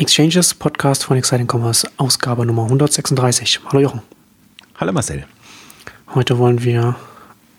Exchanges, 0.00 0.54
Podcast 0.54 1.04
von 1.04 1.18
Exciting 1.18 1.46
Commerce, 1.46 1.86
Ausgabe 1.98 2.46
Nummer 2.46 2.62
136. 2.62 3.60
Hallo 3.66 3.80
Jochen. 3.80 4.00
Hallo 4.76 4.92
Marcel. 4.92 5.26
Heute 6.14 6.38
wollen 6.38 6.64
wir 6.64 6.96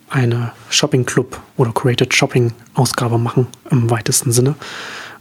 eine 0.09 0.51
Shopping 0.71 1.05
Club 1.05 1.39
oder 1.57 1.71
Created 1.71 2.11
Shopping 2.15 2.51
Ausgabe 2.73 3.19
machen, 3.19 3.45
im 3.69 3.91
weitesten 3.91 4.31
Sinne. 4.31 4.55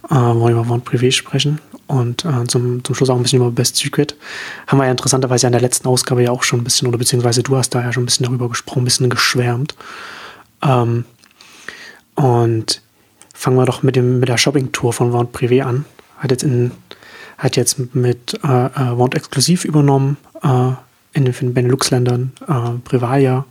Äh, 0.09 0.15
wollen 0.15 0.55
wir 0.55 0.63
über 0.63 0.67
Vente 0.67 0.89
Privé 0.89 1.11
sprechen 1.11 1.61
und 1.85 2.25
äh, 2.25 2.47
zum, 2.47 2.83
zum 2.83 2.95
Schluss 2.95 3.11
auch 3.11 3.17
ein 3.17 3.21
bisschen 3.21 3.37
über 3.37 3.51
Best 3.51 3.75
Secret. 3.75 4.15
Haben 4.65 4.79
wir 4.79 4.85
ja 4.85 4.91
interessanterweise 4.91 5.45
in 5.45 5.51
der 5.51 5.61
letzten 5.61 5.87
Ausgabe 5.87 6.23
ja 6.23 6.31
auch 6.31 6.41
schon 6.41 6.61
ein 6.61 6.63
bisschen, 6.63 6.87
oder 6.87 6.97
beziehungsweise 6.97 7.43
du 7.43 7.55
hast 7.55 7.69
da 7.75 7.83
ja 7.83 7.93
schon 7.93 8.01
ein 8.01 8.07
bisschen 8.07 8.25
darüber 8.25 8.49
gesprochen, 8.49 8.81
ein 8.81 8.85
bisschen 8.85 9.11
geschwärmt. 9.11 9.75
Ähm, 10.63 11.05
und 12.15 12.81
fangen 13.31 13.57
wir 13.57 13.67
doch 13.67 13.83
mit, 13.83 13.95
dem, 13.95 14.19
mit 14.19 14.27
der 14.27 14.39
Shopping-Tour 14.39 14.91
von 14.91 15.13
Vente 15.13 15.37
Privé 15.37 15.61
an. 15.61 15.85
Hat 16.17 16.31
jetzt, 16.31 16.41
in, 16.41 16.71
hat 17.41 17.55
jetzt 17.55 17.95
mit 17.95 18.39
äh, 18.43 18.47
äh 18.47 18.97
Vente 18.97 19.17
exklusiv 19.17 19.65
übernommen 19.65 20.17
äh, 20.43 20.73
in 21.13 21.25
den 21.25 21.53
Benelux-Ländern, 21.53 22.31
äh, 22.47 22.79
Privalia 22.83 23.45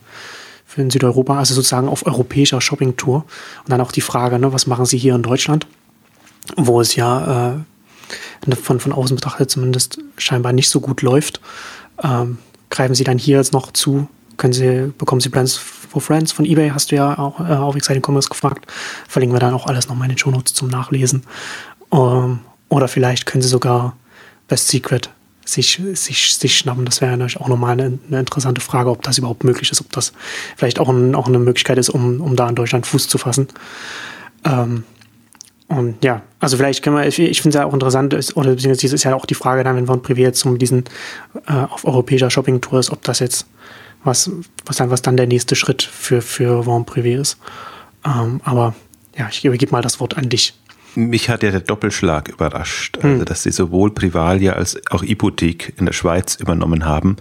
für 0.65 0.81
in 0.81 0.91
Südeuropa, 0.91 1.39
also 1.39 1.55
sozusagen 1.55 1.89
auf 1.89 2.07
europäischer 2.07 2.61
Shopping-Tour. 2.61 3.17
Und 3.17 3.69
dann 3.69 3.81
auch 3.81 3.91
die 3.91 4.01
Frage, 4.01 4.39
ne, 4.39 4.53
was 4.53 4.69
machen 4.69 4.87
sie 4.87 4.97
hier 4.97 5.17
in 5.17 5.23
Deutschland, 5.23 5.67
wo 6.57 6.81
es 6.81 6.95
ja 6.95 7.57
äh, 8.47 8.55
von, 8.55 8.79
von 8.79 8.93
außen 8.93 9.17
betrachtet 9.17 9.51
zumindest 9.51 9.99
scheinbar 10.17 10.53
nicht 10.53 10.71
so 10.71 10.81
gut 10.81 11.03
läuft. 11.03 11.41
Ähm, 12.03 12.39
greifen 12.71 12.95
sie 12.95 13.05
dann 13.05 13.19
hier 13.19 13.39
jetzt 13.39 13.53
noch 13.53 13.73
zu? 13.73 14.09
Können 14.37 14.53
sie, 14.53 14.93
bekommen 14.97 15.21
sie 15.21 15.31
Brands 15.31 15.57
for 15.57 16.01
Friends 16.01 16.31
von 16.31 16.45
eBay, 16.45 16.71
hast 16.71 16.93
du 16.93 16.97
ja 16.97 17.19
auch 17.19 17.41
äh, 17.41 17.55
auf 17.55 17.75
Exciting 17.75 18.05
Commerce 18.07 18.29
gefragt. 18.29 18.71
Verlinken 19.09 19.35
wir 19.35 19.41
dann 19.41 19.53
auch 19.53 19.67
alles 19.67 19.89
nochmal 19.89 20.07
in 20.07 20.15
den 20.15 20.19
Show 20.19 20.31
Notes 20.31 20.55
zum 20.55 20.69
Nachlesen. 20.69 21.25
Ähm, 21.93 22.39
oder 22.71 22.89
vielleicht 22.89 23.27
können 23.27 23.43
sie 23.43 23.49
sogar 23.49 23.97
Best 24.49 24.69
Secret 24.69 25.11
sich, 25.45 25.81
sich, 25.95 26.35
sich 26.35 26.57
schnappen. 26.57 26.85
Das 26.85 27.01
wäre 27.01 27.17
natürlich 27.17 27.41
auch 27.41 27.49
nochmal 27.49 27.73
eine, 27.73 27.99
eine, 28.09 28.21
interessante 28.21 28.61
Frage, 28.61 28.91
ob 28.91 29.03
das 29.03 29.19
überhaupt 29.19 29.45
möglich 29.45 29.71
ist, 29.71 29.81
ob 29.81 29.93
das 29.93 30.13
vielleicht 30.57 30.79
auch, 30.79 30.89
ein, 30.89 31.15
auch 31.15 31.27
eine 31.27 31.39
Möglichkeit 31.39 31.77
ist, 31.77 31.91
um, 31.91 32.21
um 32.21 32.37
da 32.37 32.49
in 32.49 32.55
Deutschland 32.55 32.87
Fuß 32.87 33.09
zu 33.09 33.19
fassen. 33.19 33.49
Ähm, 34.45 34.85
und 35.69 36.03
ja, 36.05 36.23
also 36.41 36.57
vielleicht 36.57 36.83
können 36.83 36.97
wir, 36.97 37.07
ich, 37.07 37.15
finde 37.15 37.49
es 37.51 37.55
ja 37.55 37.65
auch 37.65 37.75
interessant, 37.75 38.13
ist, 38.15 38.37
oder 38.37 38.51
beziehungsweise 38.51 38.95
ist 38.95 39.05
ja 39.05 39.15
auch 39.15 39.27
die 39.27 39.35
Frage 39.35 39.63
dann, 39.63 39.77
wenn 39.77 39.89
wir 39.89 39.95
Privé 39.95 40.21
jetzt 40.21 40.45
um 40.45 40.59
diesen 40.59 40.85
äh, 41.47 41.53
auf 41.53 41.85
europäischer 41.85 42.31
Shopping-Tour 42.31 42.81
ist, 42.81 42.91
ob 42.91 43.03
das 43.05 43.21
jetzt 43.21 43.47
was, 44.03 44.31
was, 44.65 44.77
dann, 44.77 44.91
was 44.91 45.03
dann 45.03 45.17
der 45.17 45.27
nächste 45.27 45.55
Schritt 45.55 45.83
für, 45.83 46.23
für 46.23 46.67
Vent 46.67 46.89
Privé 46.89 47.21
ist. 47.21 47.39
Ähm, 48.05 48.41
aber 48.45 48.75
ja, 49.17 49.29
ich 49.31 49.45
übergebe 49.45 49.73
mal 49.73 49.83
das 49.83 50.01
Wort 50.01 50.17
an 50.17 50.29
dich. 50.29 50.55
Mich 50.95 51.29
hat 51.29 51.43
ja 51.43 51.51
der 51.51 51.61
Doppelschlag 51.61 52.29
überrascht, 52.29 52.99
also 53.03 53.21
hm. 53.21 53.25
dass 53.25 53.43
sie 53.43 53.51
sowohl 53.51 53.93
Privalia 53.93 54.55
als 54.55 54.81
auch 54.91 55.03
Hypothek 55.03 55.75
in 55.79 55.87
der 55.87 55.93
Schweiz 55.93 56.37
übernommen 56.37 56.85
haben, 56.85 57.17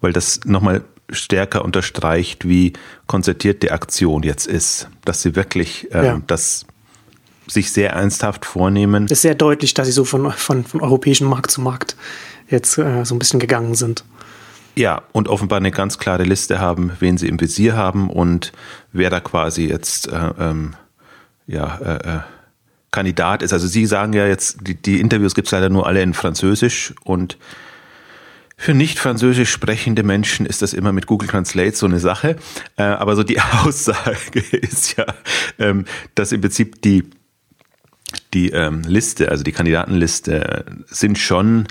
weil 0.00 0.12
das 0.12 0.40
nochmal 0.44 0.82
stärker 1.10 1.64
unterstreicht, 1.64 2.46
wie 2.46 2.72
konzertiert 3.06 3.62
die 3.62 3.72
Aktion 3.72 4.22
jetzt 4.22 4.46
ist, 4.46 4.88
dass 5.04 5.22
sie 5.22 5.36
wirklich 5.36 5.88
ähm, 5.92 6.04
ja. 6.04 6.22
das 6.26 6.66
sich 7.46 7.72
sehr 7.72 7.90
ernsthaft 7.90 8.46
vornehmen. 8.46 9.06
Es 9.06 9.12
ist 9.12 9.22
sehr 9.22 9.34
deutlich, 9.34 9.74
dass 9.74 9.86
sie 9.86 9.92
so 9.92 10.04
von, 10.04 10.30
von, 10.32 10.64
von 10.64 10.80
europäischem 10.80 11.28
Markt 11.28 11.50
zu 11.50 11.60
Markt 11.60 11.96
jetzt 12.48 12.78
äh, 12.78 13.04
so 13.04 13.14
ein 13.14 13.18
bisschen 13.18 13.40
gegangen 13.40 13.74
sind. 13.74 14.04
Ja, 14.76 15.02
und 15.12 15.28
offenbar 15.28 15.58
eine 15.58 15.72
ganz 15.72 15.98
klare 15.98 16.22
Liste 16.22 16.60
haben, 16.60 16.92
wen 17.00 17.18
sie 17.18 17.28
im 17.28 17.40
Visier 17.40 17.76
haben 17.76 18.08
und 18.08 18.52
wer 18.92 19.10
da 19.10 19.20
quasi 19.20 19.66
jetzt 19.66 20.08
äh, 20.08 20.30
ähm, 20.38 20.74
ja, 21.46 21.78
äh, 21.78 22.16
äh 22.16 22.20
Kandidat 22.90 23.42
ist. 23.42 23.52
Also 23.52 23.66
Sie 23.66 23.86
sagen 23.86 24.12
ja 24.12 24.26
jetzt, 24.26 24.66
die, 24.66 24.74
die 24.74 25.00
Interviews 25.00 25.34
gibt 25.34 25.48
es 25.48 25.52
leider 25.52 25.68
nur 25.68 25.86
alle 25.86 26.02
in 26.02 26.14
Französisch 26.14 26.94
und 27.04 27.38
für 28.56 28.74
nicht 28.74 28.98
französisch 28.98 29.50
sprechende 29.50 30.02
Menschen 30.02 30.44
ist 30.44 30.60
das 30.60 30.74
immer 30.74 30.92
mit 30.92 31.06
Google 31.06 31.28
Translate 31.28 31.74
so 31.74 31.86
eine 31.86 31.98
Sache. 31.98 32.36
Äh, 32.76 32.82
aber 32.82 33.16
so 33.16 33.22
die 33.22 33.40
Aussage 33.64 34.40
ist 34.52 34.98
ja, 34.98 35.06
ähm, 35.58 35.86
dass 36.14 36.30
im 36.30 36.42
Prinzip 36.42 36.82
die, 36.82 37.08
die 38.34 38.50
ähm, 38.50 38.82
Liste, 38.82 39.30
also 39.30 39.44
die 39.44 39.52
Kandidatenliste, 39.52 40.66
sind 40.86 41.16
schon 41.16 41.68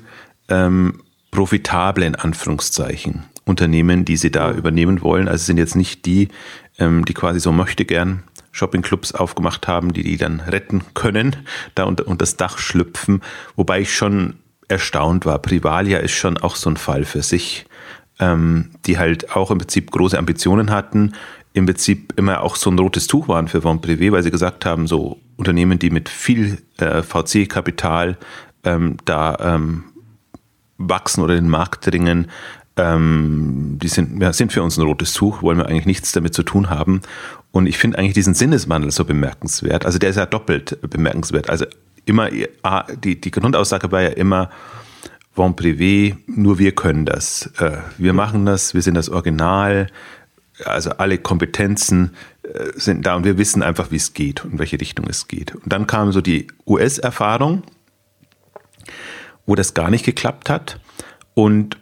ähm, 0.48 1.04
profitable 1.30 2.08
in 2.08 2.16
Anführungszeichen 2.16 3.26
Unternehmen, 3.46 4.04
die 4.04 4.18
sie 4.18 4.32
da 4.32 4.52
übernehmen 4.52 5.04
wollen. 5.04 5.28
Also 5.28 5.46
sind 5.46 5.58
jetzt 5.58 5.76
nicht 5.76 6.08
die, 6.08 6.30
ähm, 6.80 7.06
die 7.06 7.14
quasi 7.14 7.40
so 7.40 7.52
möchte 7.52 7.86
gern 7.86 8.24
Shoppingclubs 8.60 9.14
aufgemacht 9.14 9.68
haben, 9.68 9.94
die 9.94 10.04
die 10.04 10.18
dann 10.18 10.42
retten 10.42 10.84
können, 10.94 11.36
da 11.76 11.86
unter, 11.86 12.08
unter 12.08 12.20
das 12.20 12.38
Dach 12.38 12.58
schlüpfen. 12.58 13.22
Wobei 13.56 13.82
ich 13.82 13.96
schon 13.96 14.36
erstaunt 14.68 15.26
war. 15.26 15.40
Privalia 15.40 16.00
ist 16.00 16.12
schon 16.12 16.38
auch 16.38 16.56
so 16.56 16.70
ein 16.70 16.78
Fall 16.78 17.06
für 17.06 17.24
sich, 17.24 17.66
ähm, 18.20 18.72
die 18.86 18.98
halt 18.98 19.36
auch 19.36 19.50
im 19.50 19.58
Prinzip 19.58 19.92
große 19.92 20.18
Ambitionen 20.18 20.70
hatten, 20.72 21.14
im 21.54 21.66
Prinzip 21.66 22.14
immer 22.18 22.42
auch 22.42 22.56
so 22.56 22.70
ein 22.70 22.78
rotes 22.78 23.08
Tuch 23.08 23.28
waren 23.28 23.48
für 23.48 23.62
Von 23.62 23.82
Privé, 23.82 24.12
weil 24.12 24.24
sie 24.24 24.32
gesagt 24.32 24.66
haben, 24.66 24.86
so 24.86 25.20
Unternehmen, 25.38 25.80
die 25.80 25.90
mit 25.90 26.10
viel 26.10 26.60
äh, 26.78 27.02
VC-Kapital 27.02 28.18
ähm, 28.64 28.98
da 29.06 29.38
ähm, 29.40 29.86
wachsen 30.78 31.24
oder 31.24 31.36
den 31.36 31.50
Markt 31.50 31.88
dringen, 31.88 32.28
ähm, 32.80 33.78
die 33.82 33.88
sind, 33.88 34.22
ja, 34.22 34.34
sind 34.34 34.54
für 34.54 34.64
uns 34.64 34.78
ein 34.78 34.86
rotes 34.86 35.14
Tuch, 35.14 35.42
wollen 35.42 35.58
wir 35.58 35.68
eigentlich 35.68 35.86
nichts 35.86 36.12
damit 36.12 36.34
zu 36.34 36.44
tun 36.44 36.70
haben. 36.70 37.02
Und 37.52 37.68
ich 37.68 37.78
finde 37.78 37.98
eigentlich 37.98 38.14
diesen 38.14 38.34
Sinneswandel 38.34 38.92
so 38.92 39.06
bemerkenswert. 39.06 39.86
Also 39.86 40.00
der 40.00 40.10
ist 40.10 40.16
ja 40.16 40.26
doppelt 40.26 40.78
bemerkenswert. 40.90 41.50
Also 41.50 41.66
immer, 42.06 42.30
die, 43.04 43.20
die 43.20 43.32
Grundaussage 43.32 43.92
war 43.92 44.02
ja 44.02 44.10
immer, 44.10 44.50
Bon 45.36 45.56
Privé, 45.56 46.18
nur 46.28 46.60
wir 46.60 46.74
können 46.74 47.06
das. 47.06 47.50
Äh, 47.60 47.78
wir 47.98 48.14
machen 48.14 48.46
das, 48.46 48.74
wir 48.74 48.82
sind 48.82 48.96
das 48.96 49.10
Original. 49.10 49.88
Also 50.66 50.90
alle 50.92 51.18
Kompetenzen 51.18 52.12
äh, 52.44 52.72
sind 52.76 53.06
da 53.06 53.16
und 53.16 53.24
wir 53.24 53.38
wissen 53.38 53.64
einfach, 53.64 53.92
wie 53.92 53.96
es 53.96 54.14
geht 54.14 54.44
und 54.44 54.54
in 54.54 54.60
welche 54.60 54.82
Richtung 54.82 55.06
es 55.08 55.28
geht. 55.28 55.56
Und 55.56 55.72
dann 55.72 55.88
kam 55.88 56.12
so 56.12 56.20
die 56.20 56.48
US-Erfahrung, 56.68 57.64
wo 59.46 59.56
das 59.56 59.74
gar 59.74 59.90
nicht 59.90 60.04
geklappt 60.04 60.50
hat. 60.50 60.80
Und 61.36 61.78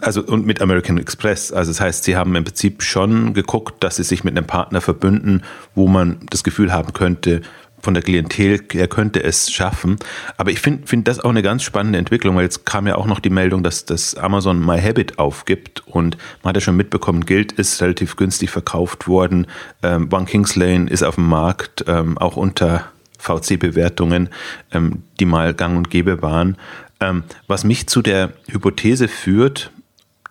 also 0.00 0.22
und 0.24 0.46
mit 0.46 0.62
American 0.62 0.98
Express. 0.98 1.52
Also 1.52 1.70
das 1.70 1.80
heißt, 1.80 2.04
sie 2.04 2.16
haben 2.16 2.34
im 2.34 2.44
Prinzip 2.44 2.82
schon 2.82 3.34
geguckt, 3.34 3.84
dass 3.84 3.96
sie 3.96 4.04
sich 4.04 4.24
mit 4.24 4.36
einem 4.36 4.46
Partner 4.46 4.80
verbünden, 4.80 5.42
wo 5.74 5.88
man 5.88 6.18
das 6.30 6.42
Gefühl 6.42 6.72
haben 6.72 6.92
könnte, 6.92 7.42
von 7.80 7.94
der 7.94 8.02
Klientel, 8.02 8.60
er 8.74 8.88
könnte 8.88 9.22
es 9.22 9.50
schaffen. 9.50 9.98
Aber 10.36 10.50
ich 10.50 10.60
finde 10.60 10.86
find 10.86 11.06
das 11.06 11.20
auch 11.20 11.30
eine 11.30 11.42
ganz 11.42 11.62
spannende 11.62 11.98
Entwicklung, 11.98 12.36
weil 12.36 12.42
jetzt 12.42 12.66
kam 12.66 12.86
ja 12.86 12.96
auch 12.96 13.06
noch 13.06 13.20
die 13.20 13.30
Meldung, 13.30 13.62
dass 13.62 13.84
das 13.84 14.14
Amazon 14.14 14.64
My 14.64 14.80
Habit 14.80 15.18
aufgibt 15.18 15.86
und 15.86 16.16
man 16.42 16.50
hat 16.50 16.56
ja 16.56 16.60
schon 16.60 16.76
mitbekommen, 16.76 17.24
Guild 17.24 17.52
ist 17.52 17.80
relativ 17.80 18.16
günstig 18.16 18.50
verkauft 18.50 19.06
worden. 19.06 19.46
Ähm, 19.82 20.08
One 20.12 20.26
Kings 20.26 20.56
Lane 20.56 20.90
ist 20.90 21.02
auf 21.02 21.14
dem 21.14 21.28
Markt, 21.28 21.84
ähm, 21.86 22.18
auch 22.18 22.36
unter 22.36 22.86
VC-Bewertungen, 23.18 24.28
ähm, 24.72 25.02
die 25.20 25.24
mal 25.24 25.54
gang 25.54 25.76
und 25.76 25.90
gäbe 25.90 26.22
waren. 26.22 26.56
Ähm, 27.00 27.24
was 27.46 27.64
mich 27.64 27.86
zu 27.86 28.02
der 28.02 28.32
Hypothese 28.48 29.08
führt, 29.08 29.70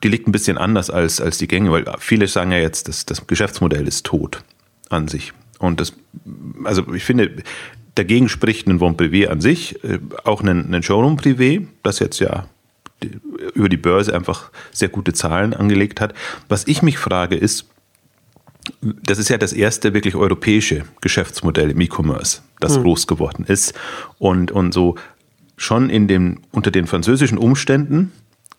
die 0.03 0.09
liegt 0.09 0.27
ein 0.27 0.31
bisschen 0.31 0.57
anders 0.57 0.89
als, 0.89 1.21
als 1.21 1.37
die 1.37 1.47
Gänge, 1.47 1.71
weil 1.71 1.85
viele 1.99 2.27
sagen 2.27 2.51
ja 2.51 2.59
jetzt, 2.59 2.87
dass 2.87 3.05
das 3.05 3.25
Geschäftsmodell 3.25 3.87
ist 3.87 4.05
tot 4.05 4.43
an 4.89 5.07
sich. 5.07 5.33
Und 5.59 5.79
das, 5.79 5.93
also 6.63 6.93
ich 6.93 7.03
finde, 7.03 7.43
dagegen 7.95 8.29
spricht 8.29 8.67
ein 8.67 8.79
Von 8.79 8.95
Privé 8.95 9.27
an 9.27 9.41
sich, 9.41 9.83
äh, 9.83 9.99
auch 10.23 10.41
ein, 10.41 10.73
ein 10.73 10.83
Showroom 10.83 11.17
Privé, 11.17 11.65
das 11.83 11.99
jetzt 11.99 12.19
ja 12.19 12.47
über 13.53 13.69
die 13.69 13.77
Börse 13.77 14.13
einfach 14.13 14.51
sehr 14.71 14.89
gute 14.89 15.13
Zahlen 15.13 15.53
angelegt 15.53 16.01
hat. 16.01 16.13
Was 16.49 16.67
ich 16.67 16.81
mich 16.81 16.97
frage 16.97 17.35
ist, 17.35 17.67
das 18.81 19.17
ist 19.17 19.29
ja 19.29 19.37
das 19.37 19.53
erste 19.53 19.93
wirklich 19.93 20.15
europäische 20.15 20.83
Geschäftsmodell 21.01 21.71
im 21.71 21.81
E-Commerce, 21.81 22.41
das 22.59 22.75
hm. 22.75 22.83
groß 22.83 23.07
geworden 23.07 23.45
ist. 23.47 23.73
Und, 24.19 24.51
und 24.51 24.73
so 24.73 24.95
schon 25.57 25.89
in 25.89 26.07
dem, 26.07 26.39
unter 26.51 26.71
den 26.71 26.87
französischen 26.87 27.37
Umständen 27.37 28.11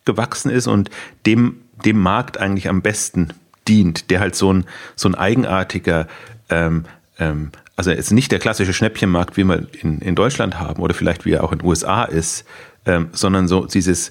gewachsen 0.05 0.50
ist 0.50 0.67
und 0.67 0.91
dem, 1.25 1.56
dem 1.85 1.99
Markt 1.99 2.39
eigentlich 2.39 2.69
am 2.69 2.83
besten 2.83 3.29
dient, 3.69 4.11
der 4.11 4.21
halt 4.21 4.35
so 4.35 4.53
ein, 4.53 4.65
so 4.97 5.09
ein 5.09 5.15
eigenartiger, 5.15 6.09
ähm, 6.50 6.85
ähm, 7.19 7.53
also 7.77 7.91
jetzt 7.91 8.11
nicht 8.11 8.33
der 8.33 8.41
klassische 8.41 8.73
Schnäppchenmarkt, 8.73 9.37
wie 9.37 9.45
wir 9.45 9.67
in, 9.81 10.00
in 10.00 10.15
Deutschland 10.15 10.59
haben 10.59 10.83
oder 10.83 10.95
vielleicht 10.95 11.25
wie 11.25 11.33
er 11.33 11.45
auch 11.45 11.53
in 11.53 11.59
den 11.59 11.69
USA 11.69 12.05
ist, 12.05 12.45
ähm, 12.87 13.11
sondern 13.12 13.47
so 13.47 13.67
dieses, 13.67 14.11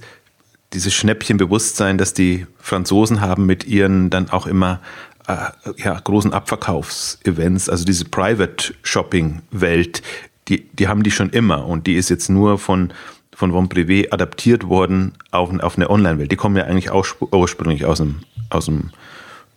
dieses 0.74 0.94
Schnäppchenbewusstsein, 0.94 1.98
das 1.98 2.14
die 2.14 2.46
Franzosen 2.60 3.20
haben 3.20 3.46
mit 3.46 3.66
ihren 3.66 4.10
dann 4.10 4.30
auch 4.30 4.48
immer 4.48 4.80
äh, 5.28 5.50
ja, 5.78 6.00
großen 6.00 6.34
Abverkaufsevents, 6.34 7.70
also 7.70 7.84
diese 7.84 8.06
Private 8.06 8.74
Shopping 8.84 9.42
Welt, 9.52 10.02
die, 10.48 10.70
die 10.70 10.88
haben 10.88 11.04
die 11.04 11.12
schon 11.12 11.30
immer 11.30 11.66
und 11.66 11.88
die 11.88 11.96
ist 11.96 12.10
jetzt 12.10 12.30
nur 12.30 12.58
von, 12.58 12.94
von 13.36 13.52
Von 13.52 13.70
Privé 13.70 14.12
adaptiert 14.12 14.68
worden 14.68 15.14
auf, 15.32 15.52
auf 15.60 15.76
eine 15.76 15.90
Online-Welt. 15.90 16.32
Die 16.32 16.38
kommen 16.38 16.56
ja 16.56 16.64
eigentlich 16.64 16.90
auch 16.90 17.06
ursprünglich 17.32 17.86
aus 17.86 18.00
dem, 18.00 18.22
aus 18.50 18.66
dem 18.66 18.92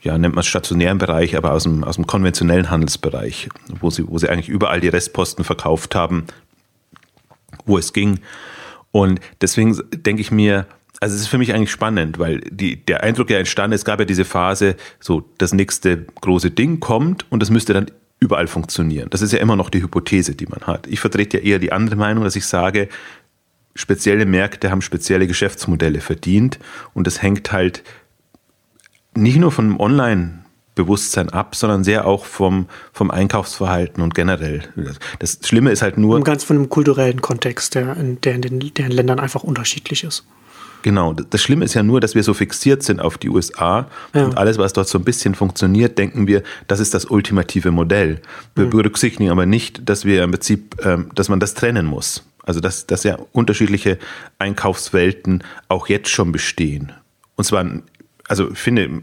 ja, 0.03 0.17
nennt 0.17 0.35
man 0.35 0.41
es 0.41 0.47
stationären 0.47 0.99
Bereich, 0.99 1.37
aber 1.37 1.53
aus 1.53 1.65
dem, 1.65 1.85
aus 1.85 1.97
dem 1.97 2.07
konventionellen 2.07 2.71
Handelsbereich, 2.71 3.49
wo 3.81 3.91
sie, 3.91 4.07
wo 4.07 4.19
sie 4.19 4.29
eigentlich 4.29 4.49
überall 4.49 4.81
die 4.81 4.89
Restposten 4.89 5.45
verkauft 5.45 5.95
haben, 5.95 6.25
wo 7.67 7.79
es 7.79 7.93
ging. 7.93 8.21
Und 8.93 9.21
deswegen 9.41 9.79
denke 9.93 10.23
ich 10.23 10.31
mir, 10.31 10.67
also 11.01 11.15
es 11.15 11.23
ist 11.23 11.29
für 11.29 11.39
mich 11.39 11.55
eigentlich 11.55 11.71
spannend, 11.71 12.19
weil 12.19 12.41
die, 12.51 12.85
der 12.85 13.03
Eindruck 13.03 13.31
ja 13.31 13.39
entstanden 13.39 13.75
ist, 13.75 13.83
es 13.83 13.85
gab 13.85 13.99
ja 14.01 14.05
diese 14.05 14.25
Phase, 14.25 14.77
so 15.01 15.29
das 15.39 15.53
nächste 15.53 16.07
große 16.21 16.51
Ding 16.51 16.81
kommt 16.81 17.31
und 17.31 17.41
das 17.41 17.51
müsste 17.51 17.73
dann 17.73 17.91
überall 18.21 18.47
funktionieren. 18.47 19.09
Das 19.11 19.23
ist 19.23 19.33
ja 19.33 19.39
immer 19.39 19.57
noch 19.57 19.71
die 19.71 19.83
Hypothese, 19.83 20.35
die 20.35 20.47
man 20.47 20.61
hat. 20.61 20.87
Ich 20.87 21.01
vertrete 21.01 21.39
ja 21.39 21.45
eher 21.45 21.59
die 21.59 21.73
andere 21.73 21.97
Meinung, 21.97 22.23
dass 22.23 22.37
ich 22.37 22.47
sage, 22.47 22.89
spezielle 23.75 24.27
Märkte 24.27 24.71
haben 24.71 24.83
spezielle 24.83 25.27
Geschäftsmodelle 25.27 26.01
verdient 26.01 26.59
und 26.93 27.07
das 27.07 27.23
hängt 27.23 27.51
halt 27.51 27.83
nicht 29.15 29.39
nur 29.39 29.51
von 29.51 29.81
Online 29.81 30.45
Bewusstsein 30.75 31.29
ab, 31.31 31.57
sondern 31.57 31.85
sehr 31.85 32.07
auch 32.07 32.25
vom, 32.25 32.67
vom 32.93 33.11
Einkaufsverhalten 33.11 34.03
und 34.03 34.15
generell. 34.15 34.63
Das 35.19 35.39
Schlimme 35.43 35.73
ist 35.73 35.83
halt 35.83 35.99
nur. 35.99 36.17
Und 36.17 36.25
ganz 36.25 36.45
von 36.45 36.57
dem 36.57 36.69
kulturellen 36.69 37.21
Kontext, 37.21 37.75
der 37.75 37.97
in, 37.97 38.21
der 38.21 38.37
in 38.37 38.43
den 38.43 38.75
deren 38.75 38.93
Ländern 38.93 39.19
einfach 39.19 39.43
unterschiedlich 39.43 40.05
ist. 40.05 40.25
Genau. 40.83 41.13
Das 41.13 41.43
Schlimme 41.43 41.65
ist 41.65 41.75
ja 41.75 41.83
nur, 41.83 42.01
dass 42.01 42.15
wir 42.15 42.23
so 42.23 42.35
fixiert 42.35 42.83
sind 42.83 43.01
auf 43.01 43.19
die 43.19 43.29
USA 43.29 43.87
ja. 44.15 44.25
und 44.25 44.39
alles, 44.39 44.59
was 44.59 44.73
dort 44.73 44.89
so 44.89 44.99
ein 44.99 45.05
bisschen 45.05 45.35
funktioniert, 45.35 45.99
denken 45.99 46.27
wir, 46.27 46.43
das 46.69 46.81
ist 46.81 46.95
das 46.95 47.05
ultimative 47.05 47.71
Modell. 47.71 48.21
Wir 48.55 48.67
mhm. 48.67 48.71
berücksichtigen 48.71 49.31
aber 49.31 49.47
nicht, 49.47 49.89
dass 49.89 50.05
wir 50.05 50.23
im 50.23 50.31
Prinzip, 50.31 50.77
ähm, 50.85 51.11
dass 51.15 51.29
man 51.29 51.41
das 51.41 51.55
trennen 51.55 51.87
muss. 51.87 52.25
Also 52.43 52.61
dass, 52.61 52.87
dass 52.87 53.05
ja 53.05 53.19
unterschiedliche 53.33 53.99
Einkaufswelten 54.39 55.45
auch 55.69 55.89
jetzt 55.89 56.09
schon 56.09 56.33
bestehen. 56.33 56.93
Und 57.37 57.45
zwar, 57.45 57.65
also 58.27 58.51
ich 58.51 58.59
finde, 58.59 59.03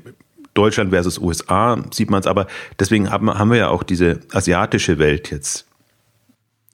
Deutschland 0.53 0.89
versus 0.89 1.19
USA 1.19 1.77
sieht 1.91 2.09
man 2.09 2.19
es, 2.19 2.27
aber 2.27 2.47
deswegen 2.79 3.11
haben, 3.11 3.31
haben 3.31 3.51
wir 3.51 3.57
ja 3.57 3.69
auch 3.69 3.83
diese 3.83 4.21
asiatische 4.33 4.97
Welt 4.97 5.29
jetzt. 5.29 5.65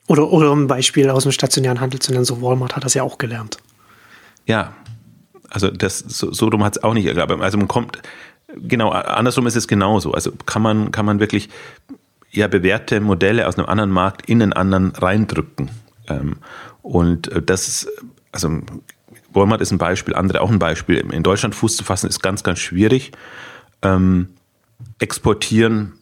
Oder, 0.08 0.32
oder 0.32 0.54
ein 0.54 0.68
Beispiel 0.68 1.10
aus 1.10 1.24
dem 1.24 1.32
stationären 1.32 1.82
Handel 1.82 2.00
zu 2.00 2.12
nennen, 2.12 2.26
so 2.26 2.42
Walmart 2.42 2.76
hat 2.76 2.86
das 2.86 2.94
ja 2.94 3.04
auch 3.04 3.18
gelernt. 3.18 3.58
Ja, 4.46 4.74
also 5.54 5.70
das, 5.70 6.00
so, 6.00 6.34
so 6.34 6.50
dumm 6.50 6.64
hat 6.64 6.78
es 6.78 6.84
auch 6.84 6.94
nicht 6.94 7.06
ergeben. 7.06 7.42
Also 7.42 7.58
man 7.58 7.68
kommt, 7.68 8.02
genau, 8.56 8.90
andersrum 8.90 9.48
ist 9.48 9.56
es 9.56 9.68
genauso. 9.68 10.12
Also 10.12 10.32
kann 10.46 10.62
man, 10.62 10.92
kann 10.92 11.06
man 11.06 11.20
wirklich 11.20 11.50
ja 12.32 12.48
bewährte 12.48 13.00
Modelle 13.00 13.48
aus 13.48 13.58
einem 13.58 13.68
anderen 13.68 13.92
Markt 13.92 14.28
in 14.28 14.42
einen 14.42 14.54
anderen 14.54 14.92
reindrücken. 14.92 15.70
Ähm, 16.10 16.38
und 16.82 17.30
das, 17.46 17.88
also 18.32 18.62
Walmart 19.32 19.62
ist 19.62 19.72
ein 19.72 19.78
Beispiel, 19.78 20.16
andere 20.16 20.42
auch 20.42 20.50
ein 20.50 20.60
Beispiel. 20.60 20.98
In 20.98 21.24
Deutschland 21.24 21.56
Fuß 21.56 21.78
zu 21.78 21.84
fassen 21.84 22.10
ist 22.10 22.22
ganz, 22.22 22.44
ganz 22.44 22.60
schwierig 22.60 23.12
ähm, 23.84 24.30
exportieren 25.00 25.94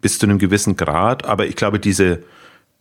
bis 0.00 0.18
zu 0.18 0.26
einem 0.26 0.38
gewissen 0.38 0.76
Grad, 0.76 1.26
aber 1.26 1.46
ich 1.46 1.56
glaube, 1.56 1.80
diese, 1.80 2.22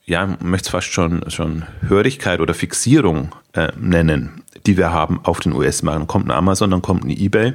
ja, 0.06 0.26
man 0.26 0.38
möchte 0.42 0.68
es 0.68 0.72
fast 0.72 0.92
schon, 0.92 1.30
schon 1.30 1.66
Hörigkeit 1.88 2.40
oder 2.40 2.54
Fixierung 2.54 3.34
äh, 3.54 3.72
nennen, 3.78 4.44
die 4.66 4.78
wir 4.78 4.92
haben 4.92 5.20
auf 5.24 5.40
den 5.40 5.54
US-Markt. 5.54 6.00
Dann 6.00 6.08
kommt 6.08 6.28
ein 6.28 6.32
Amazon, 6.32 6.72
dann 6.72 6.82
kommt 6.82 7.06
ein 7.06 7.10
Ebay. 7.10 7.54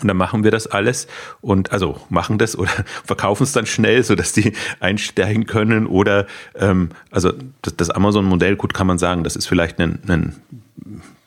Und 0.00 0.08
dann 0.08 0.16
machen 0.16 0.44
wir 0.44 0.50
das 0.50 0.66
alles 0.66 1.06
und 1.40 1.72
also 1.72 1.98
machen 2.10 2.36
das 2.36 2.58
oder 2.58 2.70
verkaufen 3.04 3.44
es 3.44 3.52
dann 3.52 3.64
schnell, 3.64 4.02
sodass 4.02 4.32
die 4.32 4.52
einsteigen 4.80 5.46
können. 5.46 5.86
Oder 5.86 6.26
ähm, 6.54 6.90
also 7.10 7.32
das, 7.62 7.76
das 7.76 7.90
Amazon-Modell, 7.90 8.56
gut 8.56 8.74
kann 8.74 8.86
man 8.86 8.98
sagen, 8.98 9.24
das 9.24 9.36
ist 9.36 9.46
vielleicht 9.46 9.80
ein, 9.80 9.98
ein 10.06 10.36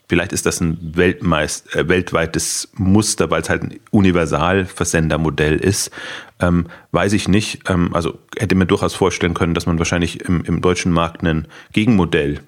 Vielleicht 0.10 0.34
ist 0.34 0.48
das 0.48 0.60
ein 0.60 0.96
Weltmeist, 0.96 1.76
äh, 1.76 1.88
weltweites 1.88 2.70
Muster, 2.74 3.30
weil 3.30 3.44
es 3.44 3.50
halt 3.50 3.62
ein 3.62 3.80
Universalversendermodell 3.92 5.58
ist. 5.58 5.92
Ähm, 6.40 6.66
weiß 6.92 7.14
ich 7.14 7.28
nicht. 7.28 7.70
Ähm, 7.70 7.94
also 7.94 8.18
hätte 8.36 8.56
mir 8.56 8.66
durchaus 8.66 8.96
vorstellen 8.96 9.36
können, 9.36 9.54
dass 9.54 9.68
man 9.68 9.78
wahrscheinlich 9.78 10.22
im, 10.22 10.44
im 10.46 10.62
deutschen 10.62 10.92
Markt 10.92 11.24
ein 11.24 11.48
Gegenmodell 11.74 12.40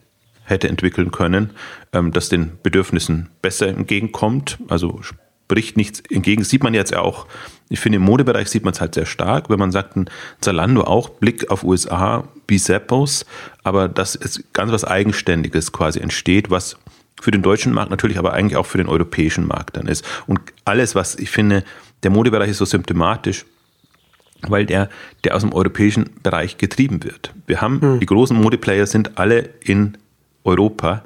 hätte 0.51 0.69
entwickeln 0.69 1.11
können, 1.11 1.51
ähm, 1.93 2.11
das 2.11 2.29
den 2.29 2.51
Bedürfnissen 2.61 3.29
besser 3.41 3.67
entgegenkommt. 3.67 4.59
Also 4.67 5.01
spricht 5.01 5.75
nichts 5.75 6.01
entgegen. 6.09 6.43
Sieht 6.43 6.63
man 6.63 6.73
jetzt 6.73 6.95
auch, 6.95 7.25
ich 7.69 7.79
finde 7.79 7.97
im 7.97 8.03
Modebereich 8.03 8.47
sieht 8.47 8.63
man 8.63 8.73
es 8.73 8.79
halt 8.79 8.93
sehr 8.93 9.05
stark, 9.05 9.49
wenn 9.49 9.59
man 9.59 9.71
sagt, 9.71 9.97
ein 9.97 10.09
Zalando 10.39 10.83
auch 10.83 11.09
Blick 11.09 11.49
auf 11.49 11.63
USA 11.63 12.25
wie 12.47 12.61
aber 13.63 13.87
dass 13.87 14.15
es 14.15 14.43
ganz 14.51 14.71
was 14.71 14.83
Eigenständiges 14.83 15.71
quasi 15.71 15.99
entsteht, 15.99 16.49
was 16.49 16.77
für 17.21 17.31
den 17.31 17.41
deutschen 17.41 17.71
Markt 17.71 17.91
natürlich, 17.91 18.17
aber 18.17 18.33
eigentlich 18.33 18.57
auch 18.57 18.65
für 18.65 18.77
den 18.77 18.87
europäischen 18.87 19.47
Markt 19.47 19.77
dann 19.77 19.87
ist. 19.87 20.05
Und 20.27 20.41
alles, 20.65 20.95
was 20.95 21.15
ich 21.15 21.29
finde, 21.29 21.63
der 22.03 22.11
Modebereich 22.11 22.49
ist 22.49 22.57
so 22.57 22.65
symptomatisch, 22.65 23.45
weil 24.41 24.65
der, 24.65 24.89
der 25.23 25.35
aus 25.35 25.41
dem 25.41 25.53
europäischen 25.53 26.09
Bereich 26.23 26.57
getrieben 26.57 27.03
wird. 27.03 27.33
Wir 27.45 27.61
haben, 27.61 27.79
hm. 27.81 27.99
die 27.99 28.05
großen 28.05 28.35
Modeplayer 28.35 28.87
sind 28.87 29.17
alle 29.17 29.49
in 29.61 29.97
Europa, 30.43 31.03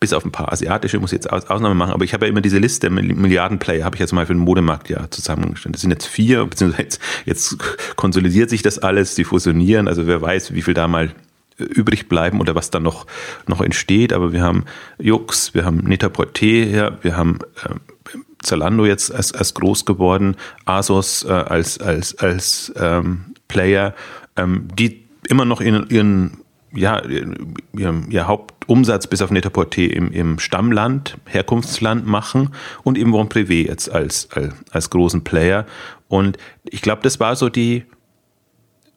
bis 0.00 0.12
auf 0.12 0.24
ein 0.24 0.32
paar 0.32 0.52
asiatische, 0.52 0.98
muss 0.98 1.12
ich 1.12 1.22
jetzt 1.22 1.30
Ausnahme 1.30 1.74
machen, 1.74 1.92
aber 1.92 2.04
ich 2.04 2.12
habe 2.12 2.26
ja 2.26 2.30
immer 2.30 2.42
diese 2.42 2.58
Liste, 2.58 2.90
Milliardenplayer, 2.90 3.84
habe 3.84 3.96
ich 3.96 4.00
jetzt 4.00 4.12
mal 4.12 4.26
für 4.26 4.34
den 4.34 4.42
Modemarkt 4.42 4.90
ja 4.90 5.10
zusammengestellt. 5.10 5.74
Das 5.74 5.82
sind 5.82 5.90
jetzt 5.90 6.06
vier, 6.06 6.44
beziehungsweise 6.44 6.82
jetzt, 6.82 7.00
jetzt 7.24 7.56
konsolidiert 7.96 8.50
sich 8.50 8.62
das 8.62 8.78
alles, 8.78 9.14
die 9.14 9.24
fusionieren, 9.24 9.88
also 9.88 10.06
wer 10.06 10.20
weiß, 10.20 10.52
wie 10.52 10.62
viel 10.62 10.74
da 10.74 10.88
mal 10.88 11.14
übrig 11.56 12.08
bleiben 12.08 12.40
oder 12.40 12.54
was 12.54 12.70
da 12.70 12.80
noch, 12.80 13.06
noch 13.46 13.60
entsteht. 13.60 14.12
Aber 14.12 14.32
wir 14.32 14.42
haben 14.42 14.64
Jux, 14.98 15.54
wir 15.54 15.64
haben 15.64 15.86
Netaporté, 15.86 16.66
ja, 16.66 16.98
wir 17.02 17.16
haben 17.16 17.38
äh, 17.64 18.18
Zalando 18.42 18.84
jetzt 18.84 19.14
als, 19.14 19.32
als 19.32 19.54
groß 19.54 19.84
geworden, 19.84 20.36
Asos 20.64 21.24
äh, 21.24 21.32
als, 21.32 21.78
als, 21.78 22.18
als 22.18 22.72
ähm, 22.76 23.34
Player, 23.48 23.94
ähm, 24.36 24.68
die 24.76 25.04
immer 25.28 25.44
noch 25.44 25.60
in 25.60 25.88
ihren 25.88 26.43
ja, 26.74 27.02
ihr, 27.04 28.02
ihr 28.08 28.26
Hauptumsatz 28.26 29.06
bis 29.06 29.22
auf 29.22 29.30
Netaporté 29.30 29.86
im, 29.86 30.10
im 30.10 30.38
Stammland, 30.38 31.16
Herkunftsland 31.26 32.06
machen 32.06 32.50
und 32.82 32.98
eben 32.98 33.12
Bon 33.12 33.28
Privé 33.28 33.66
jetzt 33.66 33.90
als, 33.90 34.28
als, 34.32 34.54
als 34.70 34.90
großen 34.90 35.24
Player. 35.24 35.66
Und 36.08 36.36
ich 36.64 36.82
glaube, 36.82 37.02
das 37.02 37.20
war 37.20 37.36
so 37.36 37.48
die, 37.48 37.84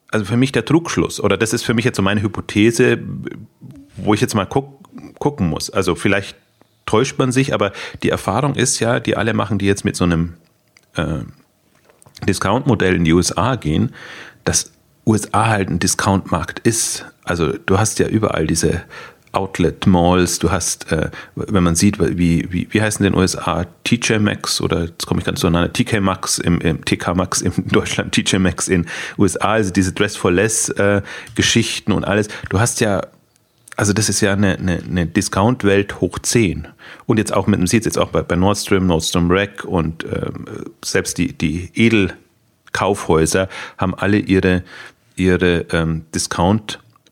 also 0.10 0.26
für 0.26 0.38
mich 0.38 0.52
der 0.52 0.66
Trugschluss, 0.66 1.20
oder 1.20 1.38
das 1.38 1.54
ist 1.54 1.64
für 1.64 1.74
mich 1.74 1.86
jetzt 1.86 1.98
so 1.98 2.02
meine 2.02 2.22
Hypothese, 2.22 3.00
wo 3.98 4.14
ich 4.14 4.22
jetzt 4.22 4.36
mal 4.36 4.46
guck, 4.46 4.80
gucken 5.20 5.50
muss. 5.50 5.70
Also 5.70 5.96
vielleicht 5.96 6.36
täuscht 6.86 7.20
man 7.20 7.32
sich, 7.32 7.54
aber 7.54 7.74
die 8.04 8.10
Erfahrung 8.10 8.56
ist 8.56 8.80
ja, 8.80 9.00
die 9.00 9.18
alle 9.18 9.34
machen, 9.34 9.60
die 9.60 9.66
jetzt 9.66 9.86
mit 9.86 9.96
so 9.96 10.06
einem 10.06 10.34
äh, 10.96 11.20
Discount-Modell 12.26 12.96
in 12.96 13.04
die 13.04 13.14
USA 13.14 13.56
gehen, 13.56 13.94
dass 14.44 14.72
USA 15.06 15.48
halt 15.48 15.70
ein 15.70 15.80
Discount-Markt 15.80 16.60
ist. 16.60 17.06
Also 17.28 17.54
du 17.54 17.78
hast 17.80 18.00
ja 18.00 18.08
überall 18.08 18.48
diese 18.48 18.84
Outlet-Malls, 19.34 20.40
du 20.40 20.52
hast, 20.52 20.92
äh, 20.92 21.10
wenn 21.36 21.64
man 21.64 21.76
sieht, 21.76 22.00
wie, 22.00 22.52
wie, 22.52 22.68
wie 22.72 22.82
heißen 22.82 23.06
in 23.06 23.12
den 23.12 23.20
USA 23.20 23.66
TJ 23.84 24.18
Maxx 24.20 24.62
oder 24.62 24.86
jetzt 24.86 25.06
komme 25.06 25.20
ich 25.20 25.26
ganz 25.26 25.42
zueinander, 25.42 25.72
TK 25.72 26.02
Maxx 26.02 26.40
im, 26.40 26.60
im 26.62 26.84
TK 26.84 27.16
Maxx 27.16 27.42
in 27.42 27.54
Deutschland, 27.68 28.14
TJ 28.14 28.38
Maxx 28.38 28.68
in 28.68 28.86
USA, 29.18 29.54
also 29.54 29.72
diese 29.72 29.92
Dress 29.92 30.16
for 30.16 30.32
Less 30.32 30.70
äh, 30.70 31.02
Geschichten 31.36 31.92
und 31.92 32.06
alles. 32.06 32.30
Du 32.50 32.60
hast 32.60 32.80
ja 32.80 33.02
also 33.78 33.94
das 33.94 34.10
ist 34.10 34.22
ja 34.22 34.34
eine, 34.34 34.58
eine, 34.58 34.80
eine 34.80 35.06
Discount-Welt 35.06 36.02
hoch 36.02 36.18
10. 36.18 36.68
Und 37.06 37.18
jetzt 37.20 37.32
auch 37.32 37.46
mit, 37.46 37.60
man 37.60 37.68
sieht 37.68 37.82
es 37.82 37.86
jetzt 37.86 38.00
auch 38.00 38.10
bei, 38.10 38.24
bei 38.24 38.36
Nordstrom, 38.36 38.88
Nordstrom 38.88 39.30
Rack 39.30 39.66
und 39.66 40.04
ähm, 40.04 40.46
selbst 40.84 41.20
die, 41.20 41.38
die 41.38 41.70
Edelkaufhäuser 41.76 43.48
haben 43.78 43.94
alle 43.94 44.18
ihre, 44.18 44.64
ihre 45.16 45.68
ähm, 45.72 46.06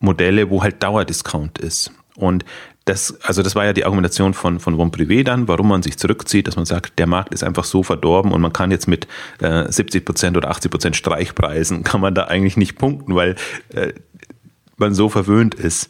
Discount-Modelle, 0.06 0.50
wo 0.50 0.62
halt 0.62 0.82
Dauerdiscount 0.82 1.58
ist. 1.58 1.90
Und 2.16 2.44
das, 2.84 3.18
also 3.22 3.42
das 3.42 3.56
war 3.56 3.64
ja 3.64 3.72
die 3.72 3.84
Argumentation 3.84 4.32
von, 4.32 4.60
von 4.60 4.76
Bon 4.76 4.90
Privé 4.90 5.24
dann, 5.24 5.48
warum 5.48 5.68
man 5.68 5.82
sich 5.82 5.98
zurückzieht, 5.98 6.46
dass 6.46 6.56
man 6.56 6.66
sagt, 6.66 6.98
der 6.98 7.08
Markt 7.08 7.34
ist 7.34 7.42
einfach 7.42 7.64
so 7.64 7.82
verdorben 7.82 8.32
und 8.32 8.40
man 8.40 8.52
kann 8.52 8.70
jetzt 8.70 8.86
mit 8.86 9.08
äh, 9.40 9.70
70 9.70 10.04
Prozent 10.04 10.36
oder 10.36 10.50
80 10.50 10.70
Prozent 10.70 10.96
Streichpreisen, 10.96 11.82
kann 11.84 12.00
man 12.00 12.14
da 12.14 12.24
eigentlich 12.24 12.56
nicht 12.56 12.78
punkten, 12.78 13.14
weil 13.14 13.34
äh, 13.74 13.92
man 14.76 14.94
so 14.94 15.08
verwöhnt 15.08 15.54
ist. 15.54 15.88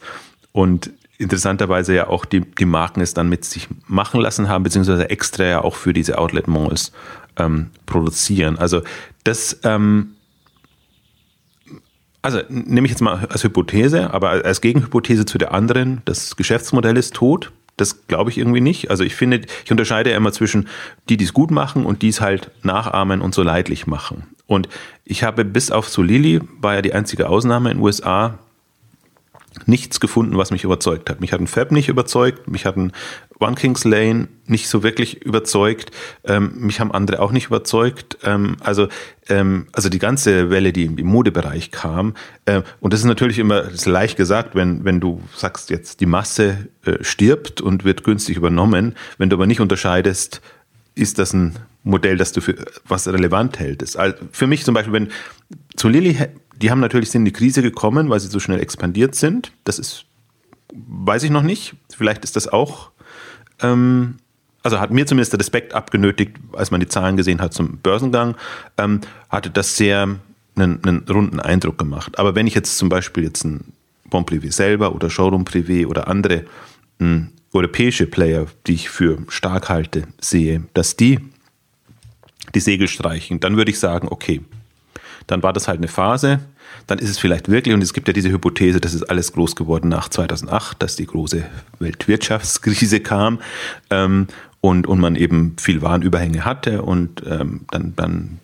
Und 0.51 0.91
interessanterweise 1.19 1.93
ja 1.93 2.07
auch 2.07 2.25
die, 2.25 2.41
die 2.41 2.65
Marken 2.65 3.01
es 3.01 3.13
dann 3.13 3.29
mit 3.29 3.45
sich 3.45 3.67
machen 3.85 4.19
lassen 4.19 4.49
haben, 4.49 4.63
beziehungsweise 4.63 5.09
extra 5.09 5.43
ja 5.43 5.63
auch 5.63 5.75
für 5.75 5.93
diese 5.93 6.17
Outlet-Malls 6.17 6.91
ähm, 7.37 7.69
produzieren. 7.85 8.57
Also 8.57 8.81
das 9.23 9.59
ähm, 9.63 10.16
also 12.21 12.41
nehme 12.49 12.85
ich 12.85 12.91
jetzt 12.91 13.01
mal 13.01 13.25
als 13.29 13.43
Hypothese, 13.43 14.13
aber 14.13 14.29
als 14.29 14.61
Gegenhypothese 14.61 15.25
zu 15.25 15.37
der 15.37 15.53
anderen, 15.53 16.01
das 16.05 16.35
Geschäftsmodell 16.35 16.97
ist 16.97 17.13
tot. 17.13 17.51
Das 17.77 18.07
glaube 18.07 18.31
ich 18.31 18.39
irgendwie 18.39 18.59
nicht. 18.59 18.89
Also 18.89 19.03
ich 19.03 19.15
finde, 19.15 19.41
ich 19.63 19.71
unterscheide 19.71 20.09
ja 20.09 20.17
immer 20.17 20.31
zwischen 20.31 20.67
die, 21.09 21.17
die 21.17 21.25
es 21.25 21.33
gut 21.33 21.51
machen 21.51 21.85
und 21.85 22.01
die 22.01 22.09
es 22.09 22.21
halt 22.21 22.49
nachahmen 22.63 23.21
und 23.21 23.35
so 23.35 23.43
leidlich 23.43 23.85
machen. 23.85 24.23
Und 24.47 24.67
ich 25.05 25.23
habe 25.23 25.45
bis 25.45 25.69
auf 25.69 25.87
Solili, 25.87 26.41
war 26.59 26.73
ja 26.73 26.81
die 26.81 26.93
einzige 26.93 27.29
Ausnahme 27.29 27.69
in 27.69 27.77
den 27.77 27.83
USA, 27.83 28.39
nichts 29.65 29.99
gefunden, 29.99 30.37
was 30.37 30.51
mich 30.51 30.63
überzeugt 30.63 31.09
hat. 31.09 31.21
Mich 31.21 31.33
hat 31.33 31.39
ein 31.39 31.47
Fab 31.47 31.71
nicht 31.71 31.89
überzeugt, 31.89 32.47
mich 32.47 32.65
hat 32.65 32.77
ein 32.77 32.91
One 33.39 33.55
Kings 33.55 33.83
Lane 33.83 34.29
nicht 34.45 34.67
so 34.67 34.83
wirklich 34.83 35.21
überzeugt. 35.23 35.91
Ähm, 36.23 36.53
mich 36.55 36.79
haben 36.79 36.91
andere 36.91 37.21
auch 37.21 37.31
nicht 37.31 37.47
überzeugt. 37.47 38.17
Ähm, 38.23 38.57
also, 38.61 38.87
ähm, 39.29 39.67
also 39.73 39.89
die 39.89 39.99
ganze 39.99 40.49
Welle, 40.49 40.73
die 40.73 40.85
im 40.85 41.05
Modebereich 41.05 41.71
kam. 41.71 42.15
Äh, 42.45 42.61
und 42.79 42.93
das 42.93 43.01
ist 43.01 43.05
natürlich 43.05 43.39
immer 43.39 43.63
ist 43.69 43.85
leicht 43.85 44.17
gesagt, 44.17 44.55
wenn, 44.55 44.85
wenn 44.85 44.99
du 44.99 45.21
sagst, 45.35 45.69
jetzt 45.69 45.99
die 45.99 46.05
Masse 46.05 46.67
äh, 46.85 47.03
stirbt 47.03 47.61
und 47.61 47.83
wird 47.83 48.03
günstig 48.03 48.37
übernommen. 48.37 48.95
Wenn 49.17 49.29
du 49.29 49.35
aber 49.35 49.45
nicht 49.45 49.61
unterscheidest, 49.61 50.41
ist 50.95 51.19
das 51.19 51.33
ein 51.33 51.55
Modell, 51.83 52.17
das 52.17 52.31
du 52.31 52.41
für 52.41 52.55
was 52.87 53.07
relevant 53.07 53.59
hältst. 53.59 53.97
Also 53.97 54.17
für 54.31 54.47
mich 54.47 54.65
zum 54.65 54.73
Beispiel, 54.73 54.93
wenn 54.93 55.09
zu 55.75 55.89
Lilly, 55.89 56.17
die 56.55 56.71
haben 56.71 56.79
natürlich 56.79 57.11
sind 57.11 57.21
in 57.21 57.25
die 57.25 57.31
Krise 57.33 57.61
gekommen, 57.61 58.09
weil 58.09 58.19
sie 58.19 58.27
so 58.27 58.39
schnell 58.39 58.59
expandiert 58.59 59.13
sind. 59.13 59.51
Das 59.63 59.77
ist, 59.77 60.05
weiß 60.73 61.23
ich 61.23 61.29
noch 61.29 61.43
nicht. 61.43 61.75
Vielleicht 61.95 62.23
ist 62.23 62.35
das 62.35 62.47
auch 62.47 62.91
ähm, 63.61 64.15
also 64.63 64.79
hat 64.79 64.91
mir 64.91 65.05
zumindest 65.05 65.33
der 65.33 65.39
Respekt 65.39 65.73
abgenötigt, 65.73 66.37
als 66.53 66.71
man 66.71 66.79
die 66.79 66.87
Zahlen 66.87 67.15
gesehen 67.15 67.41
hat 67.41 67.53
zum 67.53 67.77
Börsengang, 67.77 68.35
ähm, 68.77 69.01
hatte 69.29 69.49
das 69.49 69.77
sehr 69.77 70.17
einen, 70.55 70.83
einen, 70.83 71.05
runden 71.09 71.39
Eindruck 71.39 71.77
gemacht. 71.77 72.19
Aber 72.19 72.35
wenn 72.35 72.47
ich 72.47 72.55
jetzt 72.55 72.77
zum 72.77 72.89
Beispiel 72.89 73.23
jetzt 73.23 73.45
ein 73.45 73.73
Bon 74.09 74.25
Privé 74.25 74.51
selber 74.51 74.93
oder 74.93 75.09
Showroom 75.09 75.43
Privé 75.43 75.87
oder 75.87 76.07
andere 76.07 76.45
mh, 76.99 77.07
hm, 77.07 77.27
europäische 77.53 78.07
Player, 78.07 78.47
die 78.65 78.73
ich 78.73 78.89
für 78.89 79.19
stark 79.29 79.69
halte, 79.69 80.03
sehe, 80.19 80.63
dass 80.73 80.95
die 80.95 81.19
die 82.55 82.59
Segel 82.59 82.87
streichen, 82.87 83.39
dann 83.39 83.57
würde 83.57 83.71
ich 83.71 83.79
sagen, 83.79 84.07
okay, 84.09 84.41
dann 85.27 85.43
war 85.43 85.53
das 85.53 85.67
halt 85.67 85.79
eine 85.79 85.87
Phase, 85.87 86.39
dann 86.87 86.99
ist 86.99 87.09
es 87.09 87.17
vielleicht 87.17 87.49
wirklich, 87.49 87.73
und 87.73 87.81
es 87.81 87.93
gibt 87.93 88.07
ja 88.07 88.13
diese 88.13 88.31
Hypothese, 88.31 88.79
das 88.79 88.93
ist 88.93 89.03
alles 89.03 89.33
groß 89.33 89.55
geworden 89.55 89.89
nach 89.89 90.09
2008, 90.09 90.81
dass 90.81 90.95
die 90.95 91.05
große 91.05 91.43
Weltwirtschaftskrise 91.79 92.99
kam 92.99 93.39
ähm, 93.89 94.27
und, 94.61 94.87
und 94.87 94.99
man 94.99 95.15
eben 95.15 95.55
viel 95.59 95.81
Warenüberhänge 95.81 96.45
hatte 96.45 96.81
und 96.81 97.23
ähm, 97.25 97.61
dann, 97.71 97.93
dann 97.95 98.39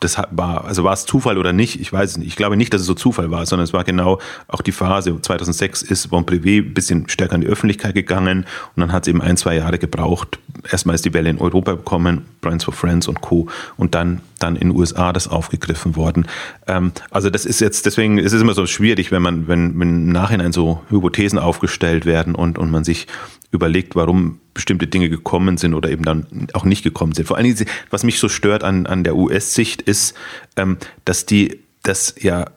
das 0.00 0.16
war, 0.30 0.64
also 0.64 0.84
war 0.84 0.92
es 0.92 1.06
Zufall 1.06 1.38
oder 1.38 1.52
nicht, 1.52 1.80
ich 1.80 1.92
weiß 1.92 2.10
es 2.10 2.16
nicht. 2.18 2.28
Ich 2.28 2.36
glaube 2.36 2.56
nicht, 2.56 2.72
dass 2.74 2.80
es 2.80 2.86
so 2.86 2.94
Zufall 2.94 3.30
war, 3.30 3.46
sondern 3.46 3.64
es 3.64 3.72
war 3.72 3.84
genau 3.84 4.18
auch 4.48 4.60
die 4.60 4.72
Phase, 4.72 5.20
2006 5.20 5.82
ist 5.82 6.08
Bon 6.10 6.24
Privé 6.24 6.58
ein 6.58 6.74
bisschen 6.74 7.08
stärker 7.08 7.34
in 7.34 7.42
die 7.42 7.46
Öffentlichkeit 7.46 7.94
gegangen 7.94 8.46
und 8.74 8.80
dann 8.80 8.92
hat 8.92 9.04
es 9.04 9.08
eben 9.08 9.22
ein, 9.22 9.36
zwei 9.36 9.56
Jahre 9.56 9.78
gebraucht. 9.78 10.38
Erstmal 10.70 10.94
ist 10.94 11.04
die 11.04 11.14
Welle 11.14 11.30
in 11.30 11.38
Europa 11.38 11.72
gekommen, 11.72 12.26
Brands 12.40 12.64
for 12.64 12.74
Friends 12.74 13.08
und 13.08 13.20
Co. 13.20 13.48
und 13.76 13.94
dann, 13.94 14.20
dann 14.38 14.56
in 14.56 14.70
den 14.70 14.76
USA 14.78 15.12
das 15.12 15.28
aufgegriffen 15.28 15.96
worden. 15.96 16.26
Ähm, 16.66 16.92
also 17.10 17.30
das 17.30 17.46
ist 17.46 17.60
jetzt, 17.60 17.86
deswegen 17.86 18.18
ist 18.18 18.32
es 18.32 18.42
immer 18.42 18.54
so 18.54 18.66
schwierig, 18.66 19.12
wenn 19.12 19.22
man, 19.22 19.48
wenn, 19.48 19.78
wenn 19.78 20.06
im 20.06 20.12
Nachhinein 20.12 20.52
so 20.52 20.82
Hypothesen 20.90 21.38
aufgestellt 21.38 22.06
werden 22.06 22.34
und, 22.34 22.58
und 22.58 22.70
man 22.70 22.84
sich 22.84 23.06
überlegt, 23.50 23.96
warum 23.96 24.40
bestimmte 24.54 24.86
Dinge 24.86 25.08
gekommen 25.08 25.56
sind 25.56 25.74
oder 25.74 25.90
eben 25.90 26.04
dann 26.04 26.26
auch 26.52 26.64
nicht 26.64 26.82
gekommen 26.82 27.12
sind. 27.12 27.26
Vor 27.26 27.36
allen 27.36 27.46
Dingen, 27.46 27.66
was 27.90 28.04
mich 28.04 28.18
so 28.18 28.28
stört 28.28 28.64
an, 28.64 28.86
an 28.86 29.04
der 29.04 29.16
US-Sicht 29.16 29.82
ist, 29.82 30.14
ähm, 30.56 30.78
dass 31.04 31.26
die, 31.26 31.60
das 31.82 32.14
ja, 32.18 32.50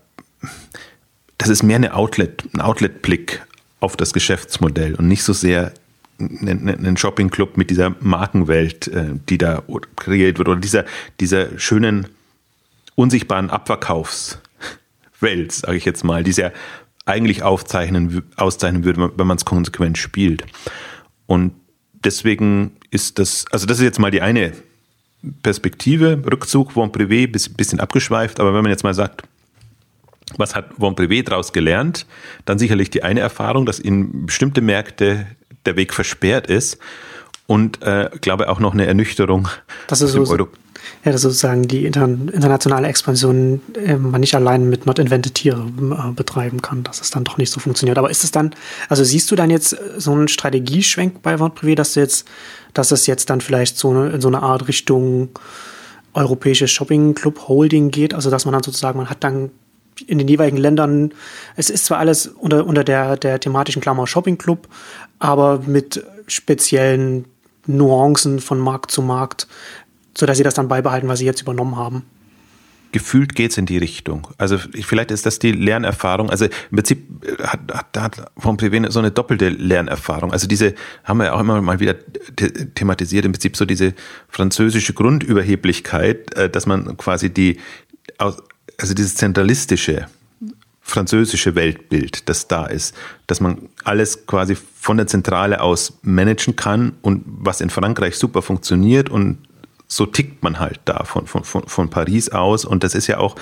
das 1.37 1.49
ist 1.49 1.63
mehr 1.63 1.77
eine 1.77 1.93
Outlet, 1.93 2.43
ein 2.53 2.61
Outlet-Blick 2.61 3.45
auf 3.79 3.97
das 3.97 4.13
Geschäftsmodell 4.13 4.95
und 4.95 5.07
nicht 5.07 5.23
so 5.23 5.33
sehr 5.33 5.73
ein 6.17 6.95
Shopping-Club 6.95 7.57
mit 7.57 7.69
dieser 7.69 7.93
Markenwelt, 7.99 8.87
äh, 8.87 9.15
die 9.27 9.37
da 9.37 9.63
kreiert 9.97 10.37
wird 10.37 10.47
oder 10.47 10.59
dieser, 10.59 10.85
dieser 11.19 11.59
schönen, 11.59 12.07
unsichtbaren 12.95 13.49
Abverkaufswelt, 13.49 15.51
sage 15.51 15.75
ich 15.75 15.83
jetzt 15.83 16.05
mal, 16.05 16.23
die 16.23 16.31
sehr 16.31 16.53
eigentlich 17.05 17.43
aufzeichnen, 17.43 18.23
auszeichnen 18.37 18.85
würde, 18.85 19.11
wenn 19.17 19.27
man 19.27 19.37
es 19.37 19.45
konsequent 19.45 19.97
spielt. 19.97 20.45
Und 21.27 21.53
deswegen 22.05 22.77
ist 22.91 23.19
das, 23.19 23.45
also 23.51 23.65
das 23.65 23.79
ist 23.79 23.83
jetzt 23.83 24.00
mal 24.00 24.12
die 24.12 24.21
eine 24.21 24.53
Perspektive, 25.41 26.21
Rückzug 26.31 26.74
von 26.74 26.91
Privé, 26.91 27.27
bisschen 27.57 27.79
abgeschweift, 27.79 28.39
aber 28.39 28.53
wenn 28.53 28.62
man 28.62 28.71
jetzt 28.71 28.83
mal 28.83 28.93
sagt, 28.93 29.24
was 30.38 30.55
hat 30.55 30.74
Von 30.79 30.95
Privé 30.95 31.24
daraus 31.24 31.53
gelernt? 31.53 32.05
Dann 32.45 32.59
sicherlich 32.59 32.89
die 32.89 33.03
eine 33.03 33.19
Erfahrung, 33.19 33.65
dass 33.65 33.79
in 33.79 34.25
bestimmte 34.25 34.62
Märkte 34.62 35.27
der 35.65 35.75
Weg 35.75 35.93
versperrt 35.93 36.47
ist 36.47 36.79
und 37.47 37.81
äh, 37.83 38.09
glaube 38.21 38.50
auch 38.50 38.59
noch 38.59 38.74
eine 38.74 38.85
Ernüchterung. 38.85 39.47
Das 39.88 40.01
ist 40.01 40.12
so, 40.13 40.25
Euro 40.25 40.50
ja, 41.04 41.12
dass 41.12 41.22
sozusagen 41.22 41.68
die 41.68 41.86
internationale 41.86 42.88
Expansion 42.88 43.62
äh, 43.75 43.96
man 43.96 44.22
nicht 44.22 44.36
allein 44.36 44.70
mit 44.70 44.86
Not 44.86 45.00
Invented 45.00 45.36
Tiere 45.36 45.62
äh, 45.62 46.12
betreiben 46.12 46.62
kann, 46.62 46.84
dass 46.84 47.01
es 47.01 47.12
dann 47.12 47.24
doch 47.24 47.38
nicht 47.38 47.51
so 47.51 47.60
funktioniert. 47.60 47.98
Aber 47.98 48.10
ist 48.10 48.24
es 48.24 48.32
dann, 48.32 48.51
also 48.89 49.04
siehst 49.04 49.30
du 49.32 49.36
dann 49.36 49.50
jetzt 49.50 49.74
äh, 49.74 49.77
so 49.98 50.12
einen 50.12 50.27
Strategieschwenk 50.27 51.22
bei 51.22 51.39
Vente 51.39 51.60
Privé, 51.60 51.75
dass 51.75 51.94
du 51.94 52.00
jetzt, 52.00 52.27
dass 52.74 52.92
es 52.92 53.08
jetzt 53.08 53.30
dann 53.30 53.42
vielleicht 53.42 53.77
so 53.77 53.92
eine, 53.92 54.10
in 54.10 54.22
so 54.22 54.27
eine 54.27 54.42
Art 54.42 54.68
Richtung 54.68 55.30
europäische 56.13 56.68
Shopping 56.68 57.13
Club 57.13 57.48
Holding 57.48 57.92
geht, 57.92 58.13
also 58.13 58.30
dass 58.30 58.46
man 58.46 58.54
dann 58.54 58.63
sozusagen, 58.63 58.98
man 58.98 59.10
hat 59.10 59.24
dann 59.24 59.51
in 60.08 60.18
den 60.18 60.27
jeweiligen 60.27 60.58
Ländern, 60.58 61.13
es 61.56 61.70
ist 61.70 61.86
zwar 61.86 62.00
alles 62.00 62.27
unter, 62.27 62.65
unter 62.65 62.84
der, 62.84 63.18
der 63.18 63.39
thematischen 63.39 63.82
Klammer 63.82 64.08
Shopping 64.08 64.38
Club, 64.38 64.68
aber 65.20 65.62
mit 65.65 66.04
speziellen 66.27 67.25
Nuancen 67.68 68.39
von 68.39 68.60
Markt 68.60 68.92
zu 68.92 69.01
Markt, 69.01 69.48
sodass 70.17 70.38
sie 70.38 70.43
das 70.43 70.53
dann 70.53 70.67
beibehalten, 70.67 71.07
was 71.07 71.19
sie 71.19 71.25
jetzt 71.25 71.41
übernommen 71.41 71.75
haben. 71.75 72.03
Gefühlt 72.91 73.36
geht 73.36 73.51
es 73.51 73.57
in 73.57 73.65
die 73.65 73.77
Richtung. 73.77 74.27
Also 74.38 74.57
vielleicht 74.57 75.12
ist 75.12 75.25
das 75.25 75.38
die 75.39 75.51
Lernerfahrung. 75.51 76.29
Also 76.29 76.45
im 76.45 76.77
Prinzip 76.77 77.25
äh, 77.25 77.43
hat, 77.43 77.60
hat, 77.74 77.98
hat 77.98 78.31
vom 78.38 78.55
Privé 78.55 78.89
so 78.89 79.00
eine 79.00 79.12
doppelte 79.12 79.50
Lernerfahrung. 79.50 80.31
Also 80.31 80.48
diese 80.48 80.75
haben 81.03 81.17
wir 81.17 81.25
ja 81.25 81.34
auch 81.34 81.41
immer 81.41 81.62
mal 81.62 81.81
wieder 81.81 81.95
thematisiert. 82.75 83.25
Im 83.25 83.34
Prinzip 83.34 83.57
so 83.57 83.65
diese 83.65 83.93
französische 84.29 84.93
Grundüberheblichkeit, 84.93 86.34
äh, 86.36 86.50
dass 86.50 86.67
man 86.67 86.95
quasi 86.95 87.29
die, 87.29 87.60
also 88.17 88.41
dieses 88.93 89.15
zentralistische 89.15 90.07
französische 90.86 91.55
Weltbild, 91.55 92.29
das 92.29 92.48
da 92.48 92.67
ist, 92.67 92.95
dass 93.25 93.41
man 93.41 93.69
alles 93.84 94.27
quasi 94.27 94.55
von 94.55 94.98
der 94.98 95.07
Zentrale 95.07 95.60
aus 95.60 95.98
managen 96.03 96.55
kann 96.55 96.93
und 97.01 97.24
was 97.25 97.60
in 97.60 97.72
Frankreich 97.72 98.15
super 98.15 98.43
funktioniert 98.43 99.10
und 99.10 99.39
so 99.88 100.06
tickt 100.06 100.44
man 100.44 100.60
halt 100.60 100.80
da 100.86 101.04
von, 101.04 101.27
von, 101.27 101.44
von, 101.44 101.68
von 101.68 101.89
Paris 101.89 102.30
aus. 102.30 102.65
Und 102.65 102.84
das 102.84 102.96
ist 102.96 103.08
ja 103.08 103.18
auch 103.18 103.36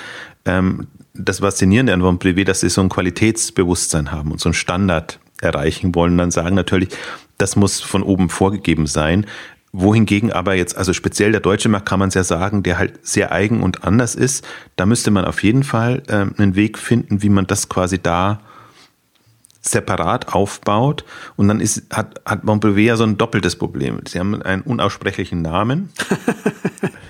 ähm, 0.44 0.86
das 1.14 1.38
Faszinierende 1.40 1.92
an 1.92 2.02
Von 2.02 2.18
Privé, 2.18 2.44
dass 2.44 2.60
sie 2.60 2.68
so 2.68 2.80
ein 2.80 2.88
Qualitätsbewusstsein 2.88 4.12
haben 4.12 4.32
und 4.32 4.40
so 4.40 4.48
einen 4.48 4.54
Standard 4.54 5.20
erreichen 5.40 5.94
wollen. 5.94 6.18
Dann 6.18 6.30
sagen 6.30 6.54
natürlich, 6.54 6.90
das 7.38 7.56
muss 7.56 7.80
von 7.80 8.02
oben 8.02 8.28
vorgegeben 8.28 8.86
sein. 8.86 9.26
Wohingegen 9.72 10.30
aber 10.30 10.54
jetzt, 10.54 10.76
also 10.76 10.92
speziell 10.92 11.32
der 11.32 11.40
deutsche 11.40 11.68
Markt 11.68 11.88
kann 11.88 11.98
man 11.98 12.08
es 12.08 12.14
ja 12.14 12.22
sagen, 12.22 12.62
der 12.62 12.78
halt 12.78 13.04
sehr 13.04 13.32
eigen 13.32 13.60
und 13.60 13.82
anders 13.82 14.14
ist, 14.14 14.46
da 14.76 14.86
müsste 14.86 15.10
man 15.10 15.24
auf 15.24 15.42
jeden 15.42 15.64
Fall 15.64 16.02
äh, 16.06 16.26
einen 16.40 16.54
Weg 16.54 16.78
finden, 16.78 17.22
wie 17.22 17.28
man 17.28 17.48
das 17.48 17.68
quasi 17.68 17.98
da 17.98 18.40
separat 19.66 20.34
aufbaut. 20.34 21.04
Und 21.36 21.48
dann 21.48 21.60
ist, 21.60 21.84
hat, 21.92 22.20
hat 22.24 22.44
Montpellier 22.44 22.96
so 22.96 23.04
ein 23.04 23.16
doppeltes 23.18 23.56
Problem. 23.56 24.00
Sie 24.06 24.18
haben 24.18 24.42
einen 24.42 24.62
unaussprechlichen 24.62 25.42
Namen. 25.42 25.90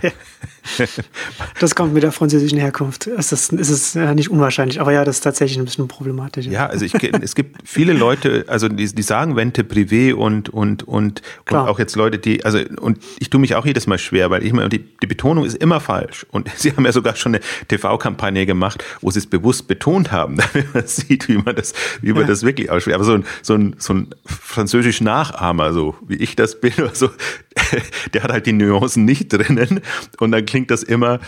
das 1.61 1.75
kommt 1.75 1.95
mit 1.95 2.03
der 2.03 2.13
französischen 2.13 2.59
Herkunft. 2.59 3.07
Es 3.07 3.33
ist, 3.33 3.53
es 3.53 3.71
ist 3.71 3.95
ja 3.95 4.15
nicht 4.15 4.31
unwahrscheinlich, 4.31 4.81
aber 4.81 4.93
ja, 4.93 5.05
das 5.05 5.17
ist 5.17 5.23
tatsächlich 5.23 5.59
ein 5.59 5.65
bisschen 5.65 5.89
problematisch. 5.89 6.47
Ja, 6.47 6.67
also 6.67 6.85
ich, 6.85 6.95
es 6.95 7.35
gibt 7.35 7.69
viele 7.69 7.93
Leute, 7.93 8.45
also 8.49 8.69
die, 8.69 8.87
die 8.87 9.03
sagen 9.03 9.37
Vente 9.37 9.63
Privé 9.63 10.15
und, 10.15 10.49
und, 10.49 10.83
und, 10.83 11.23
und 11.49 11.57
auch 11.57 11.79
jetzt 11.79 11.97
Leute, 11.97 12.19
die, 12.19 12.45
also, 12.45 12.59
und 12.81 12.99
ich 13.19 13.31
tue 13.31 13.41
mich 13.41 13.55
auch 13.55 13.67
jedes 13.67 13.87
Mal 13.87 13.99
schwer, 13.99 14.31
weil 14.31 14.43
ich 14.43 14.51
immer, 14.51 14.69
die, 14.69 14.79
die 14.79 15.07
Betonung 15.07 15.45
ist 15.45 15.57
immer 15.57 15.81
falsch. 15.81 16.27
Und 16.31 16.51
sie 16.57 16.73
haben 16.73 16.85
ja 16.85 16.93
sogar 16.93 17.17
schon 17.17 17.35
eine 17.35 17.45
TV-Kampagne 17.69 18.47
gemacht, 18.47 18.83
wo 19.01 19.11
sie 19.11 19.19
es 19.19 19.27
bewusst 19.27 19.69
betont 19.69 20.13
haben, 20.13 20.37
damit 20.53 20.75
man 20.75 20.87
sieht, 20.87 21.29
wie 21.29 21.39
man 21.39 21.55
das, 21.55 21.75
wie 22.01 22.13
man 22.13 22.23
ja. 22.23 22.29
das 22.29 22.43
wirklich 22.43 22.71
ausspricht. 22.71 22.95
Aber 22.95 23.05
so 23.05 23.15
ein, 23.15 23.25
so 23.43 23.55
ein, 23.55 23.77
so 23.79 23.95
ein 23.95 24.09
französisch 24.25 25.01
Nachahmer, 25.01 25.73
so 25.73 25.95
wie 26.07 26.17
ich 26.17 26.37
das 26.37 26.61
bin, 26.61 26.73
oder 26.79 26.95
so, 26.95 27.11
der 28.13 28.23
hat 28.23 28.33
halt 28.33 28.47
die 28.47 28.53
Nuancen 28.53 29.05
nicht 29.05 29.33
drinnen 29.33 29.81
und 30.19 30.33
dann 30.33 30.45
klingt 30.55 30.71
das 30.71 30.85
immer 30.85 31.19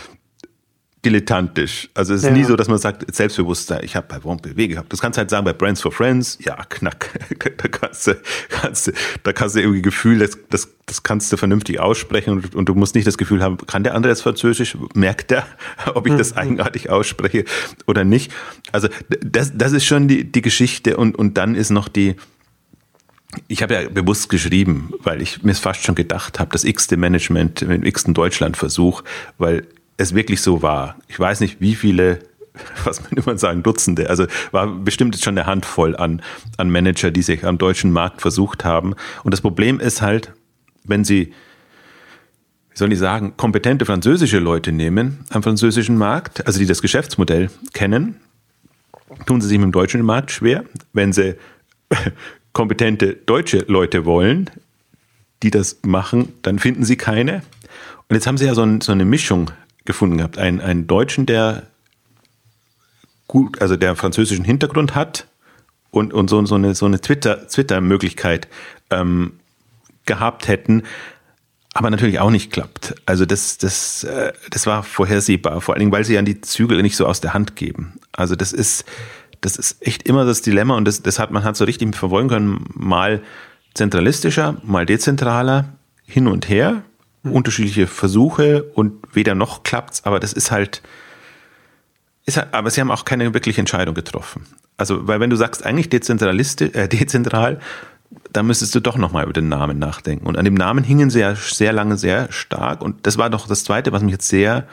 dilettantisch. 1.04 1.88
Also 1.94 2.14
es 2.14 2.20
ist 2.20 2.28
ja. 2.28 2.32
nie 2.32 2.44
so, 2.44 2.54
dass 2.54 2.68
man 2.68 2.78
sagt, 2.78 3.12
Selbstbewusstsein, 3.12 3.80
ich 3.82 3.96
habe 3.96 4.06
bei 4.08 4.22
Womp 4.22 4.42
BW 4.42 4.68
gehabt. 4.68 4.92
Das 4.92 5.00
kannst 5.00 5.16
du 5.16 5.18
halt 5.18 5.30
sagen 5.30 5.44
bei 5.44 5.52
Brands 5.52 5.80
for 5.80 5.90
Friends, 5.90 6.38
ja, 6.40 6.54
knack. 6.68 7.10
da 7.56 7.66
kannst 7.66 8.06
du, 8.06 8.16
kannst 8.50 8.86
du, 8.86 8.92
da 9.24 9.32
kannst 9.32 9.56
du 9.56 9.60
irgendwie 9.62 9.82
Gefühl, 9.82 10.20
das, 10.20 10.38
das, 10.48 10.68
das 10.86 11.02
kannst 11.02 11.32
du 11.32 11.36
vernünftig 11.36 11.80
aussprechen 11.80 12.34
und, 12.34 12.54
und, 12.54 12.68
du 12.68 12.76
musst 12.76 12.94
nicht 12.94 13.04
das 13.04 13.18
Gefühl 13.18 13.42
haben, 13.42 13.56
kann 13.66 13.82
der 13.82 13.96
andere 13.96 14.12
jetzt 14.12 14.22
Französisch? 14.22 14.78
Merkt 14.94 15.32
er, 15.32 15.44
ob 15.94 16.06
ich 16.06 16.14
das 16.14 16.30
mhm. 16.30 16.38
eigenartig 16.38 16.88
ausspreche 16.88 17.46
oder 17.88 18.04
nicht? 18.04 18.32
Also 18.70 18.86
das, 19.08 19.50
das 19.56 19.72
ist 19.72 19.86
schon 19.86 20.06
die, 20.06 20.30
die 20.30 20.42
Geschichte 20.42 20.96
und, 20.96 21.16
und 21.18 21.36
dann 21.36 21.56
ist 21.56 21.70
noch 21.70 21.88
die, 21.88 22.14
ich 23.48 23.62
habe 23.62 23.74
ja 23.74 23.88
bewusst 23.88 24.28
geschrieben, 24.28 24.92
weil 25.02 25.20
ich 25.20 25.42
mir 25.42 25.54
fast 25.54 25.84
schon 25.84 25.94
gedacht 25.94 26.38
habe, 26.38 26.50
das 26.52 26.64
x-te 26.64 26.96
Management, 26.96 27.60
den 27.60 27.84
x-ten 27.84 28.14
Deutschland-Versuch, 28.14 29.02
weil 29.38 29.66
es 29.96 30.14
wirklich 30.14 30.40
so 30.40 30.62
war. 30.62 30.96
Ich 31.08 31.18
weiß 31.18 31.40
nicht, 31.40 31.60
wie 31.60 31.74
viele 31.74 32.20
was 32.84 33.02
man 33.02 33.12
immer 33.12 33.38
sagen, 33.38 33.62
Dutzende. 33.62 34.08
Also 34.10 34.26
war 34.50 34.66
bestimmt 34.66 35.16
schon 35.16 35.36
eine 35.36 35.46
Handvoll 35.46 35.96
an, 35.96 36.22
an 36.56 36.70
Manager, 36.70 37.10
die 37.10 37.22
sich 37.22 37.44
am 37.44 37.58
deutschen 37.58 37.92
Markt 37.92 38.20
versucht 38.20 38.64
haben. 38.64 38.94
Und 39.24 39.32
das 39.32 39.40
Problem 39.40 39.80
ist 39.80 40.02
halt, 40.02 40.32
wenn 40.84 41.04
sie, 41.04 41.32
wie 42.70 42.76
soll 42.76 42.92
ich 42.92 42.98
sagen, 42.98 43.36
kompetente 43.36 43.84
französische 43.84 44.38
Leute 44.38 44.72
nehmen 44.72 45.24
am 45.30 45.42
französischen 45.42 45.96
Markt, 45.96 46.46
also 46.46 46.58
die 46.58 46.66
das 46.66 46.82
Geschäftsmodell 46.82 47.50
kennen, 47.72 48.16
tun 49.26 49.40
sie 49.40 49.48
sich 49.48 49.58
mit 49.58 49.64
dem 49.64 49.72
deutschen 49.72 50.02
Markt 50.02 50.30
schwer. 50.30 50.64
Wenn 50.92 51.12
sie 51.12 51.36
kompetente 52.56 53.12
deutsche 53.12 53.66
Leute 53.68 54.06
wollen, 54.06 54.48
die 55.42 55.50
das 55.50 55.80
machen, 55.84 56.32
dann 56.40 56.58
finden 56.58 56.86
sie 56.86 56.96
keine. 56.96 57.42
Und 58.08 58.14
jetzt 58.14 58.26
haben 58.26 58.38
sie 58.38 58.46
ja 58.46 58.54
so, 58.54 58.62
ein, 58.62 58.80
so 58.80 58.92
eine 58.92 59.04
Mischung 59.04 59.50
gefunden 59.84 60.16
gehabt. 60.16 60.38
Einen, 60.38 60.62
einen 60.62 60.86
Deutschen, 60.86 61.26
der 61.26 61.64
gut, 63.26 63.60
also 63.60 63.76
der 63.76 63.94
französischen 63.94 64.46
Hintergrund 64.46 64.94
hat 64.94 65.26
und, 65.90 66.14
und 66.14 66.30
so, 66.30 66.46
so 66.46 66.54
eine, 66.54 66.74
so 66.74 66.86
eine 66.86 66.98
Twitter, 66.98 67.46
Twitter-Möglichkeit 67.46 68.48
ähm, 68.88 69.32
gehabt 70.06 70.48
hätten, 70.48 70.84
aber 71.74 71.90
natürlich 71.90 72.20
auch 72.20 72.30
nicht 72.30 72.50
klappt. 72.50 72.94
Also 73.04 73.26
das, 73.26 73.58
das, 73.58 74.02
äh, 74.04 74.32
das 74.48 74.64
war 74.64 74.82
vorhersehbar, 74.82 75.60
vor 75.60 75.74
allen 75.74 75.80
Dingen, 75.80 75.92
weil 75.92 76.06
sie 76.06 76.14
ja 76.14 76.22
die 76.22 76.40
Zügel 76.40 76.80
nicht 76.80 76.96
so 76.96 77.04
aus 77.04 77.20
der 77.20 77.34
Hand 77.34 77.54
geben. 77.54 78.00
Also 78.12 78.34
das 78.34 78.54
ist, 78.54 78.86
das 79.46 79.56
ist 79.56 79.86
echt 79.86 80.02
immer 80.08 80.24
das 80.24 80.42
Dilemma 80.42 80.76
und 80.76 80.84
das, 80.86 81.02
das 81.02 81.18
hat 81.18 81.30
man 81.30 81.44
hat 81.44 81.56
so 81.56 81.64
richtig 81.64 81.94
verfolgen 81.94 82.28
können, 82.28 82.64
mal 82.74 83.22
zentralistischer, 83.74 84.56
mal 84.64 84.86
dezentraler, 84.86 85.66
hin 86.04 86.26
und 86.26 86.48
her, 86.48 86.82
mhm. 87.22 87.32
unterschiedliche 87.32 87.86
Versuche 87.86 88.64
und 88.74 88.92
weder 89.12 89.34
noch 89.34 89.62
klappt's, 89.62 90.04
aber 90.04 90.18
das 90.18 90.32
ist 90.32 90.50
halt, 90.50 90.82
ist 92.24 92.36
halt, 92.36 92.52
aber 92.52 92.70
sie 92.70 92.80
haben 92.80 92.90
auch 92.90 93.04
keine 93.04 93.32
wirkliche 93.34 93.60
Entscheidung 93.60 93.94
getroffen. 93.94 94.46
Also, 94.76 95.06
weil 95.06 95.20
wenn 95.20 95.30
du 95.30 95.36
sagst, 95.36 95.64
eigentlich 95.64 95.88
dezentralistisch, 95.88 96.74
äh, 96.74 96.88
dezentral, 96.88 97.60
dann 98.32 98.46
müsstest 98.46 98.74
du 98.74 98.80
doch 98.80 98.96
nochmal 98.96 99.24
über 99.24 99.32
den 99.32 99.48
Namen 99.48 99.78
nachdenken. 99.78 100.26
Und 100.26 100.36
an 100.36 100.44
dem 100.44 100.54
Namen 100.54 100.84
hingen 100.84 101.10
sie 101.10 101.20
ja 101.20 101.34
sehr 101.34 101.72
lange 101.72 101.96
sehr 101.96 102.30
stark. 102.30 102.82
Und 102.82 103.06
das 103.06 103.18
war 103.18 103.30
doch 103.30 103.48
das 103.48 103.64
Zweite, 103.64 103.92
was 103.92 104.02
mich 104.02 104.12
jetzt 104.12 104.28
sehr 104.28 104.66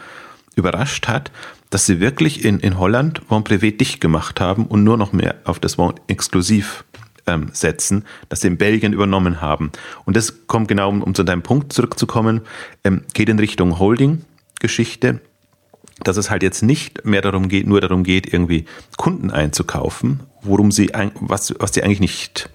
überrascht 0.55 1.07
hat, 1.07 1.31
dass 1.73 1.87
sie 1.87 1.99
wirklich 1.99 2.45
in, 2.45 2.59
in 2.59 2.77
Holland 2.77 3.23
Von 3.27 3.43
Privé 3.43 3.75
dicht 3.75 3.99
gemacht 3.99 4.39
haben 4.39 4.67
und 4.67 4.83
nur 4.83 4.95
noch 4.95 5.11
mehr 5.11 5.35
auf 5.43 5.59
das 5.59 5.75
Von 5.75 5.95
exklusiv 6.05 6.85
ähm, 7.25 7.49
setzen, 7.51 8.05
das 8.29 8.41
sie 8.41 8.47
in 8.47 8.57
Belgien 8.57 8.93
übernommen 8.93 9.41
haben. 9.41 9.71
Und 10.05 10.15
das 10.15 10.45
kommt 10.45 10.67
genau, 10.67 10.89
um, 10.89 11.01
um 11.01 11.15
zu 11.15 11.23
deinem 11.23 11.41
Punkt 11.41 11.73
zurückzukommen, 11.73 12.41
ähm, 12.83 13.01
geht 13.15 13.27
in 13.27 13.39
Richtung 13.39 13.79
Holding-Geschichte, 13.79 15.19
dass 16.03 16.17
es 16.17 16.29
halt 16.29 16.43
jetzt 16.43 16.61
nicht 16.61 17.05
mehr 17.05 17.21
darum 17.21 17.47
geht, 17.47 17.65
nur 17.65 17.81
darum 17.81 18.03
geht, 18.03 18.31
irgendwie 18.31 18.65
Kunden 18.97 19.31
einzukaufen, 19.31 20.19
worum 20.43 20.71
sie, 20.71 20.91
was, 21.21 21.55
was 21.57 21.73
sie 21.73 21.81
eigentlich 21.81 22.01
nicht, 22.01 22.51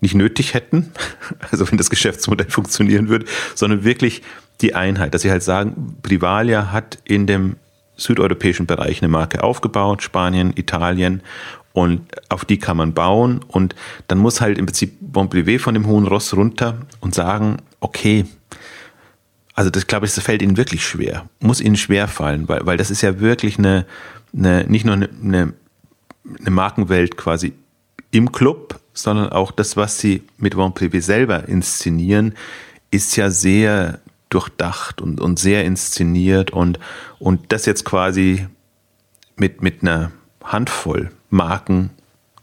nicht 0.00 0.16
nötig 0.16 0.54
hätten, 0.54 0.90
also 1.52 1.70
wenn 1.70 1.78
das 1.78 1.88
Geschäftsmodell 1.90 2.50
funktionieren 2.50 3.08
würde, 3.08 3.26
sondern 3.54 3.84
wirklich 3.84 4.22
die 4.60 4.74
Einheit, 4.74 5.14
dass 5.14 5.22
sie 5.22 5.30
halt 5.30 5.44
sagen, 5.44 5.98
Privalia 6.02 6.72
hat 6.72 6.98
in 7.04 7.28
dem 7.28 7.56
südeuropäischen 7.96 8.66
Bereich 8.66 9.02
eine 9.02 9.08
Marke 9.08 9.42
aufgebaut, 9.42 10.02
Spanien, 10.02 10.52
Italien, 10.56 11.22
und 11.76 12.00
auf 12.30 12.46
die 12.46 12.58
kann 12.58 12.78
man 12.78 12.94
bauen. 12.94 13.44
Und 13.46 13.74
dann 14.08 14.16
muss 14.16 14.40
halt 14.40 14.56
im 14.56 14.64
Prinzip 14.64 14.96
Bon 15.00 15.28
Privé 15.28 15.58
von 15.58 15.74
dem 15.74 15.86
hohen 15.86 16.06
Ross 16.06 16.34
runter 16.34 16.78
und 17.00 17.14
sagen, 17.14 17.58
okay, 17.80 18.24
also 19.54 19.68
das 19.68 19.86
glaube 19.86 20.06
ich, 20.06 20.14
das 20.14 20.24
fällt 20.24 20.40
ihnen 20.40 20.56
wirklich 20.56 20.86
schwer, 20.86 21.28
muss 21.38 21.60
ihnen 21.60 21.76
schwer 21.76 22.08
fallen, 22.08 22.48
weil, 22.48 22.64
weil 22.64 22.78
das 22.78 22.90
ist 22.90 23.02
ja 23.02 23.20
wirklich 23.20 23.58
eine, 23.58 23.84
eine 24.34 24.64
nicht 24.64 24.86
nur 24.86 24.94
eine, 24.94 25.10
eine, 25.22 25.52
eine 26.40 26.50
Markenwelt 26.50 27.18
quasi 27.18 27.52
im 28.10 28.32
Club, 28.32 28.80
sondern 28.94 29.28
auch 29.28 29.50
das, 29.50 29.76
was 29.76 29.98
sie 29.98 30.22
mit 30.38 30.56
Bon 30.56 30.72
Privé 30.72 31.02
selber 31.02 31.46
inszenieren, 31.46 32.34
ist 32.90 33.16
ja 33.16 33.30
sehr 33.30 34.00
durchdacht 34.28 35.00
und, 35.00 35.20
und 35.20 35.38
sehr 35.38 35.64
inszeniert 35.64 36.50
und, 36.50 36.78
und 37.18 37.52
das 37.52 37.66
jetzt 37.66 37.84
quasi 37.84 38.46
mit, 39.36 39.62
mit 39.62 39.82
einer 39.82 40.10
Handvoll 40.42 41.10
Marken 41.30 41.90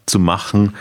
zu 0.06 0.18
machen, 0.18 0.74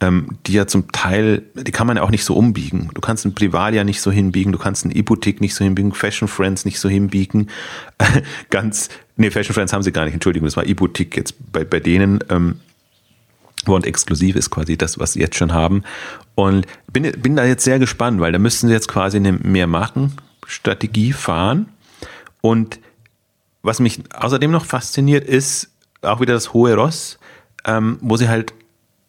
ähm, 0.00 0.38
die 0.46 0.54
ja 0.54 0.66
zum 0.66 0.90
Teil, 0.92 1.42
die 1.54 1.72
kann 1.72 1.86
man 1.86 1.98
ja 1.98 2.02
auch 2.02 2.10
nicht 2.10 2.24
so 2.24 2.34
umbiegen. 2.34 2.90
Du 2.94 3.00
kannst 3.00 3.24
ein 3.26 3.34
Privalia 3.34 3.84
nicht 3.84 4.00
so 4.00 4.10
hinbiegen, 4.10 4.52
du 4.52 4.58
kannst 4.58 4.84
ein 4.84 4.90
E-Boutique 4.90 5.40
nicht 5.40 5.54
so 5.54 5.64
hinbiegen, 5.64 5.92
Fashion 5.92 6.28
Friends 6.28 6.64
nicht 6.64 6.80
so 6.80 6.88
hinbiegen. 6.88 7.48
Ganz, 8.50 8.88
nee, 9.16 9.30
Fashion 9.30 9.54
Friends 9.54 9.72
haben 9.72 9.82
sie 9.82 9.92
gar 9.92 10.04
nicht, 10.04 10.14
Entschuldigung, 10.14 10.46
das 10.46 10.56
war 10.56 10.66
E-Boutique 10.66 11.16
jetzt 11.16 11.52
bei, 11.52 11.64
bei 11.64 11.80
denen. 11.80 12.20
Ähm, 12.30 12.60
und 13.66 13.86
exklusiv 13.86 14.36
ist 14.36 14.48
quasi 14.48 14.78
das, 14.78 14.98
was 14.98 15.12
sie 15.12 15.20
jetzt 15.20 15.36
schon 15.36 15.52
haben. 15.52 15.82
Und 16.34 16.66
bin, 16.90 17.12
bin 17.20 17.36
da 17.36 17.44
jetzt 17.44 17.64
sehr 17.64 17.78
gespannt, 17.78 18.18
weil 18.18 18.32
da 18.32 18.38
müssten 18.38 18.68
sie 18.68 18.72
jetzt 18.72 18.88
quasi 18.88 19.18
eine 19.18 19.32
Mehrmarkenstrategie 20.42 21.12
fahren. 21.12 21.68
Und 22.40 22.80
was 23.62 23.80
mich 23.80 24.02
außerdem 24.14 24.50
noch 24.50 24.64
fasziniert, 24.64 25.26
ist 25.26 25.70
auch 26.02 26.20
wieder 26.20 26.34
das 26.34 26.52
hohe 26.52 26.74
Ross 26.74 27.18
ähm, 27.64 27.98
wo 28.00 28.16
sie 28.16 28.28
halt 28.28 28.54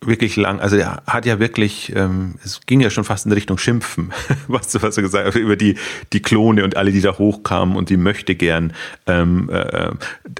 wirklich 0.03 0.35
lang, 0.35 0.59
also 0.59 0.77
er 0.77 1.03
hat 1.05 1.27
ja 1.27 1.39
wirklich, 1.39 1.95
ähm, 1.95 2.35
es 2.43 2.61
ging 2.65 2.81
ja 2.81 2.89
schon 2.89 3.03
fast 3.03 3.27
in 3.27 3.31
Richtung 3.31 3.59
Schimpfen, 3.59 4.11
was, 4.47 4.69
du, 4.71 4.81
was 4.81 4.95
du 4.95 5.03
gesagt 5.03 5.27
hast, 5.27 5.35
über 5.35 5.55
die, 5.55 5.75
die 6.11 6.21
Klone 6.21 6.63
und 6.63 6.75
alle, 6.75 6.91
die 6.91 7.01
da 7.01 7.17
hochkamen 7.17 7.75
und 7.75 7.89
die 7.89 7.97
möchte 7.97 8.35
gern 8.35 8.73
ähm, 9.05 9.49
äh, 9.51 9.91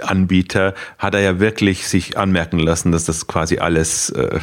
Anbieter, 0.01 0.73
hat 0.97 1.13
er 1.13 1.21
ja 1.21 1.39
wirklich 1.39 1.88
sich 1.88 2.17
anmerken 2.17 2.58
lassen, 2.58 2.91
dass 2.91 3.06
das 3.06 3.27
quasi 3.27 3.60
alles 3.60 4.10
äh, 4.10 4.39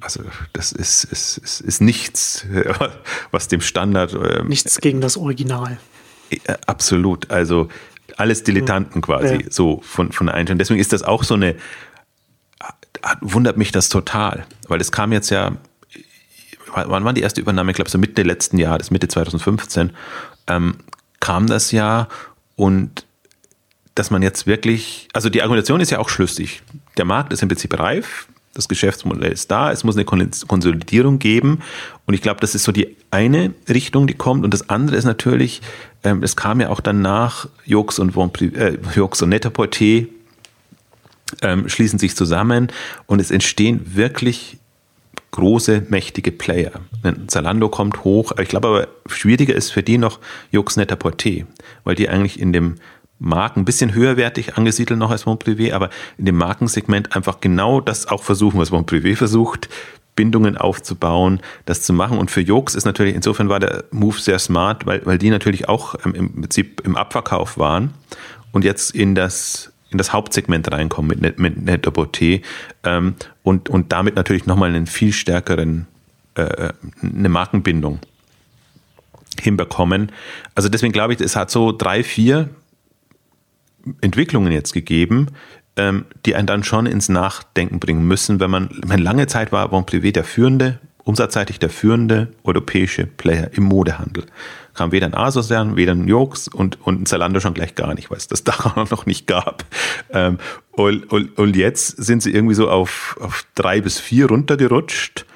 also 0.00 0.22
das 0.52 0.72
ist, 0.72 1.04
ist, 1.04 1.38
ist, 1.38 1.60
ist 1.60 1.80
nichts, 1.80 2.46
was 3.30 3.48
dem 3.48 3.60
Standard. 3.60 4.14
Ähm, 4.14 4.48
nichts 4.48 4.80
gegen 4.80 5.00
das 5.00 5.16
Original. 5.16 5.78
Äh, 6.30 6.38
absolut. 6.66 7.30
Also 7.30 7.68
alles 8.16 8.42
Dilettanten 8.42 9.00
quasi, 9.00 9.42
ja. 9.42 9.50
so 9.50 9.80
von, 9.82 10.12
von 10.12 10.26
der 10.26 10.34
Einstellung. 10.34 10.58
Deswegen 10.58 10.80
ist 10.80 10.92
das 10.92 11.02
auch 11.02 11.24
so 11.24 11.34
eine, 11.34 11.56
wundert 13.20 13.56
mich 13.56 13.72
das 13.72 13.88
total, 13.88 14.46
weil 14.66 14.80
es 14.80 14.92
kam 14.92 15.12
jetzt 15.12 15.30
ja, 15.30 15.52
wann 16.72 17.04
war 17.04 17.12
die 17.12 17.22
erste 17.22 17.40
Übernahme? 17.40 17.70
Ich 17.70 17.76
glaube, 17.76 17.90
so 17.90 17.98
Mitte 17.98 18.22
letzten 18.22 18.58
Jahres, 18.58 18.90
Mitte 18.90 19.08
2015, 19.08 19.92
ähm, 20.48 20.76
kam 21.20 21.46
das 21.46 21.72
ja 21.72 22.08
und 22.56 23.06
dass 23.94 24.10
man 24.10 24.22
jetzt 24.22 24.46
wirklich, 24.46 25.08
also 25.12 25.28
die 25.28 25.42
Argumentation 25.42 25.80
ist 25.80 25.90
ja 25.90 25.98
auch 25.98 26.08
schlüssig. 26.08 26.62
Der 26.96 27.04
Markt 27.04 27.32
ist 27.32 27.42
im 27.42 27.48
Prinzip 27.48 27.78
reif, 27.78 28.28
das 28.54 28.68
Geschäftsmodell 28.68 29.32
ist 29.32 29.50
da, 29.50 29.70
es 29.70 29.84
muss 29.84 29.96
eine 29.96 30.04
Konsolidierung 30.04 31.18
geben. 31.18 31.60
Und 32.06 32.14
ich 32.14 32.22
glaube, 32.22 32.40
das 32.40 32.54
ist 32.54 32.64
so 32.64 32.72
die 32.72 32.96
eine 33.10 33.52
Richtung, 33.68 34.06
die 34.06 34.14
kommt. 34.14 34.44
Und 34.44 34.52
das 34.52 34.68
andere 34.68 34.96
ist 34.96 35.04
natürlich, 35.04 35.62
ähm, 36.02 36.22
es 36.22 36.36
kam 36.36 36.60
ja 36.60 36.68
auch 36.70 36.80
dann 36.80 37.00
nach 37.02 37.48
Jux 37.64 37.98
und, 37.98 38.12
Von, 38.12 38.32
äh, 38.54 38.78
und 38.96 39.28
Net-a-Porter 39.28 40.06
ähm, 41.42 41.68
schließen 41.68 41.98
sich 41.98 42.16
zusammen. 42.16 42.68
Und 43.06 43.20
es 43.20 43.30
entstehen 43.30 43.94
wirklich 43.94 44.58
große, 45.30 45.84
mächtige 45.88 46.32
Player. 46.32 46.72
Zalando 47.26 47.68
kommt 47.68 48.02
hoch, 48.02 48.32
ich 48.40 48.48
glaube 48.48 48.68
aber 48.68 48.88
schwieriger 49.06 49.54
ist 49.54 49.70
für 49.70 49.82
die 49.82 49.98
noch 49.98 50.18
Jux 50.50 50.76
net 50.76 50.90
Porté, 50.90 51.44
weil 51.84 51.94
die 51.94 52.08
eigentlich 52.08 52.40
in 52.40 52.52
dem 52.52 52.76
Marken 53.18 53.60
ein 53.60 53.64
bisschen 53.64 53.94
höherwertig 53.94 54.56
angesiedelt 54.56 54.98
noch 54.98 55.10
als 55.10 55.26
Montprivé, 55.26 55.72
aber 55.72 55.90
in 56.18 56.26
dem 56.26 56.36
Markensegment 56.36 57.16
einfach 57.16 57.40
genau 57.40 57.80
das 57.80 58.06
auch 58.06 58.22
versuchen, 58.22 58.60
was 58.60 58.70
Montprivé 58.70 59.16
versucht, 59.16 59.68
Bindungen 60.14 60.56
aufzubauen, 60.56 61.40
das 61.64 61.82
zu 61.82 61.92
machen. 61.92 62.18
Und 62.18 62.30
für 62.30 62.40
Jux 62.40 62.74
ist 62.74 62.84
natürlich, 62.84 63.14
insofern 63.14 63.48
war 63.48 63.60
der 63.60 63.84
Move 63.90 64.18
sehr 64.18 64.38
smart, 64.38 64.86
weil, 64.86 65.04
weil 65.04 65.18
die 65.18 65.30
natürlich 65.30 65.68
auch 65.68 65.94
ähm, 66.04 66.14
im 66.14 66.40
Prinzip 66.40 66.82
im 66.84 66.96
Abverkauf 66.96 67.58
waren 67.58 67.94
und 68.52 68.64
jetzt 68.64 68.94
in 68.94 69.14
das 69.14 69.72
in 69.90 69.96
das 69.96 70.12
Hauptsegment 70.12 70.70
reinkommen 70.70 71.18
mit, 71.18 71.38
mit 71.38 71.62
Net-a-Porter 71.62 72.40
ähm, 72.84 73.14
und, 73.42 73.70
und 73.70 73.90
damit 73.92 74.16
natürlich 74.16 74.44
nochmal 74.44 74.68
einen 74.68 74.86
viel 74.86 75.14
stärkeren, 75.14 75.86
äh, 76.34 76.72
eine 77.02 77.30
Markenbindung 77.30 78.00
hinbekommen. 79.40 80.12
Also 80.54 80.68
deswegen 80.68 80.92
glaube 80.92 81.14
ich, 81.14 81.20
es 81.20 81.36
hat 81.36 81.50
so 81.50 81.72
drei, 81.72 82.02
vier 82.02 82.50
Entwicklungen 84.00 84.52
jetzt 84.52 84.72
gegeben, 84.72 85.28
ähm, 85.76 86.04
die 86.26 86.34
einen 86.34 86.46
dann 86.46 86.64
schon 86.64 86.86
ins 86.86 87.08
Nachdenken 87.08 87.80
bringen 87.80 88.06
müssen, 88.06 88.40
wenn 88.40 88.50
man, 88.50 88.68
meine, 88.86 89.02
lange 89.02 89.26
Zeit 89.26 89.52
war 89.52 89.68
Bon 89.68 89.84
Privé 89.84 90.12
der 90.12 90.24
führende, 90.24 90.78
umsatzseitig 91.04 91.58
der 91.58 91.70
führende 91.70 92.28
europäische 92.44 93.06
Player 93.06 93.50
im 93.52 93.64
Modehandel 93.64 94.24
kam 94.78 94.92
weder 94.92 95.06
ein 95.06 95.14
Asos 95.14 95.50
an, 95.50 95.74
weder 95.74 95.92
ein 95.92 96.06
Jokes 96.06 96.46
und, 96.46 96.80
und 96.86 97.02
ein 97.02 97.06
Zalando 97.06 97.40
schon 97.40 97.52
gleich 97.52 97.74
gar 97.74 97.94
nicht, 97.94 98.10
weil 98.10 98.16
es 98.16 98.28
das 98.28 98.44
da 98.44 98.86
noch 98.90 99.06
nicht 99.06 99.26
gab. 99.26 99.64
Ähm, 100.10 100.38
und, 100.70 101.10
und, 101.10 101.36
und 101.36 101.56
jetzt 101.56 101.88
sind 101.88 102.22
sie 102.22 102.32
irgendwie 102.32 102.54
so 102.54 102.70
auf, 102.70 103.18
auf 103.20 103.44
drei 103.56 103.80
bis 103.80 103.98
vier 103.98 104.28
runtergerutscht 104.28 105.26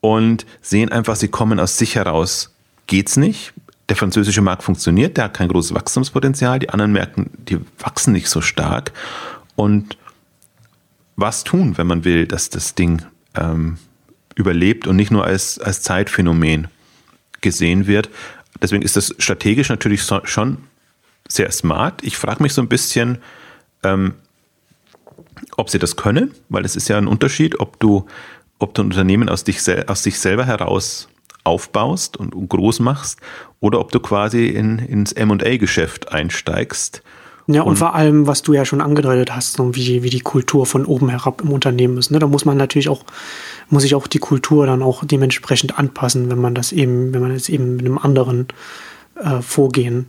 und 0.00 0.44
sehen 0.60 0.90
einfach, 0.90 1.14
sie 1.14 1.28
kommen 1.28 1.60
aus 1.60 1.78
sich 1.78 1.94
heraus, 1.94 2.54
geht's 2.88 3.16
nicht. 3.16 3.54
Der 3.92 3.98
französische 3.98 4.40
Markt 4.40 4.62
funktioniert, 4.62 5.18
der 5.18 5.24
hat 5.24 5.34
kein 5.34 5.48
großes 5.48 5.74
Wachstumspotenzial, 5.74 6.58
die 6.58 6.70
anderen 6.70 6.92
Märkte, 6.92 7.26
die 7.36 7.58
wachsen 7.78 8.14
nicht 8.14 8.30
so 8.30 8.40
stark 8.40 8.90
und 9.54 9.98
was 11.14 11.44
tun, 11.44 11.76
wenn 11.76 11.86
man 11.86 12.02
will, 12.06 12.26
dass 12.26 12.48
das 12.48 12.74
Ding 12.74 13.02
ähm, 13.34 13.76
überlebt 14.34 14.86
und 14.86 14.96
nicht 14.96 15.10
nur 15.10 15.26
als, 15.26 15.58
als 15.58 15.82
Zeitphänomen 15.82 16.68
gesehen 17.42 17.86
wird. 17.86 18.08
Deswegen 18.62 18.82
ist 18.82 18.96
das 18.96 19.14
strategisch 19.18 19.68
natürlich 19.68 20.04
so, 20.04 20.22
schon 20.24 20.56
sehr 21.28 21.52
smart. 21.52 22.02
Ich 22.02 22.16
frage 22.16 22.42
mich 22.42 22.54
so 22.54 22.62
ein 22.62 22.68
bisschen, 22.68 23.18
ähm, 23.82 24.14
ob 25.58 25.68
sie 25.68 25.78
das 25.78 25.96
können, 25.96 26.30
weil 26.48 26.64
es 26.64 26.76
ist 26.76 26.88
ja 26.88 26.96
ein 26.96 27.08
Unterschied, 27.08 27.60
ob 27.60 27.78
du, 27.78 28.06
ob 28.58 28.72
du 28.72 28.80
ein 28.80 28.86
Unternehmen 28.86 29.28
aus, 29.28 29.44
dich, 29.44 29.60
aus 29.86 30.02
sich 30.02 30.18
selber 30.18 30.46
heraus 30.46 31.08
aufbaust 31.44 32.16
und, 32.16 32.34
und 32.34 32.48
groß 32.48 32.80
machst 32.80 33.20
oder 33.62 33.78
ob 33.80 33.92
du 33.92 34.00
quasi 34.00 34.48
in, 34.48 34.80
ins 34.80 35.14
MA-Geschäft 35.14 36.12
einsteigst. 36.12 37.00
Ja, 37.46 37.62
und, 37.62 37.70
und, 37.70 37.76
vor 37.76 37.94
allem, 37.94 38.26
was 38.26 38.42
du 38.42 38.52
ja 38.52 38.64
schon 38.64 38.80
angedeutet 38.80 39.34
hast, 39.34 39.54
so 39.54 39.74
wie, 39.74 40.02
wie 40.02 40.10
die 40.10 40.20
Kultur 40.20 40.66
von 40.66 40.84
oben 40.84 41.08
herab 41.08 41.40
im 41.42 41.50
Unternehmen 41.50 41.96
ist. 41.96 42.10
Ne? 42.10 42.18
Da 42.18 42.26
muss 42.26 42.44
man 42.44 42.56
natürlich 42.56 42.88
auch, 42.88 43.04
muss 43.70 43.82
sich 43.82 43.94
auch 43.94 44.08
die 44.08 44.18
Kultur 44.18 44.66
dann 44.66 44.82
auch 44.82 45.04
dementsprechend 45.04 45.78
anpassen, 45.78 46.28
wenn 46.28 46.40
man 46.40 46.54
das 46.54 46.72
eben, 46.72 47.14
wenn 47.14 47.22
man 47.22 47.32
jetzt 47.32 47.48
eben 47.48 47.76
mit 47.76 47.86
einem 47.86 47.98
anderen 47.98 48.48
äh, 49.14 49.40
Vorgehen 49.40 50.06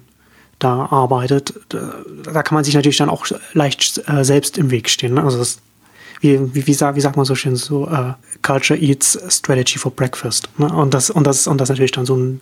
da 0.58 0.88
arbeitet. 0.88 1.54
Da, 1.70 1.94
da, 2.24 2.42
kann 2.42 2.56
man 2.56 2.64
sich 2.64 2.74
natürlich 2.74 2.98
dann 2.98 3.10
auch 3.10 3.28
leicht 3.54 4.02
äh, 4.08 4.24
selbst 4.24 4.58
im 4.58 4.72
Weg 4.72 4.90
stehen. 4.90 5.14
Ne? 5.14 5.24
Also 5.24 5.38
das 5.38 5.60
wie, 6.24 6.56
wie, 6.56 6.66
wie, 6.66 6.74
sagt, 6.74 6.96
wie 6.96 7.02
sagt 7.02 7.18
man 7.18 7.26
so 7.26 7.36
schön, 7.36 7.58
so 7.58 7.86
uh, 7.86 8.14
Culture 8.42 8.80
eats 8.80 9.20
Strategy 9.30 9.78
for 9.78 9.92
Breakfast. 9.92 10.48
Ne? 10.58 10.72
Und 10.72 10.94
das, 10.94 11.10
und 11.10 11.28
das, 11.28 11.48
und 11.48 11.60
das 11.60 11.66
ist 11.66 11.72
natürlich 11.72 11.92
dann 11.92 12.06
so, 12.06 12.16
ein, 12.16 12.40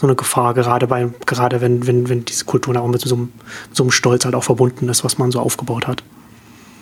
so 0.00 0.06
eine 0.06 0.14
Gefahr, 0.14 0.54
gerade 0.54 0.86
bei, 0.86 1.08
gerade 1.26 1.60
wenn, 1.60 1.86
wenn, 1.88 2.08
wenn 2.08 2.24
diese 2.24 2.44
Kultur 2.44 2.80
auch 2.80 2.86
mit 2.86 3.00
so, 3.00 3.14
einem, 3.14 3.32
so 3.72 3.82
einem 3.82 3.90
Stolz 3.90 4.24
halt 4.24 4.36
auch 4.36 4.44
verbunden 4.44 4.88
ist, 4.88 5.02
was 5.02 5.18
man 5.18 5.32
so 5.32 5.40
aufgebaut 5.40 5.88
hat. 5.88 6.04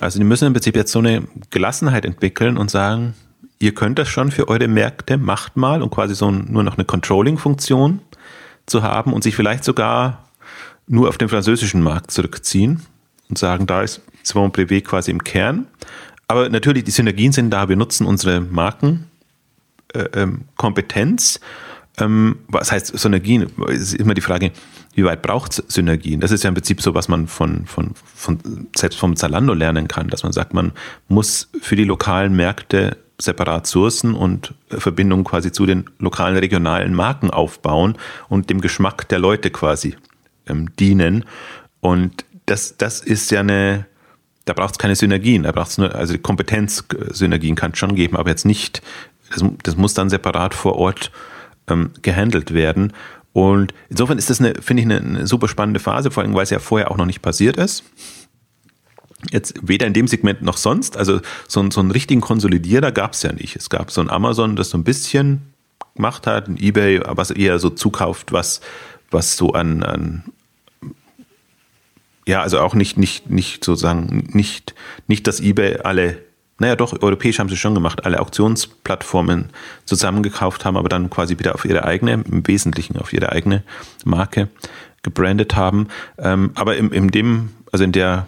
Also 0.00 0.18
die 0.18 0.24
müssen 0.24 0.46
im 0.46 0.52
Prinzip 0.52 0.76
jetzt 0.76 0.92
so 0.92 0.98
eine 0.98 1.26
Gelassenheit 1.48 2.04
entwickeln 2.04 2.58
und 2.58 2.70
sagen, 2.70 3.14
ihr 3.58 3.72
könnt 3.72 3.98
das 3.98 4.08
schon 4.08 4.30
für 4.30 4.48
eure 4.48 4.68
Märkte, 4.68 5.16
macht 5.16 5.56
mal 5.56 5.80
und 5.80 5.90
quasi 5.90 6.14
so 6.14 6.30
nur 6.30 6.62
noch 6.62 6.76
eine 6.76 6.84
Controlling-Funktion 6.84 8.00
zu 8.66 8.82
haben 8.82 9.14
und 9.14 9.24
sich 9.24 9.34
vielleicht 9.34 9.64
sogar 9.64 10.24
nur 10.86 11.08
auf 11.08 11.16
den 11.16 11.30
französischen 11.30 11.80
Markt 11.82 12.10
zurückziehen 12.10 12.82
und 13.30 13.38
sagen, 13.38 13.66
da 13.66 13.80
ist 13.80 14.02
Simon 14.22 14.52
Privé 14.52 14.82
quasi 14.82 15.10
im 15.10 15.24
Kern. 15.24 15.68
Aber 16.26 16.48
natürlich, 16.48 16.84
die 16.84 16.90
Synergien 16.90 17.32
sind 17.32 17.50
da. 17.50 17.68
Wir 17.68 17.76
nutzen 17.76 18.06
unsere 18.06 18.40
Markenkompetenz. 18.40 21.36
Äh, 21.36 21.38
ähm, 21.38 21.44
ähm, 21.96 22.36
was 22.48 22.72
heißt 22.72 22.98
Synergien? 22.98 23.50
Ist 23.68 23.94
immer 23.94 24.14
die 24.14 24.20
Frage, 24.20 24.50
wie 24.94 25.04
weit 25.04 25.22
braucht 25.22 25.52
es 25.52 25.64
Synergien? 25.68 26.20
Das 26.20 26.30
ist 26.30 26.42
ja 26.42 26.48
im 26.48 26.54
Prinzip 26.54 26.82
so, 26.82 26.94
was 26.94 27.08
man 27.08 27.28
von, 27.28 27.66
von, 27.66 27.92
von, 27.94 28.68
selbst 28.74 28.98
vom 28.98 29.16
Zalando 29.16 29.54
lernen 29.54 29.86
kann, 29.86 30.08
dass 30.08 30.22
man 30.22 30.32
sagt, 30.32 30.54
man 30.54 30.72
muss 31.08 31.50
für 31.60 31.76
die 31.76 31.84
lokalen 31.84 32.34
Märkte 32.34 32.96
separat 33.20 33.66
sourcen 33.66 34.14
und 34.14 34.54
Verbindungen 34.68 35.24
quasi 35.24 35.52
zu 35.52 35.66
den 35.66 35.84
lokalen, 35.98 36.36
regionalen 36.36 36.94
Marken 36.94 37.30
aufbauen 37.30 37.96
und 38.28 38.50
dem 38.50 38.60
Geschmack 38.60 39.08
der 39.08 39.20
Leute 39.20 39.50
quasi 39.50 39.94
ähm, 40.48 40.74
dienen. 40.76 41.24
Und 41.80 42.24
das, 42.46 42.76
das 42.76 43.00
ist 43.00 43.30
ja 43.30 43.40
eine, 43.40 43.86
da 44.44 44.52
braucht 44.52 44.74
es 44.74 44.78
keine 44.78 44.96
Synergien, 44.96 45.42
da 45.42 45.52
braucht 45.52 45.70
es 45.70 45.78
nur, 45.78 45.94
also 45.94 46.18
Kompetenzsynergien 46.18 47.54
kann 47.54 47.72
es 47.72 47.78
schon 47.78 47.94
geben, 47.94 48.16
aber 48.16 48.30
jetzt 48.30 48.44
nicht, 48.44 48.82
das, 49.30 49.44
das 49.62 49.76
muss 49.76 49.94
dann 49.94 50.10
separat 50.10 50.54
vor 50.54 50.76
Ort 50.76 51.10
ähm, 51.68 51.90
gehandelt 52.02 52.52
werden. 52.52 52.92
Und 53.32 53.74
insofern 53.88 54.18
ist 54.18 54.30
das 54.30 54.38
finde 54.38 54.82
ich, 54.82 54.84
eine, 54.84 54.98
eine, 54.98 55.26
super 55.26 55.48
spannende 55.48 55.80
Phase, 55.80 56.10
vor 56.10 56.22
allem, 56.22 56.34
weil 56.34 56.44
es 56.44 56.50
ja 56.50 56.58
vorher 56.58 56.90
auch 56.90 56.96
noch 56.96 57.06
nicht 57.06 57.22
passiert 57.22 57.56
ist. 57.56 57.84
Jetzt 59.30 59.54
weder 59.62 59.86
in 59.86 59.94
dem 59.94 60.06
Segment 60.06 60.42
noch 60.42 60.58
sonst, 60.58 60.96
also 60.98 61.20
so, 61.48 61.68
so 61.70 61.80
einen 61.80 61.90
richtigen 61.90 62.20
Konsolidierer 62.20 62.92
gab 62.92 63.14
es 63.14 63.22
ja 63.22 63.32
nicht. 63.32 63.56
Es 63.56 63.70
gab 63.70 63.90
so 63.90 64.02
ein 64.02 64.10
Amazon, 64.10 64.54
das 64.54 64.70
so 64.70 64.78
ein 64.78 64.84
bisschen 64.84 65.54
gemacht 65.96 66.26
hat, 66.26 66.48
ein 66.48 66.58
Ebay, 66.58 67.00
was 67.04 67.30
eher 67.30 67.58
so 67.58 67.70
zukauft, 67.70 68.32
was, 68.32 68.60
was 69.10 69.36
so 69.36 69.52
an, 69.52 69.82
an 69.82 70.24
ja, 72.26 72.42
also 72.42 72.60
auch 72.60 72.74
nicht, 72.74 72.96
nicht, 72.96 73.30
nicht 73.30 73.64
sozusagen, 73.64 74.28
nicht, 74.32 74.74
nicht, 75.06 75.26
dass 75.26 75.40
eBay 75.40 75.78
alle, 75.78 76.18
naja 76.58 76.76
doch, 76.76 77.00
europäisch 77.02 77.38
haben 77.38 77.48
sie 77.48 77.56
schon 77.56 77.74
gemacht, 77.74 78.04
alle 78.04 78.20
Auktionsplattformen 78.20 79.50
zusammengekauft 79.84 80.64
haben, 80.64 80.76
aber 80.76 80.88
dann 80.88 81.10
quasi 81.10 81.38
wieder 81.38 81.54
auf 81.54 81.64
ihre 81.64 81.84
eigene, 81.84 82.12
im 82.12 82.46
Wesentlichen 82.46 82.96
auf 82.98 83.12
ihre 83.12 83.32
eigene 83.32 83.62
Marke 84.04 84.48
gebrandet 85.02 85.54
haben. 85.54 85.88
Ähm, 86.18 86.52
aber 86.54 86.76
in, 86.76 86.90
in 86.92 87.08
dem, 87.08 87.50
also 87.72 87.84
in 87.84 87.92
der 87.92 88.26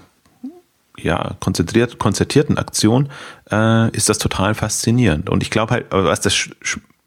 ja, 0.99 1.37
konzentriert, 1.41 1.99
konzertierten 1.99 2.59
Aktion 2.59 3.09
äh, 3.51 3.91
ist 3.91 4.09
das 4.09 4.19
total 4.19 4.55
faszinierend. 4.55 5.29
Und 5.29 5.43
ich 5.43 5.51
glaube 5.51 5.73
halt, 5.73 5.87
was 5.91 6.21
das 6.21 6.51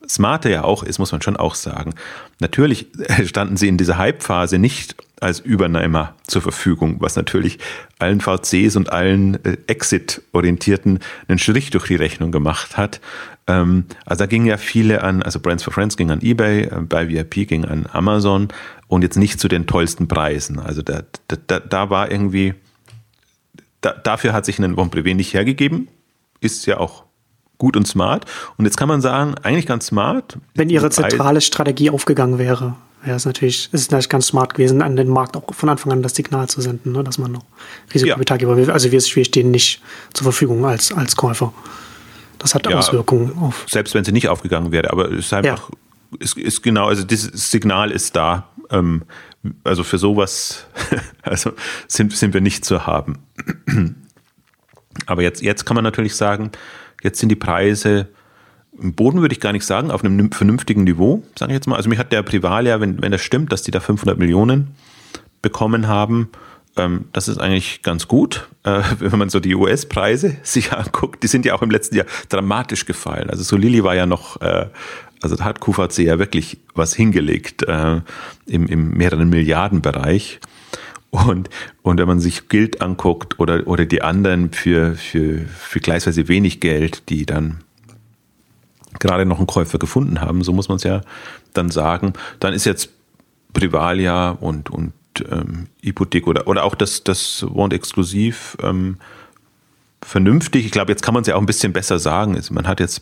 Smarte 0.10 0.50
ja 0.50 0.64
auch 0.64 0.84
ist, 0.84 1.00
muss 1.00 1.12
man 1.12 1.22
schon 1.22 1.38
auch 1.38 1.56
sagen. 1.56 1.94
Natürlich 2.40 2.88
standen 3.26 3.58
sie 3.58 3.68
in 3.68 3.78
dieser 3.78 3.98
Hype-Phase 3.98 4.58
nicht 4.58 4.96
als 5.22 5.40
Übernehmer 5.40 6.16
zur 6.26 6.42
Verfügung, 6.42 6.98
was 7.00 7.16
natürlich 7.16 7.60
allen 8.00 8.22
VCs 8.22 8.76
und 8.76 8.92
allen 8.92 9.44
äh, 9.46 9.58
Exit-Orientierten 9.68 11.00
einen 11.28 11.40
Strich 11.40 11.70
durch 11.72 11.88
die 11.88 11.96
Rechnung 11.96 12.32
gemacht 12.32 12.78
hat. 12.78 13.02
Ähm, 13.48 13.86
also 14.06 14.24
da 14.24 14.26
gingen 14.28 14.46
ja 14.46 14.58
viele 14.58 15.04
an, 15.04 15.22
also 15.22 15.40
Brands 15.40 15.64
for 15.64 15.74
Friends 15.74 15.98
ging 15.98 16.12
an 16.12 16.22
eBay, 16.22 16.64
äh, 16.64 16.82
bei 16.82 17.10
VIP 17.10 17.48
ging 17.48 17.66
an 17.66 17.88
Amazon 17.92 18.48
und 18.88 19.02
jetzt 19.02 19.18
nicht 19.18 19.40
zu 19.40 19.48
den 19.48 19.68
tollsten 19.68 20.08
Preisen. 20.08 20.60
Also 20.60 20.82
da, 20.82 21.04
da, 21.48 21.60
da 21.60 21.90
war 21.90 22.10
irgendwie, 22.10 22.54
da, 23.82 23.92
dafür 23.92 24.34
hat 24.34 24.46
sich 24.46 24.60
ein 24.60 24.76
Bon 24.76 24.90
Privé 24.90 25.16
nicht 25.16 25.34
hergegeben, 25.34 25.90
ist 26.40 26.66
ja 26.66 26.78
auch 26.78 27.04
gut 27.60 27.78
und 27.78 27.88
smart. 27.88 28.26
Und 28.58 28.66
jetzt 28.66 28.78
kann 28.78 28.88
man 28.88 29.02
sagen, 29.02 29.36
eigentlich 29.44 29.68
ganz 29.68 29.86
smart. 29.86 30.38
Wenn 30.56 30.72
ihre 30.72 30.90
zentrale 30.90 31.42
Strategie 31.42 31.92
aufgegangen 31.92 32.40
wäre 32.40 32.76
wäre 33.04 33.16
es 33.16 33.26
natürlich, 33.26 33.70
ist 33.72 33.82
es 33.82 33.92
natürlich 33.92 34.10
ganz 34.10 34.28
smart 34.28 34.54
gewesen, 34.54 34.82
an 34.82 34.96
den 34.96 35.08
Markt 35.08 35.38
auch 35.38 35.54
von 35.54 35.70
Anfang 35.70 35.92
an 35.92 36.02
das 36.02 36.16
Signal 36.16 36.50
zu 36.50 36.62
senden, 36.62 36.92
ne, 36.92 37.04
dass 37.04 37.18
man 37.18 37.32
noch 37.32 37.44
Risikokapitalgeber 37.94 38.58
will. 38.58 38.70
Also 38.72 38.92
wir, 38.92 39.00
wir 39.02 39.26
stehen 39.26 39.52
nicht 39.52 39.82
zur 40.14 40.26
Verfügung 40.26 40.66
als, 40.66 40.92
als 40.92 41.16
Käufer. 41.16 41.54
Das 42.40 42.56
hat 42.56 42.70
ja, 42.70 42.78
Auswirkungen 42.78 43.38
auf. 43.38 43.66
Selbst 43.70 43.94
wenn 43.94 44.04
sie 44.04 44.12
nicht 44.12 44.28
aufgegangen 44.28 44.72
wäre, 44.72 44.92
aber 44.92 45.12
es 45.12 45.26
ist 45.26 45.34
einfach, 45.34 45.70
ja. 45.70 46.18
ist, 46.20 46.38
ist 46.38 46.62
genau, 46.62 46.88
also 46.88 47.04
dieses 47.04 47.52
Signal 47.52 47.92
ist 47.92 48.16
da. 48.16 48.50
Ähm, 48.70 49.04
also 49.64 49.84
für 49.84 49.98
sowas, 49.98 50.68
also 51.22 51.54
sind, 51.88 52.14
sind 52.16 52.34
wir 52.34 52.42
nicht 52.42 52.66
zu 52.66 52.86
haben. 52.86 53.20
Aber 55.06 55.22
jetzt, 55.22 55.42
jetzt 55.42 55.66
kann 55.66 55.76
man 55.76 55.84
natürlich 55.86 56.14
sagen, 56.14 56.52
jetzt 57.04 57.20
sind 57.20 57.30
die 57.30 57.36
Preise 57.36 58.08
im 58.78 58.94
Boden 58.94 59.22
würde 59.22 59.34
ich 59.34 59.40
gar 59.40 59.52
nicht 59.52 59.66
sagen, 59.66 59.92
auf 59.92 60.04
einem 60.04 60.32
vernünftigen 60.32 60.84
Niveau, 60.84 61.24
sage 61.38 61.52
ich 61.52 61.56
jetzt 61.56 61.68
mal. 61.68 61.76
Also 61.76 61.90
mich 61.90 62.00
hat 62.00 62.12
der 62.12 62.24
Privalia, 62.24 62.80
wenn, 62.80 63.02
wenn 63.02 63.12
das 63.12 63.22
stimmt, 63.22 63.52
dass 63.52 63.62
die 63.62 63.72
da 63.72 63.80
500 63.80 64.18
Millionen 64.18 64.76
bekommen 65.42 65.88
haben, 65.88 66.30
ähm, 66.78 67.06
das 67.12 67.28
ist 67.28 67.40
eigentlich 67.40 67.82
ganz 67.82 68.08
gut. 68.08 68.48
Äh, 68.64 68.82
wenn 69.00 69.20
man 69.20 69.30
so 69.30 69.40
die 69.40 69.56
US-Preise 69.56 70.38
sich 70.44 70.72
anguckt, 70.72 71.24
die 71.24 71.28
sind 71.28 71.46
ja 71.46 71.56
auch 71.56 71.62
im 71.62 71.72
letzten 71.72 71.96
Jahr 71.96 72.06
dramatisch 72.30 72.86
gefallen. 72.86 73.30
Also 73.30 73.44
so 73.44 73.58
Lilly 73.58 73.84
war 73.84 73.96
ja 73.96 74.06
noch, 74.06 74.42
äh, 74.42 74.68
also 75.22 75.36
da 75.36 75.44
hat 75.46 75.60
QVC 75.60 76.00
ja 76.00 76.20
wirklich 76.20 76.60
was 76.74 76.94
hingelegt 76.94 77.64
äh, 77.64 78.02
im, 78.46 78.68
im 78.68 78.92
mehreren 78.92 79.30
Milliardenbereich. 79.30 80.40
Und, 81.12 81.50
und 81.82 82.00
wenn 82.00 82.08
man 82.08 82.20
sich 82.20 82.50
Guild 82.50 82.82
anguckt 82.82 83.40
oder, 83.40 83.68
oder 83.68 83.86
die 83.86 84.02
anderen 84.02 84.52
für, 84.52 84.96
für, 84.96 85.40
für 85.40 85.80
gleichsweise 85.80 86.28
wenig 86.28 86.60
Geld, 86.60 87.10
die 87.10 87.26
dann 87.26 87.64
gerade 89.00 89.26
noch 89.26 89.38
einen 89.38 89.48
Käufer 89.48 89.80
gefunden 89.80 90.22
haben, 90.22 90.44
so 90.44 90.54
muss 90.54 90.68
man 90.68 90.78
es 90.78 90.84
ja 90.84 91.02
dann 91.54 91.70
sagen, 91.70 92.14
dann 92.40 92.54
ist 92.54 92.66
jetzt 92.66 92.90
Privalia 93.54 94.32
und, 94.32 94.70
und 94.70 94.94
ähm, 95.32 95.68
Hypothek 95.82 96.28
oder, 96.28 96.48
oder 96.48 96.64
auch 96.64 96.76
das, 96.76 97.04
das 97.04 97.46
Wort 97.50 97.74
exklusiv 97.74 98.56
ähm, 98.62 98.98
vernünftig. 100.02 100.66
Ich 100.66 100.72
glaube, 100.72 100.92
jetzt 100.92 101.02
kann 101.02 101.14
man 101.14 101.22
es 101.22 101.28
ja 101.28 101.36
auch 101.36 101.42
ein 101.42 101.46
bisschen 101.46 101.74
besser 101.74 102.00
sagen. 102.00 102.40
Man 102.52 102.68
hat 102.68 102.80
jetzt 102.80 103.02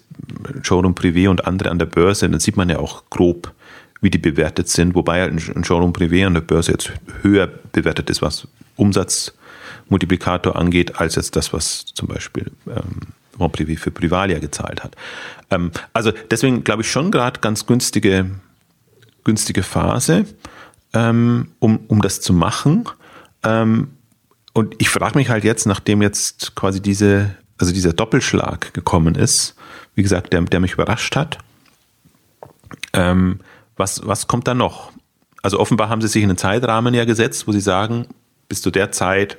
Showroom 0.61 0.93
Privé 0.93 1.29
und 1.29 1.45
andere 1.45 1.69
an 1.71 1.79
der 1.79 1.85
Börse, 1.85 2.29
dann 2.29 2.39
sieht 2.39 2.57
man 2.57 2.69
ja 2.69 2.79
auch 2.79 3.03
grob, 3.09 3.53
wie 4.01 4.09
die 4.09 4.17
bewertet 4.17 4.69
sind, 4.69 4.95
wobei 4.95 5.23
ein 5.23 5.63
Showroom 5.63 5.93
Privé 5.93 6.25
an 6.25 6.33
der 6.33 6.41
Börse 6.41 6.71
jetzt 6.71 6.91
höher 7.21 7.47
bewertet 7.47 8.09
ist, 8.09 8.21
was 8.21 8.47
Umsatzmultiplikator 8.75 10.55
angeht, 10.55 10.99
als 10.99 11.15
jetzt 11.15 11.35
das, 11.35 11.53
was 11.53 11.85
zum 11.85 12.07
Beispiel 12.07 12.51
ähm, 12.67 13.13
Privé 13.37 13.77
für 13.77 13.91
Privalia 13.91 14.39
gezahlt 14.39 14.83
hat. 14.83 14.95
Ähm, 15.49 15.71
also 15.93 16.11
deswegen 16.31 16.63
glaube 16.63 16.81
ich 16.81 16.91
schon 16.91 17.11
gerade 17.11 17.39
ganz 17.39 17.65
günstige, 17.65 18.29
günstige 19.23 19.63
Phase, 19.63 20.25
ähm, 20.93 21.49
um, 21.59 21.79
um 21.87 22.01
das 22.01 22.21
zu 22.21 22.33
machen. 22.33 22.87
Ähm, 23.43 23.89
und 24.53 24.75
ich 24.79 24.89
frage 24.89 25.17
mich 25.17 25.29
halt 25.29 25.43
jetzt, 25.43 25.65
nachdem 25.67 26.01
jetzt 26.01 26.55
quasi 26.55 26.81
diese, 26.81 27.35
also 27.57 27.71
dieser 27.71 27.93
Doppelschlag 27.93 28.73
gekommen 28.73 29.15
ist, 29.15 29.55
wie 29.93 30.03
gesagt, 30.03 30.33
der, 30.33 30.41
der 30.41 30.59
mich 30.59 30.73
überrascht 30.73 31.15
hat, 31.15 31.37
ähm, 32.93 33.39
was, 33.77 34.05
was 34.05 34.27
kommt 34.27 34.47
da 34.47 34.53
noch? 34.53 34.91
Also 35.41 35.59
offenbar 35.59 35.89
haben 35.89 36.01
sie 36.01 36.07
sich 36.07 36.23
einen 36.23 36.37
Zeitrahmen 36.37 36.93
ja 36.93 37.05
gesetzt, 37.05 37.47
wo 37.47 37.51
sie 37.51 37.61
sagen, 37.61 38.07
bis 38.49 38.61
zu 38.61 38.71
der 38.71 38.91
Zeit 38.91 39.37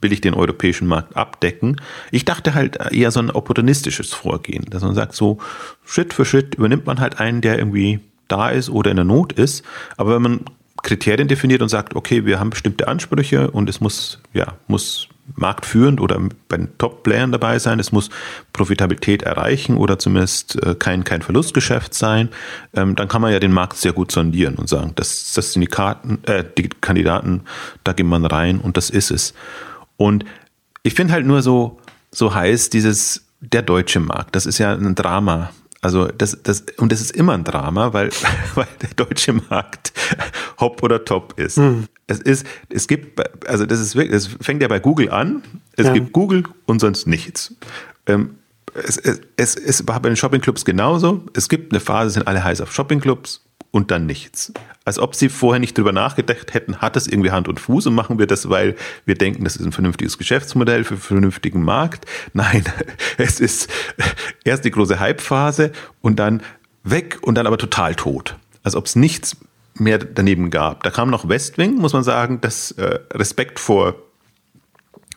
will 0.00 0.12
ich 0.12 0.20
den 0.20 0.34
europäischen 0.34 0.88
Markt 0.88 1.16
abdecken. 1.16 1.76
Ich 2.10 2.24
dachte 2.24 2.54
halt 2.54 2.78
eher 2.92 3.10
so 3.10 3.20
ein 3.20 3.30
opportunistisches 3.30 4.14
Vorgehen, 4.14 4.64
dass 4.70 4.82
man 4.82 4.94
sagt, 4.94 5.14
so 5.14 5.38
Schritt 5.84 6.14
für 6.14 6.24
Schritt 6.24 6.54
übernimmt 6.54 6.86
man 6.86 7.00
halt 7.00 7.20
einen, 7.20 7.42
der 7.42 7.58
irgendwie 7.58 8.00
da 8.28 8.48
ist 8.48 8.70
oder 8.70 8.90
in 8.90 8.96
der 8.96 9.04
Not 9.04 9.32
ist. 9.32 9.64
Aber 9.96 10.14
wenn 10.14 10.22
man 10.22 10.44
Kriterien 10.82 11.28
definiert 11.28 11.62
und 11.62 11.68
sagt, 11.68 11.94
okay, 11.94 12.24
wir 12.24 12.40
haben 12.40 12.50
bestimmte 12.50 12.88
Ansprüche 12.88 13.50
und 13.50 13.68
es 13.68 13.80
muss, 13.80 14.18
ja, 14.32 14.54
muss 14.66 15.08
marktführend 15.36 16.00
oder 16.00 16.20
bei 16.48 16.56
den 16.56 16.76
Top-Playern 16.78 17.32
dabei 17.32 17.58
sein, 17.58 17.78
es 17.78 17.92
muss 17.92 18.10
Profitabilität 18.52 19.22
erreichen 19.22 19.76
oder 19.76 19.98
zumindest 19.98 20.60
äh, 20.62 20.74
kein, 20.74 21.04
kein 21.04 21.22
Verlustgeschäft 21.22 21.94
sein, 21.94 22.30
ähm, 22.74 22.96
dann 22.96 23.08
kann 23.08 23.22
man 23.22 23.32
ja 23.32 23.38
den 23.38 23.52
Markt 23.52 23.76
sehr 23.76 23.92
gut 23.92 24.10
sondieren 24.10 24.56
und 24.56 24.68
sagen, 24.68 24.92
das, 24.96 25.32
das 25.34 25.52
sind 25.52 25.60
die 25.62 25.68
Karten, 25.68 26.18
äh, 26.24 26.44
die 26.56 26.68
Kandidaten, 26.68 27.42
da 27.84 27.92
geht 27.92 28.06
man 28.06 28.24
rein 28.24 28.58
und 28.58 28.76
das 28.76 28.90
ist 28.90 29.10
es. 29.10 29.34
Und 29.96 30.24
ich 30.82 30.94
finde 30.94 31.12
halt 31.12 31.26
nur 31.26 31.42
so, 31.42 31.78
so 32.10 32.34
heiß 32.34 32.70
dieses, 32.70 33.26
der 33.40 33.62
deutsche 33.62 34.00
Markt, 34.00 34.34
das 34.34 34.46
ist 34.46 34.58
ja 34.58 34.72
ein 34.72 34.94
Drama. 34.94 35.50
Also 35.82 36.08
das, 36.08 36.38
das, 36.42 36.64
und 36.76 36.92
das 36.92 37.00
ist 37.00 37.12
immer 37.12 37.32
ein 37.32 37.44
Drama, 37.44 37.92
weil, 37.92 38.10
weil 38.54 38.68
der 38.82 38.90
deutsche 38.90 39.32
Markt 39.32 39.92
hopp 40.58 40.82
oder 40.82 41.04
top 41.04 41.38
ist. 41.38 41.56
Hm. 41.56 41.86
Es 42.06 42.18
ist, 42.18 42.46
es 42.68 42.86
gibt, 42.86 43.20
also 43.48 43.66
das 43.66 43.80
ist 43.80 43.96
wirklich, 43.96 44.14
es 44.14 44.26
fängt 44.40 44.62
ja 44.62 44.68
bei 44.68 44.78
Google 44.78 45.10
an. 45.10 45.42
Es 45.76 45.86
ja. 45.86 45.92
gibt 45.92 46.12
Google 46.12 46.44
und 46.66 46.80
sonst 46.80 47.06
nichts. 47.06 47.54
Ähm, 48.06 48.36
es, 48.74 48.98
es, 48.98 49.20
es, 49.36 49.54
es 49.56 49.88
war 49.88 50.00
bei 50.00 50.08
den 50.08 50.16
Shoppingclubs 50.16 50.64
genauso. 50.64 51.24
Es 51.34 51.48
gibt 51.48 51.72
eine 51.72 51.80
Phase, 51.80 52.10
sind 52.10 52.26
alle 52.26 52.44
heiß 52.44 52.60
auf 52.60 52.72
Shoppingclubs 52.72 53.44
und 53.70 53.90
dann 53.90 54.06
nichts. 54.06 54.52
Als 54.90 54.98
ob 54.98 55.14
sie 55.14 55.28
vorher 55.28 55.60
nicht 55.60 55.78
drüber 55.78 55.92
nachgedacht 55.92 56.52
hätten, 56.52 56.78
hat 56.78 56.96
das 56.96 57.06
irgendwie 57.06 57.30
Hand 57.30 57.46
und 57.46 57.60
Fuß 57.60 57.86
und 57.86 57.94
machen 57.94 58.18
wir 58.18 58.26
das, 58.26 58.50
weil 58.50 58.74
wir 59.04 59.14
denken, 59.14 59.44
das 59.44 59.54
ist 59.54 59.64
ein 59.64 59.70
vernünftiges 59.70 60.18
Geschäftsmodell 60.18 60.82
für 60.82 60.94
einen 60.94 61.00
vernünftigen 61.00 61.62
Markt. 61.62 62.06
Nein, 62.32 62.64
es 63.16 63.38
ist 63.38 63.70
erst 64.42 64.64
die 64.64 64.72
große 64.72 64.98
Hype-Phase 64.98 65.70
und 66.00 66.18
dann 66.18 66.42
weg 66.82 67.18
und 67.22 67.36
dann 67.36 67.46
aber 67.46 67.56
total 67.56 67.94
tot. 67.94 68.36
Als 68.64 68.74
ob 68.74 68.86
es 68.86 68.96
nichts 68.96 69.36
mehr 69.74 69.98
daneben 69.98 70.50
gab. 70.50 70.82
Da 70.82 70.90
kam 70.90 71.08
noch 71.08 71.28
Westwing, 71.28 71.76
muss 71.76 71.92
man 71.92 72.02
sagen, 72.02 72.40
das 72.40 72.72
äh, 72.72 72.98
Respekt 73.12 73.60
vor, 73.60 73.94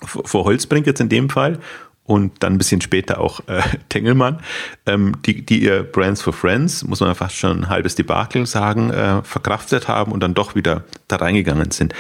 vor, 0.05 0.43
Holzbrink 0.43 0.86
jetzt 0.86 1.01
in 1.01 1.09
dem 1.09 1.31
Fall 1.31 1.57
und 2.06 2.44
dann 2.44 2.54
ein 2.54 2.58
bisschen 2.58 2.82
später 2.82 3.20
auch 3.20 3.42
äh, 3.48 3.62
Tengelmann, 3.89 4.39
ähm, 4.86 5.13
die, 5.26 5.46
die 5.46 5.63
ihr 5.63 5.84
Brands 5.84 6.22
for 6.22 6.34
Friends, 6.34 6.84
muss 6.84 7.00
man 7.00 7.16
fast 7.16 7.36
schon 7.36 7.62
ein 7.62 7.70
halbes 7.70 7.96
Debakel 7.96 8.46
sagen, 8.46 8.89
äh, 8.89 9.22
verkraftet 9.24 9.88
haben 9.88 10.12
und 10.12 10.20
dann 10.20 10.34
doch 10.34 10.56
wieder 10.56 10.84
da 11.08 11.18
reingegangen 11.18 11.72
sind. 11.72 11.94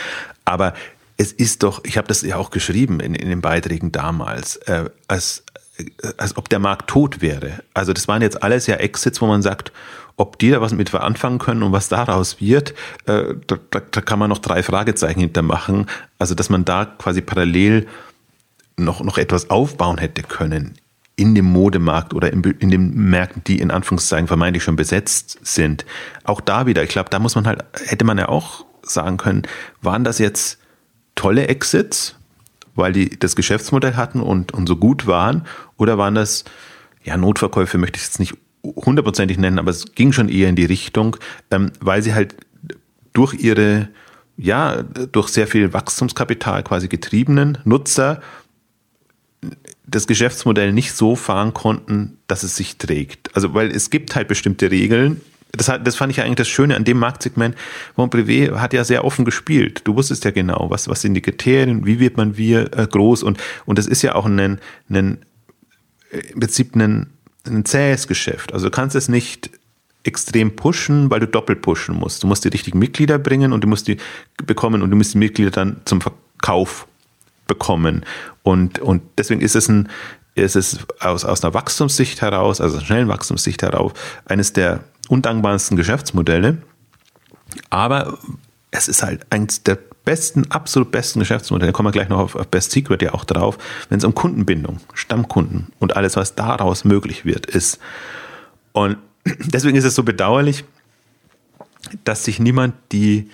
Aber 0.45 0.73
es 1.17 1.31
ist 1.31 1.63
doch, 1.63 1.81
ich 1.85 1.97
habe 1.97 2.07
das 2.07 2.21
ja 2.21 2.37
auch 2.37 2.49
geschrieben 2.49 2.99
in, 2.99 3.15
in 3.15 3.29
den 3.29 3.41
Beiträgen 3.41 3.91
damals, 3.91 4.57
äh, 4.57 4.89
als, 5.07 5.43
äh, 5.77 5.85
als 6.17 6.35
ob 6.37 6.49
der 6.49 6.59
Markt 6.59 6.89
tot 6.89 7.21
wäre. 7.21 7.63
Also 7.73 7.93
das 7.93 8.07
waren 8.07 8.21
jetzt 8.21 8.43
alles 8.43 8.67
ja 8.67 8.75
Exits, 8.75 9.21
wo 9.21 9.27
man 9.27 9.41
sagt, 9.41 9.71
ob 10.15 10.37
die 10.37 10.51
da 10.51 10.61
was 10.61 10.73
mit 10.73 10.93
anfangen 10.93 11.39
können 11.39 11.63
und 11.63 11.71
was 11.71 11.89
daraus 11.89 12.39
wird, 12.39 12.73
äh, 13.05 13.35
da, 13.47 13.57
da, 13.69 13.79
kann 14.01 14.19
man 14.19 14.29
noch 14.29 14.39
drei 14.39 14.61
Fragezeichen 14.61 15.21
hintermachen. 15.21 15.87
Also 16.19 16.35
dass 16.35 16.49
man 16.49 16.65
da 16.65 16.85
quasi 16.85 17.21
parallel 17.21 17.87
noch, 18.77 19.01
noch 19.01 19.17
etwas 19.17 19.49
aufbauen 19.49 19.97
hätte 19.97 20.23
können 20.23 20.73
in 21.15 21.35
dem 21.35 21.45
Modemarkt 21.45 22.13
oder 22.13 22.33
in, 22.33 22.41
in 22.43 22.71
den 22.71 22.93
Märkten, 22.95 23.43
die 23.43 23.59
in 23.59 23.71
Anführungszeichen 23.71 24.27
vermeintlich 24.27 24.63
schon 24.63 24.75
besetzt 24.75 25.39
sind. 25.43 25.85
Auch 26.23 26.41
da 26.41 26.65
wieder, 26.65 26.83
ich 26.83 26.89
glaube, 26.89 27.09
da 27.09 27.19
muss 27.19 27.35
man 27.35 27.45
halt, 27.45 27.63
hätte 27.85 28.03
man 28.03 28.17
ja 28.17 28.29
auch 28.29 28.65
sagen 28.81 29.17
können, 29.17 29.43
waren 29.81 30.03
das 30.03 30.17
jetzt 30.17 30.59
tolle 31.15 31.47
Exits, 31.47 32.15
weil 32.75 32.93
die 32.93 33.17
das 33.17 33.35
Geschäftsmodell 33.35 33.95
hatten 33.95 34.21
und, 34.21 34.53
und 34.53 34.67
so 34.67 34.75
gut 34.75 35.05
waren, 35.05 35.45
oder 35.77 35.97
waren 35.97 36.15
das, 36.15 36.43
ja, 37.03 37.15
Notverkäufe 37.15 37.77
möchte 37.77 37.97
ich 37.97 38.03
jetzt 38.03 38.19
nicht 38.19 38.35
hundertprozentig 38.63 39.37
nennen, 39.37 39.59
aber 39.59 39.71
es 39.71 39.93
ging 39.93 40.13
schon 40.13 40.29
eher 40.29 40.49
in 40.49 40.55
die 40.55 40.65
Richtung, 40.65 41.17
ähm, 41.51 41.71
weil 41.79 42.01
sie 42.01 42.13
halt 42.13 42.35
durch 43.11 43.35
ihre, 43.35 43.89
ja, 44.35 44.81
durch 44.81 45.29
sehr 45.29 45.47
viel 45.47 45.73
Wachstumskapital 45.73 46.63
quasi 46.63 46.87
getriebenen 46.87 47.59
Nutzer 47.65 48.21
das 49.85 50.07
Geschäftsmodell 50.07 50.73
nicht 50.73 50.93
so 50.93 51.15
fahren 51.15 51.53
konnten, 51.53 52.17
dass 52.27 52.43
es 52.43 52.55
sich 52.55 52.77
trägt. 52.77 53.35
Also, 53.35 53.53
weil 53.53 53.69
es 53.71 53.89
gibt 53.89 54.15
halt 54.15 54.27
bestimmte 54.27 54.71
Regeln. 54.71 55.21
Das, 55.51 55.69
hat, 55.69 55.85
das 55.85 55.95
fand 55.95 56.09
ich 56.11 56.17
ja 56.17 56.23
eigentlich 56.23 56.37
das 56.37 56.47
Schöne 56.47 56.75
an 56.75 56.83
dem 56.83 56.97
Marktsegment. 56.97 57.55
Montpellier 57.95 58.59
hat 58.59 58.73
ja 58.73 58.83
sehr 58.83 59.05
offen 59.05 59.23
gespielt. 59.23 59.81
Du 59.83 59.95
wusstest 59.95 60.25
ja 60.25 60.31
genau, 60.31 60.69
was, 60.69 60.87
was 60.87 61.01
sind 61.01 61.13
die 61.13 61.21
Kriterien, 61.21 61.85
wie 61.85 61.99
wird 61.99 62.17
man 62.17 62.37
wir 62.37 62.75
äh, 62.75 62.87
groß 62.87 63.21
und, 63.21 63.37
und 63.65 63.77
das 63.77 63.85
ist 63.85 64.01
ja 64.01 64.15
auch 64.15 64.25
ein, 64.25 64.39
ein, 64.39 65.19
im 66.09 66.39
Prinzip 66.39 66.75
ein, 66.75 67.11
ein 67.45 67.65
zähes 67.65 68.07
Geschäft. 68.07 68.51
Also 68.51 68.67
du 68.67 68.71
kannst 68.71 68.95
es 68.95 69.09
nicht 69.09 69.51
extrem 70.03 70.55
pushen, 70.55 71.09
weil 71.09 71.19
du 71.19 71.27
doppelt 71.27 71.61
pushen 71.61 71.95
musst. 71.95 72.23
Du 72.23 72.27
musst 72.27 72.43
die 72.43 72.49
richtigen 72.49 72.79
Mitglieder 72.79 73.17
bringen 73.19 73.53
und 73.53 73.63
du 73.63 73.67
musst 73.67 73.87
die 73.87 73.97
bekommen 74.45 74.81
und 74.81 74.89
du 74.89 74.97
musst 74.97 75.13
die 75.13 75.17
Mitglieder 75.17 75.51
dann 75.51 75.81
zum 75.85 76.01
Verkauf 76.01 76.87
bekommen. 77.47 78.05
Und, 78.43 78.79
und 78.79 79.01
deswegen 79.17 79.41
ist 79.41 79.55
es 79.55 79.67
ein, 79.69 79.89
ist 80.35 80.55
es 80.55 80.79
aus, 80.99 81.25
aus 81.25 81.43
einer 81.43 81.53
Wachstumssicht 81.53 82.21
heraus, 82.21 82.61
also 82.61 82.77
einer 82.77 82.85
schnellen 82.85 83.07
Wachstumssicht 83.07 83.61
heraus, 83.61 83.93
eines 84.25 84.53
der 84.53 84.83
undankbarsten 85.09 85.77
Geschäftsmodelle. 85.77 86.57
Aber 87.69 88.17
es 88.71 88.87
ist 88.87 89.03
halt 89.03 89.25
eines 89.29 89.63
der 89.63 89.77
besten, 90.03 90.51
absolut 90.51 90.91
besten 90.91 91.19
Geschäftsmodelle. 91.19 91.71
Da 91.71 91.75
kommen 91.75 91.87
wir 91.87 91.91
gleich 91.91 92.09
noch 92.09 92.19
auf, 92.19 92.35
auf 92.35 92.47
Best 92.47 92.71
Secret 92.71 93.01
ja 93.01 93.13
auch 93.13 93.25
drauf, 93.25 93.57
wenn 93.89 93.99
es 93.99 94.03
um 94.03 94.13
Kundenbindung, 94.13 94.79
Stammkunden 94.93 95.67
und 95.79 95.95
alles, 95.95 96.15
was 96.15 96.35
daraus 96.35 96.83
möglich 96.83 97.25
wird, 97.25 97.45
ist. 97.45 97.79
Und 98.73 98.97
deswegen 99.25 99.77
ist 99.77 99.85
es 99.85 99.95
so 99.95 100.03
bedauerlich, 100.03 100.65
dass 102.03 102.25
sich 102.25 102.39
niemand 102.39 102.75
die, 102.91 103.29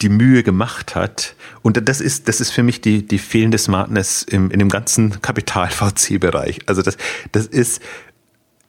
die 0.00 0.08
Mühe 0.08 0.42
gemacht 0.42 0.94
hat. 0.94 1.34
Und 1.62 1.88
das 1.88 2.00
ist, 2.00 2.28
das 2.28 2.40
ist 2.40 2.50
für 2.50 2.62
mich 2.62 2.80
die, 2.80 3.06
die 3.06 3.18
fehlende 3.18 3.58
Smartness 3.58 4.22
im, 4.22 4.50
in 4.50 4.58
dem 4.58 4.68
ganzen 4.68 5.20
Kapital-VC-Bereich. 5.20 6.60
Also 6.66 6.82
das, 6.82 6.96
das 7.32 7.46
ist, 7.46 7.82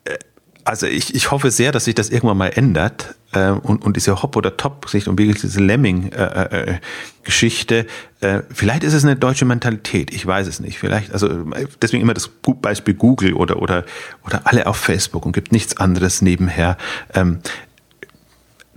äh, 0.06 0.18
also 0.64 0.88
ich, 0.88 1.16
ich 1.16 1.32
hoffe 1.32 1.52
sehr, 1.52 1.72
dass 1.72 1.86
sich 1.86 1.96
das 1.96 2.10
irgendwann 2.10 2.38
mal 2.38 2.50
ändert 2.50 3.16
äh, 3.34 3.52
und, 3.52 3.86
und 3.86 3.96
diese 3.96 4.22
Hop- 4.22 4.36
oder 4.36 4.58
Top-Sicht 4.58 5.08
und 5.08 5.18
wirklich 5.20 5.42
diese 5.42 5.60
Lemming-Geschichte. 5.60 7.86
Äh, 8.22 8.38
äh, 8.38 8.44
vielleicht 8.52 8.84
ist 8.84 8.94
es 8.94 9.04
eine 9.04 9.16
deutsche 9.16 9.46
Mentalität, 9.46 10.12
ich 10.14 10.26
weiß 10.26 10.48
es 10.48 10.60
nicht. 10.60 10.80
Vielleicht, 10.80 11.14
also 11.14 11.46
deswegen 11.82 12.02
immer 12.02 12.16
das 12.16 12.28
Beispiel 12.28 12.96
Google 12.96 13.34
oder, 13.34 13.62
oder, 13.62 13.86
oder 14.26 14.42
alle 14.46 14.66
auf 14.66 14.78
Facebook 14.78 15.28
und 15.28 15.32
gibt 15.32 15.52
nichts 15.52 15.78
anderes 15.78 16.24
nebenher. 16.24 16.76
Ähm, 17.14 17.38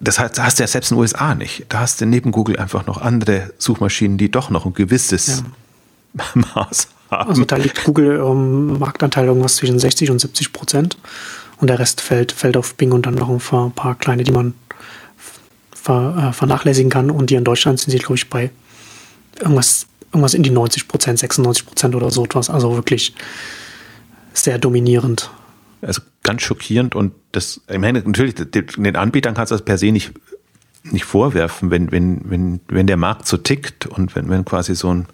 das 0.02 0.18
hast, 0.18 0.38
hast 0.38 0.58
du 0.58 0.64
ja 0.64 0.66
selbst 0.66 0.90
in 0.90 0.96
den 0.96 1.00
USA 1.00 1.34
nicht. 1.34 1.64
Da 1.68 1.80
hast 1.80 2.00
du 2.00 2.06
neben 2.06 2.32
Google 2.32 2.58
einfach 2.58 2.86
noch 2.86 3.00
andere 3.00 3.52
Suchmaschinen, 3.58 4.18
die 4.18 4.30
doch 4.30 4.50
noch 4.50 4.66
ein 4.66 4.74
gewisses 4.74 5.44
ja. 6.14 6.24
Maß 6.54 6.88
haben. 7.10 7.30
Also 7.30 7.44
da 7.44 7.56
liegt 7.56 7.84
Google 7.84 8.16
ähm, 8.16 8.78
Marktanteil 8.78 9.26
irgendwas 9.26 9.56
zwischen 9.56 9.78
60 9.78 10.10
und 10.10 10.20
70 10.20 10.52
Prozent. 10.52 10.98
Und 11.58 11.68
der 11.68 11.78
Rest 11.78 12.00
fällt, 12.00 12.32
fällt 12.32 12.56
auf 12.56 12.74
Bing 12.74 12.90
und 12.90 13.06
dann 13.06 13.14
noch 13.14 13.28
ein 13.28 13.72
paar 13.72 13.94
kleine, 13.94 14.24
die 14.24 14.32
man 14.32 14.54
ver, 15.70 16.30
äh, 16.30 16.32
vernachlässigen 16.32 16.90
kann. 16.90 17.10
Und 17.10 17.30
die 17.30 17.36
in 17.36 17.44
Deutschland 17.44 17.78
sind 17.78 17.92
sie, 17.92 17.98
glaube 17.98 18.16
ich, 18.16 18.28
bei 18.28 18.50
irgendwas, 19.38 19.86
irgendwas 20.06 20.34
in 20.34 20.42
die 20.42 20.50
90 20.50 20.88
Prozent, 20.88 21.20
96 21.20 21.64
Prozent 21.64 21.94
oder 21.94 22.10
so 22.10 22.24
etwas. 22.24 22.50
Also 22.50 22.74
wirklich 22.74 23.14
sehr 24.34 24.58
dominierend. 24.58 25.30
Also 25.80 26.02
ganz 26.22 26.42
schockierend 26.42 26.94
und 26.94 27.12
das, 27.32 27.60
ich 27.68 27.78
meine, 27.78 28.00
natürlich, 28.00 28.34
den 28.34 28.96
Anbietern 28.96 29.34
kannst 29.34 29.50
du 29.50 29.54
das 29.54 29.64
per 29.64 29.78
se 29.78 29.90
nicht, 29.90 30.12
nicht 30.84 31.04
vorwerfen, 31.04 31.70
wenn, 31.70 31.90
wenn, 31.92 32.20
wenn, 32.30 32.60
wenn 32.68 32.86
der 32.86 32.96
Markt 32.96 33.26
so 33.26 33.36
tickt 33.36 33.86
und 33.86 34.14
wenn, 34.14 34.28
wenn 34.28 34.44
quasi 34.44 34.74
so 34.74 34.92
ein, 34.92 35.06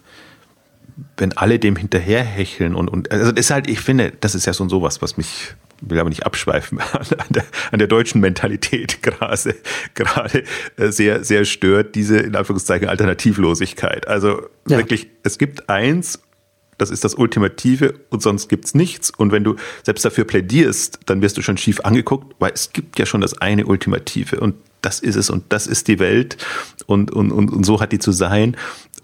wenn 1.17 1.35
alle 1.37 1.59
dem 1.59 1.75
hinterherhecheln 1.75 2.75
und, 2.75 2.89
und 2.89 3.11
also 3.11 3.31
das 3.31 3.45
ist 3.45 3.51
halt, 3.51 3.69
ich 3.69 3.79
finde, 3.79 4.11
das 4.19 4.35
ist 4.35 4.45
ja 4.45 4.53
so 4.53 4.67
sowas, 4.67 5.01
was 5.01 5.17
mich, 5.17 5.55
will 5.81 5.99
aber 5.99 6.09
nicht 6.09 6.25
abschweifen, 6.25 6.79
an 6.93 7.27
der, 7.29 7.45
an 7.71 7.79
der 7.79 7.87
deutschen 7.87 8.21
Mentalität 8.21 9.01
gerade, 9.01 9.55
gerade 9.93 10.43
äh, 10.77 10.91
sehr, 10.91 11.23
sehr 11.23 11.45
stört, 11.45 11.95
diese 11.95 12.17
in 12.17 12.35
Anführungszeichen 12.35 12.89
Alternativlosigkeit. 12.89 14.07
Also 14.07 14.43
ja. 14.67 14.77
wirklich, 14.77 15.09
es 15.23 15.37
gibt 15.37 15.69
eins 15.69 16.19
das 16.79 16.89
ist 16.89 17.03
das 17.03 17.13
Ultimative 17.13 17.93
und 18.09 18.23
sonst 18.23 18.47
gibt's 18.47 18.73
nichts. 18.73 19.11
Und 19.11 19.31
wenn 19.31 19.43
du 19.43 19.57
selbst 19.83 20.03
dafür 20.03 20.23
plädierst, 20.23 20.99
dann 21.05 21.21
wirst 21.21 21.37
du 21.37 21.41
schon 21.41 21.57
schief 21.57 21.81
angeguckt, 21.81 22.35
weil 22.39 22.51
es 22.53 22.73
gibt 22.73 22.97
ja 22.97 23.05
schon 23.05 23.21
das 23.21 23.39
eine 23.39 23.67
Ultimative 23.67 24.39
und 24.39 24.55
das 24.81 24.99
ist 24.99 25.15
es 25.15 25.29
und 25.29 25.43
das 25.49 25.67
ist 25.67 25.87
die 25.89 25.99
Welt 25.99 26.37
und, 26.87 27.11
und, 27.11 27.31
und, 27.31 27.51
und 27.51 27.65
so 27.65 27.81
hat 27.81 27.91
die 27.91 27.99
zu 27.99 28.11
sein. 28.11 28.55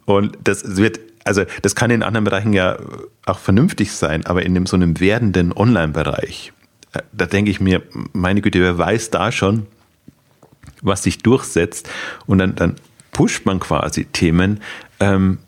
Und 0.05 0.38
das 0.43 0.77
wird, 0.77 0.99
also 1.25 1.43
das 1.61 1.75
kann 1.75 1.91
in 1.91 2.01
anderen 2.01 2.23
Bereichen 2.23 2.53
ja 2.53 2.77
auch 3.25 3.39
vernünftig 3.39 3.91
sein, 3.91 4.25
aber 4.25 4.43
in 4.43 4.53
dem 4.55 4.65
so 4.65 4.77
einem 4.77 4.99
werdenden 4.99 5.51
Online-Bereich, 5.51 6.53
äh, 6.93 7.01
da 7.11 7.25
denke 7.25 7.51
ich 7.51 7.59
mir, 7.59 7.83
meine 8.13 8.41
Güte, 8.41 8.61
wer 8.61 8.77
weiß 8.77 9.09
da 9.09 9.31
schon, 9.31 9.67
was 10.81 11.03
sich 11.03 11.17
durchsetzt 11.19 11.89
und 12.25 12.38
dann, 12.38 12.55
dann 12.55 12.75
pusht 13.11 13.45
man 13.45 13.59
quasi 13.59 14.05
Themen, 14.05 14.61
ähm, 14.99 15.39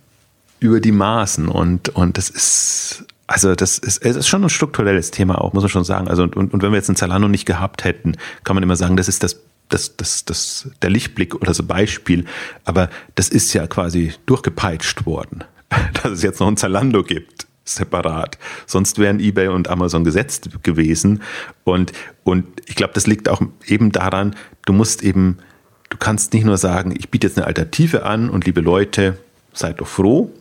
über 0.60 0.80
die 0.80 0.92
Maßen 0.92 1.48
und, 1.48 1.90
und 1.90 2.18
das 2.18 2.30
ist, 2.30 3.06
also 3.28 3.56
das 3.56 3.78
ist, 3.78 4.04
es 4.04 4.16
ist 4.16 4.28
schon 4.28 4.44
ein 4.44 4.50
strukturelles 4.50 5.12
Thema 5.12 5.42
auch, 5.42 5.54
muss 5.54 5.64
man 5.64 5.70
schon 5.70 5.84
sagen. 5.84 6.08
Also 6.08 6.24
und, 6.24 6.36
und, 6.36 6.64
wenn 6.64 6.72
wir 6.72 6.78
jetzt 6.78 6.90
ein 6.90 6.96
Zalando 6.96 7.28
nicht 7.28 7.46
gehabt 7.46 7.84
hätten, 7.84 8.16
kann 8.44 8.56
man 8.56 8.64
immer 8.64 8.76
sagen, 8.76 8.98
das 8.98 9.08
ist 9.08 9.24
das 9.24 9.42
das, 9.70 9.98
das, 9.98 10.26
das, 10.26 10.70
der 10.82 10.90
Lichtblick 10.90 11.36
oder 11.36 11.54
so 11.54 11.64
Beispiel, 11.64 12.26
aber 12.64 12.90
das 13.16 13.30
ist 13.30 13.54
ja 13.54 13.68
quasi 13.68 14.14
durchgepeitscht 14.26 15.06
worden, 15.06 15.44
dass 15.94 16.12
es 16.12 16.24
jetzt 16.24 16.40
noch 16.40 16.48
ein 16.48 16.58
Zalando 16.58 17.04
gibt, 17.04 17.48
separat. 17.66 18.38
Sonst 18.66 18.98
wären 18.98 19.20
eBay 19.20 19.50
und 19.50 19.68
Amazon 19.68 20.04
gesetzt 20.04 20.50
gewesen. 20.64 21.22
Und, 21.64 21.92
und 22.24 22.46
ich 22.66 22.76
glaube, 22.76 22.94
das 22.94 23.08
liegt 23.08 23.28
auch 23.30 23.42
eben 23.66 23.92
daran, 23.92 24.36
du 24.66 24.74
musst 24.74 25.04
eben, 25.04 25.40
du 25.90 25.98
kannst 25.98 26.34
nicht 26.34 26.46
nur 26.46 26.58
sagen, 26.58 26.94
ich 26.98 27.10
biete 27.10 27.28
jetzt 27.28 27.38
eine 27.38 27.48
Alternative 27.48 28.06
an 28.06 28.30
und 28.30 28.46
liebe 28.46 28.62
Leute, 28.62 29.18
seid 29.54 29.82
doch 29.82 29.88
froh, 29.88 30.32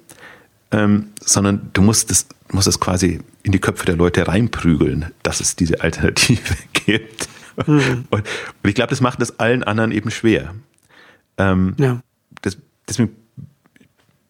ähm, 0.72 1.08
sondern 1.20 1.70
du 1.72 1.82
musst 1.82 2.10
es, 2.10 2.26
musst 2.50 2.68
es 2.68 2.80
quasi 2.80 3.20
in 3.42 3.52
die 3.52 3.60
Köpfe 3.60 3.86
der 3.86 3.96
Leute 3.96 4.26
reinprügeln, 4.26 5.12
dass 5.22 5.40
es 5.40 5.56
diese 5.56 5.80
Alternative 5.80 6.56
gibt. 6.72 7.28
Mhm. 7.66 8.04
Und, 8.10 8.20
und, 8.20 8.68
ich 8.68 8.74
glaube, 8.74 8.90
das 8.90 9.00
macht 9.00 9.22
es 9.22 9.38
allen 9.38 9.62
anderen 9.62 9.92
eben 9.92 10.10
schwer. 10.10 10.54
Ähm, 11.38 11.74
ja. 11.78 12.00
Das, 12.42 12.58
deswegen 12.88 13.10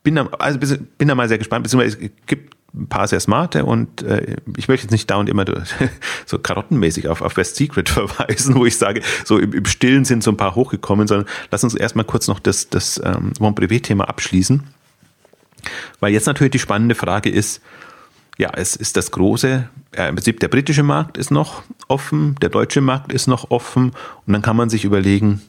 bin 0.03 0.15
da, 0.15 0.27
also 0.39 0.59
bin 0.59 1.09
da 1.09 1.15
mal 1.15 1.29
sehr 1.29 1.39
gespannt, 1.39 1.65
beziehungsweise 1.65 1.99
es 2.01 2.11
gibt 2.27 2.55
ein 2.77 2.89
paar 2.89 3.09
sehr 3.09 3.21
smarte 3.21 3.65
und 3.65 4.03
äh, 4.03 4.37
ich 4.57 4.69
möchte 4.69 4.85
jetzt 4.85 4.93
nicht 4.93 5.11
dauernd 5.11 5.29
immer 5.29 5.45
so 6.27 6.39
karottenmäßig 6.39 7.09
auf, 7.09 7.23
auf 7.23 7.37
West 7.37 7.57
Secret 7.57 7.89
verweisen, 7.89 8.55
wo 8.55 8.67
ich 8.67 8.77
sage, 8.77 9.03
so 9.25 9.39
im, 9.39 9.53
im 9.53 9.65
Stillen 9.65 10.05
sind 10.05 10.23
so 10.23 10.31
ein 10.31 10.37
paar 10.37 10.55
hochgekommen, 10.55 11.09
sondern 11.09 11.27
lass 11.51 11.65
uns 11.65 11.75
erstmal 11.75 12.05
kurz 12.05 12.29
noch 12.29 12.39
das, 12.39 12.69
das 12.69 13.01
ähm, 13.03 13.33
Mon 13.41 13.55
Privé-Thema 13.55 14.05
abschließen. 14.05 14.63
Weil 16.01 16.13
jetzt 16.13 16.27
natürlich 16.27 16.53
die 16.53 16.59
spannende 16.59 16.95
Frage 16.95 17.31
ist, 17.31 17.61
ja, 18.39 18.51
es 18.55 18.77
ist 18.77 18.97
das 18.97 19.11
große, 19.11 19.69
äh, 19.93 20.09
im 20.09 20.15
Prinzip 20.15 20.41
der 20.41 20.49
britische 20.49 20.83
Markt 20.83 21.17
ist 21.17 21.31
noch 21.31 21.63
offen, 21.89 22.37
der 22.43 22.51
deutsche 22.51 22.81
Markt 22.81 23.13
ist 23.13 23.27
noch 23.29 23.51
offen 23.51 23.93
und 24.27 24.33
dann 24.33 24.43
kann 24.43 24.57
man 24.57 24.69
sich 24.69 24.85
überlegen, 24.85 25.41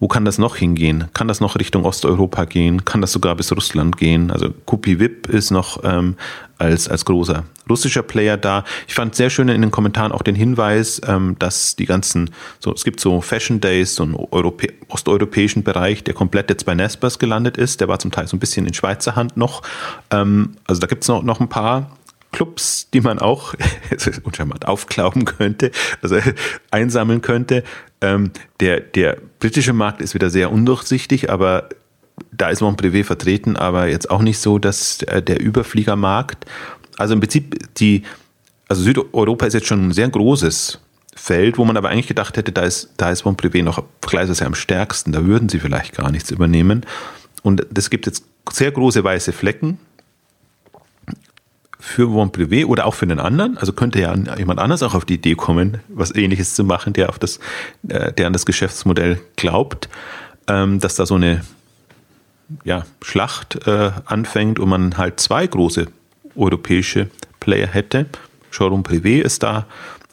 wo 0.00 0.08
kann 0.08 0.24
das 0.24 0.38
noch 0.38 0.56
hingehen? 0.56 1.04
Kann 1.14 1.28
das 1.28 1.40
noch 1.40 1.56
Richtung 1.56 1.84
Osteuropa 1.84 2.44
gehen? 2.44 2.84
Kann 2.84 3.00
das 3.00 3.12
sogar 3.12 3.34
bis 3.36 3.52
Russland 3.52 3.96
gehen? 3.96 4.30
Also 4.30 4.50
Kupi 4.66 4.98
Vip 4.98 5.28
ist 5.28 5.50
noch 5.50 5.82
ähm, 5.84 6.16
als, 6.58 6.88
als 6.88 7.04
großer 7.04 7.44
russischer 7.68 8.02
Player 8.02 8.36
da. 8.36 8.64
Ich 8.86 8.94
fand 8.94 9.14
sehr 9.14 9.30
schön 9.30 9.48
in 9.48 9.60
den 9.60 9.70
Kommentaren 9.70 10.12
auch 10.12 10.22
den 10.22 10.34
Hinweis, 10.34 11.00
ähm, 11.06 11.36
dass 11.38 11.76
die 11.76 11.86
ganzen, 11.86 12.30
so 12.58 12.72
es 12.72 12.84
gibt 12.84 13.00
so 13.00 13.20
Fashion 13.20 13.60
Days, 13.60 13.94
so 13.94 14.02
einen 14.02 14.14
Europä 14.14 14.68
osteuropäischen 14.88 15.62
Bereich, 15.62 16.04
der 16.04 16.14
komplett 16.14 16.50
jetzt 16.50 16.66
bei 16.66 16.74
Nespers 16.74 17.18
gelandet 17.18 17.56
ist. 17.56 17.80
Der 17.80 17.88
war 17.88 17.98
zum 17.98 18.10
Teil 18.10 18.26
so 18.26 18.36
ein 18.36 18.40
bisschen 18.40 18.66
in 18.66 18.74
Schweizer 18.74 19.16
Hand 19.16 19.36
noch. 19.36 19.62
Ähm, 20.10 20.56
also 20.66 20.80
da 20.80 20.86
gibt 20.86 21.02
es 21.02 21.08
noch, 21.08 21.22
noch 21.22 21.40
ein 21.40 21.48
paar 21.48 21.90
Clubs, 22.34 22.88
die 22.92 23.00
man 23.00 23.18
auch 23.20 23.54
uncharmant 24.24 24.66
aufklauben 24.66 25.24
könnte, 25.24 25.70
also 26.02 26.18
einsammeln 26.70 27.22
könnte. 27.22 27.62
Ähm, 28.00 28.32
der, 28.60 28.80
der 28.80 29.18
britische 29.38 29.72
Markt 29.72 30.02
ist 30.02 30.14
wieder 30.14 30.30
sehr 30.30 30.50
undurchsichtig, 30.50 31.30
aber 31.30 31.68
da 32.32 32.48
ist 32.48 32.60
Montpellier 32.60 33.04
vertreten, 33.04 33.56
aber 33.56 33.88
jetzt 33.88 34.10
auch 34.10 34.20
nicht 34.20 34.38
so, 34.38 34.58
dass 34.58 35.02
äh, 35.02 35.22
der 35.22 35.40
Überfliegermarkt, 35.40 36.44
also 36.96 37.14
im 37.14 37.20
Prinzip 37.20 37.74
die, 37.76 38.02
also 38.68 38.82
Südeuropa 38.82 39.46
ist 39.46 39.54
jetzt 39.54 39.66
schon 39.66 39.88
ein 39.88 39.92
sehr 39.92 40.08
großes 40.08 40.80
Feld, 41.14 41.56
wo 41.56 41.64
man 41.64 41.76
aber 41.76 41.90
eigentlich 41.90 42.08
gedacht 42.08 42.36
hätte, 42.36 42.50
da 42.50 42.62
ist, 42.62 42.90
da 42.96 43.10
ist 43.10 43.24
Montpellier 43.24 43.62
noch 43.62 43.84
vergleichsweise 44.00 44.46
am 44.46 44.56
stärksten, 44.56 45.12
da 45.12 45.24
würden 45.24 45.48
sie 45.48 45.60
vielleicht 45.60 45.94
gar 45.94 46.10
nichts 46.10 46.32
übernehmen. 46.32 46.84
Und 47.42 47.66
es 47.76 47.90
gibt 47.90 48.06
jetzt 48.06 48.24
sehr 48.50 48.72
große 48.72 49.04
weiße 49.04 49.32
Flecken, 49.32 49.78
für 51.84 52.10
Von 52.10 52.32
Privé 52.32 52.64
oder 52.64 52.86
auch 52.86 52.94
für 52.94 53.04
einen 53.04 53.20
anderen. 53.20 53.58
Also 53.58 53.74
könnte 53.74 54.00
ja 54.00 54.14
jemand 54.38 54.58
anders 54.58 54.82
auch 54.82 54.94
auf 54.94 55.04
die 55.04 55.14
Idee 55.14 55.34
kommen, 55.34 55.78
was 55.88 56.14
ähnliches 56.14 56.54
zu 56.54 56.64
machen, 56.64 56.94
der 56.94 57.10
auf 57.10 57.18
das, 57.18 57.38
äh, 57.88 58.10
der 58.10 58.26
an 58.26 58.32
das 58.32 58.46
Geschäftsmodell 58.46 59.20
glaubt, 59.36 59.90
ähm, 60.48 60.80
dass 60.80 60.94
da 60.94 61.04
so 61.04 61.16
eine 61.16 61.42
ja, 62.64 62.86
Schlacht 63.02 63.66
äh, 63.66 63.92
anfängt 64.06 64.58
und 64.58 64.70
man 64.70 64.96
halt 64.96 65.20
zwei 65.20 65.46
große 65.46 65.86
europäische 66.34 67.10
Player 67.38 67.68
hätte. 67.68 68.06
Showroom 68.50 68.82
Privé 68.82 69.20
ist 69.20 69.42
da 69.42 69.66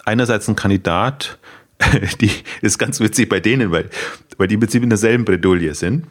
einerseits 0.04 0.50
ein 0.50 0.58
Kandidat, 0.58 1.40
die 2.20 2.32
ist 2.62 2.80
ganz 2.80 3.00
witzig 3.00 3.30
bei 3.30 3.40
denen, 3.40 3.72
weil, 3.72 3.90
weil 4.38 4.50
die 4.50 4.56
im 4.56 4.60
Prinzip 4.60 4.84
in 4.84 4.90
derselben 4.90 5.24
Bredouille 5.24 5.74
sind 5.74 6.06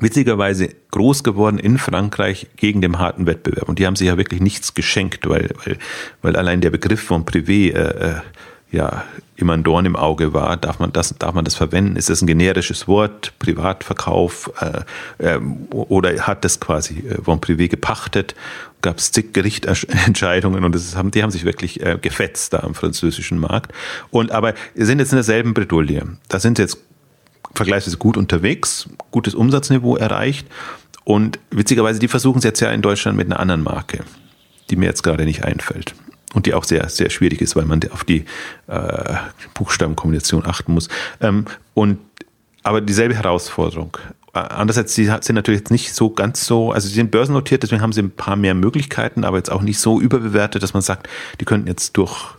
witzigerweise 0.00 0.70
groß 0.90 1.22
geworden 1.22 1.58
in 1.58 1.78
Frankreich 1.78 2.48
gegen 2.56 2.80
den 2.80 2.98
harten 2.98 3.26
Wettbewerb. 3.26 3.68
Und 3.68 3.78
die 3.78 3.86
haben 3.86 3.96
sich 3.96 4.08
ja 4.08 4.16
wirklich 4.16 4.40
nichts 4.40 4.74
geschenkt, 4.74 5.28
weil, 5.28 5.50
weil, 5.64 5.78
weil 6.22 6.36
allein 6.36 6.60
der 6.60 6.70
Begriff 6.70 7.02
von 7.02 7.24
Privé 7.24 7.72
äh, 7.72 8.10
äh, 8.10 8.14
ja 8.70 9.04
immer 9.36 9.54
ein 9.54 9.64
Dorn 9.64 9.84
im 9.84 9.96
Auge 9.96 10.32
war. 10.32 10.56
Darf 10.56 10.78
man 10.78 10.92
das, 10.92 11.14
darf 11.18 11.34
man 11.34 11.44
das 11.44 11.54
verwenden? 11.54 11.96
Ist 11.96 12.08
das 12.08 12.22
ein 12.22 12.26
generisches 12.26 12.88
Wort? 12.88 13.32
Privatverkauf? 13.38 14.50
Äh, 14.60 15.34
äh, 15.34 15.38
oder 15.70 16.26
hat 16.26 16.44
das 16.44 16.60
quasi 16.60 17.00
äh, 17.00 17.22
von 17.22 17.40
Privé 17.40 17.68
gepachtet? 17.68 18.34
Gab 18.80 18.98
es 18.98 19.12
zig 19.12 19.32
Gerichtentscheidungen 19.32 20.64
und 20.64 20.74
das 20.74 20.96
haben, 20.96 21.10
die 21.10 21.22
haben 21.22 21.30
sich 21.30 21.44
wirklich 21.44 21.84
äh, 21.84 21.98
gefetzt 22.00 22.52
da 22.52 22.60
am 22.60 22.74
französischen 22.74 23.38
Markt. 23.38 23.72
Und 24.10 24.32
aber 24.32 24.54
wir 24.74 24.86
sind 24.86 25.00
jetzt 25.00 25.12
in 25.12 25.16
derselben 25.16 25.54
Bredouille. 25.54 26.16
Da 26.28 26.40
sind 26.40 26.58
jetzt 26.58 26.78
vergleichsweise 27.54 27.96
gut 27.96 28.16
unterwegs, 28.16 28.88
gutes 29.10 29.34
Umsatzniveau 29.34 29.96
erreicht. 29.96 30.46
Und 31.04 31.38
witzigerweise, 31.50 31.98
die 31.98 32.08
versuchen 32.08 32.38
es 32.38 32.44
jetzt 32.44 32.60
ja 32.60 32.70
in 32.70 32.82
Deutschland 32.82 33.16
mit 33.16 33.26
einer 33.26 33.40
anderen 33.40 33.62
Marke, 33.62 34.04
die 34.70 34.76
mir 34.76 34.86
jetzt 34.86 35.02
gerade 35.02 35.24
nicht 35.24 35.44
einfällt. 35.44 35.94
Und 36.34 36.46
die 36.46 36.54
auch 36.54 36.64
sehr, 36.64 36.88
sehr 36.88 37.10
schwierig 37.10 37.42
ist, 37.42 37.56
weil 37.56 37.66
man 37.66 37.80
auf 37.90 38.04
die 38.04 38.24
äh, 38.66 39.14
Buchstabenkombination 39.54 40.46
achten 40.46 40.72
muss. 40.72 40.88
Ähm, 41.20 41.44
und 41.74 41.98
aber 42.62 42.80
dieselbe 42.80 43.14
Herausforderung. 43.14 43.98
Äh, 44.32 44.38
andererseits, 44.38 44.94
sie 44.94 45.04
sind 45.04 45.32
natürlich 45.32 45.60
jetzt 45.60 45.70
nicht 45.70 45.92
so 45.94 46.10
ganz 46.10 46.46
so, 46.46 46.72
also 46.72 46.88
sie 46.88 46.94
sind 46.94 47.10
börsennotiert, 47.10 47.62
deswegen 47.62 47.82
haben 47.82 47.92
sie 47.92 48.00
ein 48.00 48.10
paar 48.10 48.36
mehr 48.36 48.54
Möglichkeiten, 48.54 49.24
aber 49.24 49.36
jetzt 49.36 49.50
auch 49.50 49.62
nicht 49.62 49.78
so 49.78 50.00
überbewertet, 50.00 50.62
dass 50.62 50.72
man 50.72 50.82
sagt, 50.82 51.08
die 51.40 51.44
könnten 51.44 51.68
jetzt 51.68 51.96
durch 51.96 52.34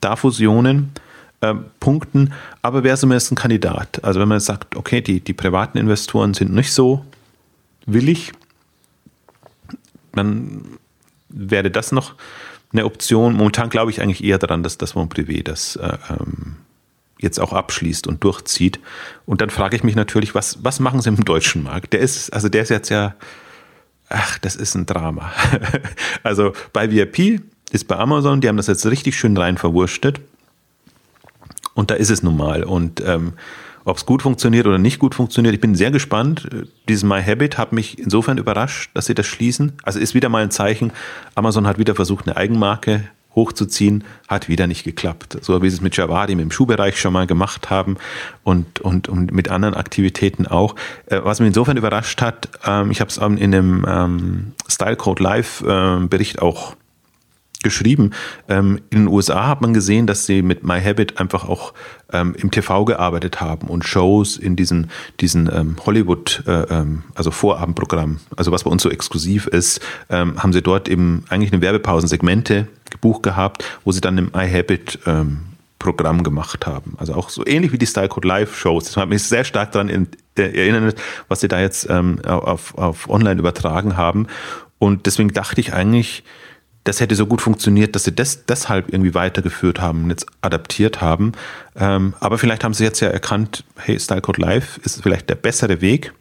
da 0.00 0.14
Fusionen 0.14 0.92
äh, 1.40 1.54
punkten, 1.80 2.32
aber 2.62 2.84
wäre 2.84 2.96
zumindest 2.96 3.32
ein 3.32 3.36
Kandidat. 3.36 4.02
Also 4.04 4.20
wenn 4.20 4.28
man 4.28 4.40
sagt, 4.40 4.76
okay, 4.76 5.00
die, 5.00 5.20
die 5.20 5.32
privaten 5.32 5.78
Investoren 5.78 6.34
sind 6.34 6.52
nicht 6.52 6.72
so 6.72 7.04
willig, 7.86 8.32
dann 10.12 10.64
wäre 11.28 11.70
das 11.70 11.92
noch 11.92 12.14
eine 12.72 12.84
Option. 12.84 13.34
Momentan 13.34 13.70
glaube 13.70 13.90
ich 13.90 14.02
eigentlich 14.02 14.24
eher 14.24 14.38
daran, 14.38 14.62
dass 14.62 14.78
das 14.78 14.94
Mon 14.94 15.08
Privé 15.08 15.42
das 15.42 15.76
äh, 15.76 15.96
ähm, 16.10 16.56
jetzt 17.18 17.40
auch 17.40 17.52
abschließt 17.52 18.06
und 18.06 18.22
durchzieht. 18.22 18.80
Und 19.26 19.40
dann 19.40 19.50
frage 19.50 19.76
ich 19.76 19.82
mich 19.82 19.96
natürlich, 19.96 20.34
was, 20.34 20.64
was 20.64 20.80
machen 20.80 21.00
sie 21.00 21.08
im 21.08 21.24
deutschen 21.24 21.62
Markt? 21.62 21.92
Der 21.92 22.00
ist, 22.00 22.32
also 22.32 22.48
der 22.48 22.62
ist 22.62 22.68
jetzt 22.68 22.88
ja, 22.88 23.14
ach, 24.08 24.38
das 24.38 24.56
ist 24.56 24.74
ein 24.74 24.86
Drama. 24.86 25.32
also 26.22 26.52
bei 26.72 26.90
VIP 26.90 27.42
ist 27.70 27.88
bei 27.88 27.96
Amazon, 27.96 28.40
die 28.40 28.48
haben 28.48 28.56
das 28.56 28.66
jetzt 28.66 28.86
richtig 28.86 29.18
schön 29.18 29.36
rein 29.36 29.58
verwurstet. 29.58 30.20
Und 31.78 31.92
da 31.92 31.94
ist 31.94 32.10
es 32.10 32.24
nun 32.24 32.36
mal. 32.36 32.64
Und 32.64 33.00
ähm, 33.06 33.34
ob 33.84 33.98
es 33.98 34.04
gut 34.04 34.22
funktioniert 34.22 34.66
oder 34.66 34.78
nicht 34.78 34.98
gut 34.98 35.14
funktioniert, 35.14 35.54
ich 35.54 35.60
bin 35.60 35.76
sehr 35.76 35.92
gespannt. 35.92 36.48
Dieses 36.88 37.04
My 37.04 37.22
Habit 37.22 37.56
hat 37.56 37.72
mich 37.72 38.00
insofern 38.00 38.36
überrascht, 38.36 38.90
dass 38.94 39.06
sie 39.06 39.14
das 39.14 39.26
schließen. 39.26 39.74
Also 39.84 40.00
ist 40.00 40.12
wieder 40.12 40.28
mal 40.28 40.42
ein 40.42 40.50
Zeichen, 40.50 40.90
Amazon 41.36 41.68
hat 41.68 41.78
wieder 41.78 41.94
versucht, 41.94 42.26
eine 42.26 42.36
Eigenmarke 42.36 43.04
hochzuziehen, 43.36 44.02
hat 44.26 44.48
wieder 44.48 44.66
nicht 44.66 44.82
geklappt. 44.82 45.38
So 45.40 45.62
wie 45.62 45.70
sie 45.70 45.76
es 45.76 45.80
mit 45.80 45.96
Javadi 45.96 46.32
im 46.32 46.50
Schuhbereich 46.50 46.98
schon 46.98 47.12
mal 47.12 47.28
gemacht 47.28 47.70
haben 47.70 47.96
und, 48.42 48.80
und, 48.80 49.08
und 49.08 49.30
mit 49.30 49.48
anderen 49.48 49.74
Aktivitäten 49.74 50.48
auch. 50.48 50.74
Äh, 51.06 51.20
was 51.22 51.38
mich 51.38 51.46
insofern 51.46 51.76
überrascht 51.76 52.20
hat, 52.20 52.48
ähm, 52.66 52.90
ich 52.90 53.00
habe 53.00 53.10
es 53.10 53.18
in 53.18 53.52
dem 53.52 53.86
ähm, 53.88 54.52
Style 54.68 54.96
Code 54.96 55.22
Live 55.22 55.62
äh, 55.62 56.00
Bericht 56.08 56.42
auch 56.42 56.74
geschrieben. 57.62 58.12
Ähm, 58.48 58.80
in 58.90 59.00
den 59.00 59.08
USA 59.08 59.48
hat 59.48 59.60
man 59.60 59.74
gesehen, 59.74 60.06
dass 60.06 60.26
sie 60.26 60.42
mit 60.42 60.62
My 60.62 60.80
Habit 60.80 61.18
einfach 61.18 61.48
auch 61.48 61.74
ähm, 62.12 62.34
im 62.38 62.50
TV 62.50 62.84
gearbeitet 62.84 63.40
haben 63.40 63.66
und 63.66 63.84
Shows 63.84 64.36
in 64.36 64.54
diesen, 64.54 64.90
diesen 65.20 65.50
ähm, 65.52 65.76
Hollywood, 65.84 66.44
äh, 66.46 66.62
ähm, 66.70 67.02
also 67.14 67.30
Vorabendprogramm, 67.30 68.20
also 68.36 68.52
was 68.52 68.62
bei 68.62 68.70
uns 68.70 68.82
so 68.82 68.90
exklusiv 68.90 69.48
ist, 69.48 69.80
ähm, 70.08 70.40
haben 70.40 70.52
sie 70.52 70.62
dort 70.62 70.88
eben 70.88 71.24
eigentlich 71.30 71.52
eine 71.52 71.60
Werbepausensegmente 71.60 72.68
gebucht 72.90 73.24
gehabt, 73.24 73.64
wo 73.84 73.90
sie 73.90 74.00
dann 74.00 74.18
im 74.18 74.30
My 74.32 74.48
Habit 74.48 75.00
ähm, 75.06 75.40
Programm 75.80 76.22
gemacht 76.22 76.66
haben. 76.66 76.94
Also 76.98 77.14
auch 77.14 77.28
so 77.28 77.44
ähnlich 77.46 77.72
wie 77.72 77.78
die 77.78 77.86
Style 77.86 78.08
Code 78.08 78.26
Live 78.26 78.56
Shows. 78.56 78.84
Das 78.84 78.96
hat 78.96 79.08
mich 79.08 79.22
sehr 79.24 79.44
stark 79.44 79.72
daran 79.72 79.88
äh, 79.88 80.06
erinnert, 80.36 80.96
was 81.28 81.40
sie 81.40 81.48
da 81.48 81.60
jetzt 81.60 81.88
auf, 81.88 82.76
auf 82.76 83.08
online 83.08 83.38
übertragen 83.38 83.96
haben. 83.96 84.26
Und 84.78 85.06
deswegen 85.06 85.32
dachte 85.32 85.60
ich 85.60 85.72
eigentlich, 85.72 86.24
das 86.88 87.00
hätte 87.00 87.14
so 87.14 87.26
gut 87.26 87.42
funktioniert, 87.42 87.94
dass 87.94 88.04
sie 88.04 88.14
das 88.14 88.46
deshalb 88.46 88.92
irgendwie 88.92 89.14
weitergeführt 89.14 89.78
haben 89.78 90.04
und 90.04 90.10
jetzt 90.10 90.26
adaptiert 90.40 91.02
haben. 91.02 91.32
Ähm, 91.76 92.14
aber 92.18 92.38
vielleicht 92.38 92.64
haben 92.64 92.72
sie 92.72 92.84
jetzt 92.84 93.00
ja 93.00 93.08
erkannt, 93.08 93.64
hey, 93.76 94.00
Stylecode 94.00 94.38
Live 94.38 94.78
ist 94.78 95.02
vielleicht 95.02 95.28
der 95.28 95.34
bessere 95.34 95.82
Weg. 95.82 96.14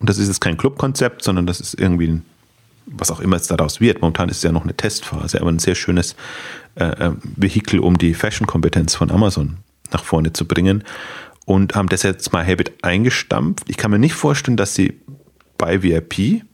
Und 0.00 0.08
das 0.08 0.16
ist 0.16 0.28
jetzt 0.28 0.40
kein 0.40 0.56
Clubkonzept, 0.56 1.22
sondern 1.22 1.46
das 1.46 1.60
ist 1.60 1.78
irgendwie 1.78 2.08
ein 2.08 2.24
was 2.90 3.10
auch 3.10 3.20
immer 3.20 3.36
es 3.36 3.46
daraus 3.46 3.82
wird. 3.82 4.00
Momentan 4.00 4.30
ist 4.30 4.38
es 4.38 4.42
ja 4.42 4.50
noch 4.50 4.62
eine 4.62 4.74
Testphase, 4.74 5.42
aber 5.42 5.50
ein 5.50 5.58
sehr 5.58 5.74
schönes 5.74 6.16
äh, 6.76 6.84
äh 6.84 7.12
Vehikel, 7.36 7.80
um 7.80 7.98
die 7.98 8.14
Fashion-Kompetenz 8.14 8.94
von 8.94 9.10
Amazon 9.10 9.58
nach 9.92 10.02
vorne 10.02 10.32
zu 10.32 10.46
bringen. 10.46 10.84
Und 11.44 11.74
haben 11.74 11.90
das 11.90 12.02
jetzt 12.02 12.32
mal 12.32 12.46
Habit 12.46 12.72
eingestampft. 12.82 13.68
Ich 13.68 13.76
kann 13.76 13.90
mir 13.90 13.98
nicht 13.98 14.14
vorstellen, 14.14 14.56
dass 14.56 14.74
sie 14.74 15.02
bei 15.58 15.82
VIP 15.82 16.44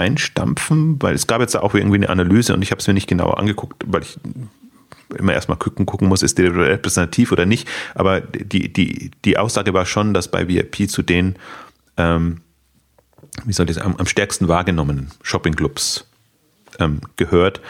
einstampfen, 0.00 1.00
weil 1.00 1.14
es 1.14 1.26
gab 1.26 1.40
jetzt 1.40 1.56
auch 1.56 1.74
irgendwie 1.74 1.96
eine 1.96 2.08
Analyse 2.08 2.54
und 2.54 2.62
ich 2.62 2.70
habe 2.70 2.80
es 2.80 2.86
mir 2.86 2.94
nicht 2.94 3.08
genauer 3.08 3.38
angeguckt, 3.38 3.84
weil 3.86 4.02
ich 4.02 4.18
immer 5.18 5.32
erstmal 5.32 5.58
gucken, 5.58 5.86
gucken 5.86 6.08
muss, 6.08 6.22
ist 6.22 6.38
der 6.38 6.54
repräsentativ 6.54 7.32
oder 7.32 7.46
nicht. 7.46 7.68
Aber 7.94 8.20
die, 8.20 8.72
die, 8.72 9.10
die 9.24 9.38
Aussage 9.38 9.74
war 9.74 9.86
schon, 9.86 10.14
dass 10.14 10.28
bei 10.28 10.48
VIP 10.48 10.88
zu 10.88 11.02
den, 11.02 11.36
ähm, 11.96 12.40
wie 13.44 13.52
soll 13.52 13.68
ich 13.68 13.76
sagen, 13.76 13.92
am, 13.92 13.96
am 13.96 14.06
stärksten 14.06 14.48
wahrgenommenen 14.48 15.10
Shoppingclubs 15.22 16.06
ähm, 16.78 17.00
gehört. 17.16 17.60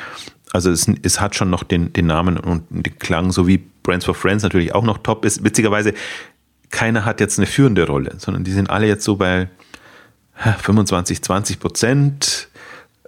Also 0.53 0.71
es, 0.71 0.87
es 1.03 1.21
hat 1.21 1.35
schon 1.35 1.51
noch 1.51 1.63
den, 1.63 1.93
den 1.93 2.07
Namen 2.07 2.37
und 2.37 2.65
den 2.71 2.99
Klang, 2.99 3.33
so 3.33 3.47
wie 3.47 3.59
Brands 3.83 4.05
for 4.05 4.15
Friends 4.15 4.43
natürlich 4.43 4.75
auch 4.75 4.85
noch 4.85 4.99
top 4.99 5.25
ist. 5.25 5.45
Witzigerweise, 5.45 5.95
keiner 6.71 7.05
hat 7.05 7.21
jetzt 7.21 7.39
eine 7.39 7.47
führende 7.47 7.87
Rolle, 7.87 8.15
sondern 8.19 8.45
die 8.45 8.53
sind 8.53 8.71
alle 8.71 8.87
jetzt 8.87 9.05
so 9.05 9.17
bei 9.17 9.49
25, 10.41 11.23
20 11.23 11.61
Prozent. 11.61 12.49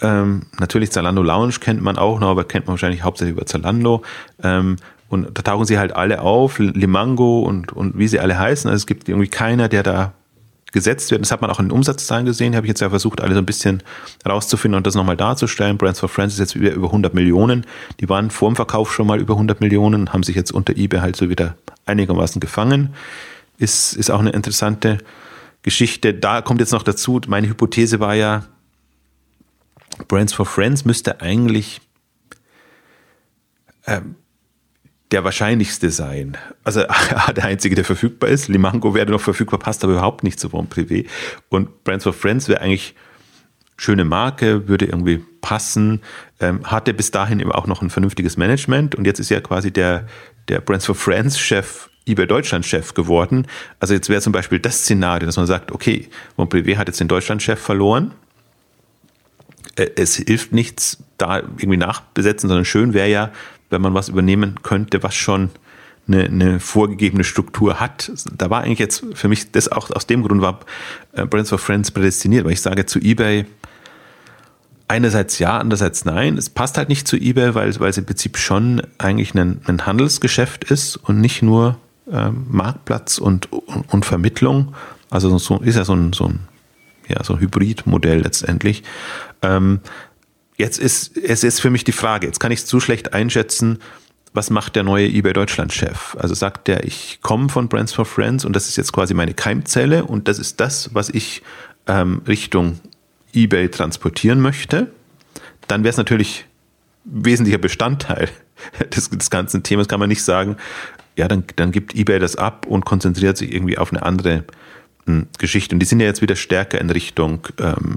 Ähm, 0.00 0.46
natürlich 0.58 0.90
Zalando 0.90 1.22
Lounge 1.22 1.54
kennt 1.60 1.82
man 1.82 1.96
auch 1.96 2.20
noch, 2.20 2.30
aber 2.30 2.44
kennt 2.44 2.66
man 2.66 2.72
wahrscheinlich 2.72 3.02
hauptsächlich 3.02 3.36
über 3.36 3.46
Zalando. 3.46 4.02
Ähm, 4.42 4.76
und 5.08 5.36
da 5.36 5.42
tauchen 5.42 5.66
sie 5.66 5.78
halt 5.78 5.94
alle 5.94 6.22
auf, 6.22 6.58
Limango 6.58 7.42
und, 7.42 7.72
und 7.72 7.98
wie 7.98 8.08
sie 8.08 8.18
alle 8.18 8.38
heißen. 8.38 8.70
Also 8.70 8.82
es 8.82 8.86
gibt 8.86 9.08
irgendwie 9.08 9.28
keiner, 9.28 9.68
der 9.68 9.82
da 9.82 10.12
gesetzt 10.72 11.10
wird. 11.10 11.20
Das 11.20 11.30
hat 11.30 11.42
man 11.42 11.50
auch 11.50 11.60
in 11.60 11.66
den 11.66 11.72
Umsatzzahlen 11.72 12.24
gesehen. 12.24 12.56
Habe 12.56 12.66
ich 12.66 12.70
jetzt 12.70 12.80
ja 12.80 12.88
versucht, 12.88 13.20
alle 13.20 13.34
so 13.34 13.38
ein 13.38 13.46
bisschen 13.46 13.82
rauszufinden 14.26 14.76
und 14.76 14.86
das 14.86 14.94
nochmal 14.94 15.16
darzustellen. 15.16 15.76
Brands 15.76 16.00
for 16.00 16.08
Friends 16.08 16.34
ist 16.34 16.40
jetzt 16.40 16.58
wieder 16.58 16.72
über 16.72 16.86
100 16.86 17.12
Millionen. 17.12 17.66
Die 18.00 18.08
waren 18.08 18.30
vor 18.30 18.50
dem 18.50 18.56
Verkauf 18.56 18.92
schon 18.92 19.06
mal 19.06 19.20
über 19.20 19.34
100 19.34 19.60
Millionen, 19.60 20.12
haben 20.12 20.22
sich 20.22 20.34
jetzt 20.34 20.50
unter 20.50 20.76
eBay 20.76 21.00
halt 21.00 21.16
so 21.16 21.28
wieder 21.28 21.56
einigermaßen 21.84 22.40
gefangen. 22.40 22.94
Ist, 23.58 23.92
ist 23.94 24.10
auch 24.10 24.20
eine 24.20 24.30
interessante 24.30 24.98
Geschichte. 25.62 26.14
Da 26.14 26.42
kommt 26.42 26.60
jetzt 26.60 26.72
noch 26.72 26.82
dazu, 26.82 27.20
meine 27.26 27.48
Hypothese 27.48 28.00
war 28.00 28.14
ja, 28.14 28.44
Brands 30.08 30.32
for 30.32 30.46
Friends 30.46 30.84
müsste 30.84 31.20
eigentlich 31.20 31.80
ähm, 33.86 34.16
der 35.10 35.24
wahrscheinlichste 35.24 35.90
sein. 35.90 36.38
Also 36.64 36.84
der 37.36 37.44
einzige, 37.44 37.74
der 37.74 37.84
verfügbar 37.84 38.30
ist. 38.30 38.48
Limango 38.48 38.94
wäre 38.94 39.10
noch 39.10 39.20
verfügbar, 39.20 39.58
passt 39.58 39.84
aber 39.84 39.92
überhaupt 39.94 40.24
nicht 40.24 40.40
zu 40.40 40.48
Bon 40.48 40.66
Privé. 40.66 41.06
Und 41.50 41.84
Brands 41.84 42.04
for 42.04 42.12
Friends 42.12 42.48
wäre 42.48 42.60
eigentlich 42.60 42.94
schöne 43.76 44.04
Marke, 44.04 44.68
würde 44.68 44.86
irgendwie 44.86 45.24
passen, 45.40 46.00
ähm, 46.40 46.64
hatte 46.64 46.94
bis 46.94 47.10
dahin 47.10 47.40
eben 47.40 47.52
auch 47.52 47.66
noch 47.66 47.82
ein 47.82 47.90
vernünftiges 47.90 48.36
Management 48.36 48.94
und 48.94 49.06
jetzt 49.06 49.18
ist 49.18 49.28
ja 49.28 49.40
quasi 49.40 49.72
der, 49.72 50.06
der 50.48 50.60
Brands 50.60 50.86
for 50.86 50.94
Friends 50.94 51.38
Chef 51.38 51.88
eBay 52.06 52.26
Deutschland 52.26 52.66
Chef 52.66 52.94
geworden. 52.94 53.46
Also 53.80 53.94
jetzt 53.94 54.08
wäre 54.08 54.20
zum 54.20 54.32
Beispiel 54.32 54.58
das 54.58 54.80
Szenario, 54.80 55.26
dass 55.26 55.36
man 55.36 55.46
sagt, 55.46 55.72
okay, 55.72 56.08
Privé 56.36 56.76
hat 56.76 56.88
jetzt 56.88 57.00
den 57.00 57.08
Deutschland 57.08 57.42
Chef 57.42 57.60
verloren. 57.60 58.12
Äh, 59.76 59.90
es 59.96 60.16
hilft 60.16 60.52
nichts, 60.52 60.98
da 61.18 61.38
irgendwie 61.38 61.76
nachbesetzen, 61.76 62.48
sondern 62.48 62.64
schön 62.64 62.94
wäre 62.94 63.08
ja, 63.08 63.30
wenn 63.70 63.80
man 63.80 63.94
was 63.94 64.08
übernehmen 64.08 64.62
könnte, 64.62 65.02
was 65.02 65.14
schon 65.14 65.50
eine, 66.08 66.24
eine, 66.24 66.60
vorgegebene 66.60 67.24
Struktur 67.24 67.78
hat. 67.78 68.10
Da 68.36 68.50
war 68.50 68.62
eigentlich 68.62 68.80
jetzt 68.80 69.04
für 69.14 69.28
mich, 69.28 69.52
das 69.52 69.70
auch 69.70 69.90
aus 69.90 70.06
dem 70.06 70.22
Grund 70.22 70.42
war 70.42 70.60
äh, 71.12 71.24
Brands 71.24 71.50
for 71.50 71.58
Friends 71.58 71.92
prädestiniert, 71.92 72.44
weil 72.44 72.52
ich 72.52 72.60
sage 72.60 72.86
zu 72.86 72.98
eBay, 72.98 73.46
einerseits 74.88 75.38
ja, 75.38 75.58
andererseits 75.58 76.04
nein. 76.04 76.36
Es 76.36 76.50
passt 76.50 76.76
halt 76.76 76.88
nicht 76.88 77.06
zu 77.06 77.16
eBay, 77.16 77.54
weil, 77.54 77.78
weil 77.80 77.90
es 77.90 77.98
im 77.98 78.04
Prinzip 78.04 78.36
schon 78.36 78.82
eigentlich 78.98 79.34
ein, 79.34 79.60
ein 79.64 79.86
Handelsgeschäft 79.86 80.64
ist 80.64 80.96
und 80.96 81.20
nicht 81.20 81.40
nur 81.40 81.78
ähm, 82.10 82.46
Marktplatz 82.48 83.18
und, 83.18 83.52
und, 83.52 83.92
und, 83.92 84.04
Vermittlung. 84.04 84.74
Also 85.10 85.36
so 85.38 85.58
ist 85.58 85.76
ja 85.76 85.84
so 85.84 85.94
ein, 85.94 86.12
so 86.12 86.26
ein, 86.26 86.40
ja, 87.08 87.22
so 87.22 87.34
ein 87.34 87.40
Hybridmodell 87.40 88.20
letztendlich. 88.20 88.82
Ähm, 89.42 89.80
Jetzt 90.62 90.78
ist 90.78 91.16
es 91.16 91.44
ist 91.44 91.60
für 91.60 91.70
mich 91.70 91.82
die 91.82 91.92
Frage, 91.92 92.26
jetzt 92.26 92.38
kann 92.38 92.52
ich 92.52 92.60
es 92.60 92.66
zu 92.66 92.78
schlecht 92.78 93.14
einschätzen, 93.14 93.78
was 94.34 94.48
macht 94.48 94.76
der 94.76 94.82
neue 94.82 95.08
eBay 95.08 95.32
Deutschland 95.32 95.72
Chef? 95.72 96.16
Also 96.18 96.34
sagt 96.34 96.68
der, 96.68 96.84
ich 96.84 97.18
komme 97.20 97.48
von 97.48 97.68
Brands 97.68 97.92
for 97.92 98.04
Friends 98.04 98.44
und 98.44 98.54
das 98.54 98.68
ist 98.68 98.76
jetzt 98.76 98.92
quasi 98.92 99.12
meine 99.12 99.34
Keimzelle 99.34 100.04
und 100.04 100.28
das 100.28 100.38
ist 100.38 100.60
das, 100.60 100.94
was 100.94 101.08
ich 101.08 101.42
ähm, 101.88 102.22
Richtung 102.28 102.80
eBay 103.34 103.70
transportieren 103.70 104.40
möchte. 104.40 104.92
Dann 105.68 105.82
wäre 105.82 105.90
es 105.90 105.96
natürlich 105.96 106.46
wesentlicher 107.04 107.58
Bestandteil 107.58 108.28
des, 108.94 109.10
des 109.10 109.30
ganzen 109.30 109.62
Themas, 109.62 109.88
kann 109.88 110.00
man 110.00 110.08
nicht 110.08 110.22
sagen, 110.22 110.56
ja, 111.16 111.28
dann, 111.28 111.44
dann 111.56 111.72
gibt 111.72 111.94
eBay 111.94 112.18
das 112.18 112.36
ab 112.36 112.66
und 112.66 112.84
konzentriert 112.84 113.36
sich 113.36 113.52
irgendwie 113.52 113.78
auf 113.78 113.92
eine 113.92 114.02
andere 114.02 114.44
m, 115.06 115.14
hm, 115.14 115.26
Geschichte. 115.38 115.74
Und 115.74 115.80
die 115.80 115.86
sind 115.86 116.00
ja 116.00 116.06
jetzt 116.06 116.22
wieder 116.22 116.36
stärker 116.36 116.80
in 116.80 116.90
Richtung 116.90 117.48
ähm, 117.58 117.96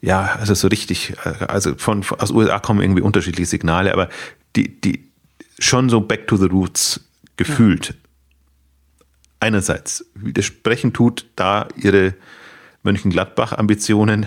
ja, 0.00 0.36
also 0.38 0.54
so 0.54 0.68
richtig, 0.68 1.14
äh, 1.24 1.44
also 1.46 1.74
von, 1.76 2.04
aus 2.18 2.30
USA 2.30 2.58
kommen 2.58 2.80
irgendwie 2.80 3.02
unterschiedliche 3.02 3.46
Signale, 3.46 3.92
aber 3.92 4.08
die, 4.56 4.80
die 4.80 5.10
schon 5.58 5.88
so 5.88 6.00
back 6.00 6.26
to 6.28 6.36
the 6.36 6.46
roots 6.46 7.00
gefühlt. 7.36 7.88
Ja. 7.88 7.94
Einerseits 9.40 10.04
widersprechen 10.14 10.92
tut 10.92 11.26
da 11.36 11.68
ihre 11.76 12.14
Mönchengladbach-Ambitionen, 12.82 14.26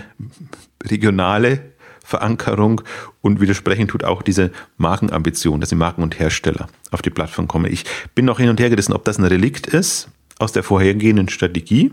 regionale 0.84 1.71
Verankerung 2.12 2.82
und 3.22 3.40
widersprechen 3.40 3.88
tut 3.88 4.04
auch 4.04 4.20
diese 4.20 4.50
Markenambition, 4.76 5.60
dass 5.60 5.70
die 5.70 5.76
Marken 5.76 6.02
und 6.02 6.18
Hersteller 6.18 6.68
auf 6.90 7.00
die 7.00 7.08
Plattform 7.08 7.48
kommen. 7.48 7.72
Ich 7.72 7.86
bin 8.14 8.26
noch 8.26 8.38
hin 8.38 8.50
und 8.50 8.60
her 8.60 8.68
gerissen, 8.68 8.92
ob 8.92 9.06
das 9.06 9.18
ein 9.18 9.24
Relikt 9.24 9.66
ist 9.66 10.08
aus 10.38 10.52
der 10.52 10.62
vorhergehenden 10.62 11.30
Strategie. 11.30 11.90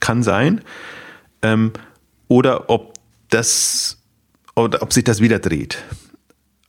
Kann 0.00 0.22
sein 0.22 0.62
ähm, 1.42 1.72
oder 2.28 2.70
ob 2.70 2.94
das 3.28 3.98
oder 4.56 4.80
ob 4.80 4.94
sich 4.94 5.04
das 5.04 5.20
wieder 5.20 5.38
dreht. 5.38 5.82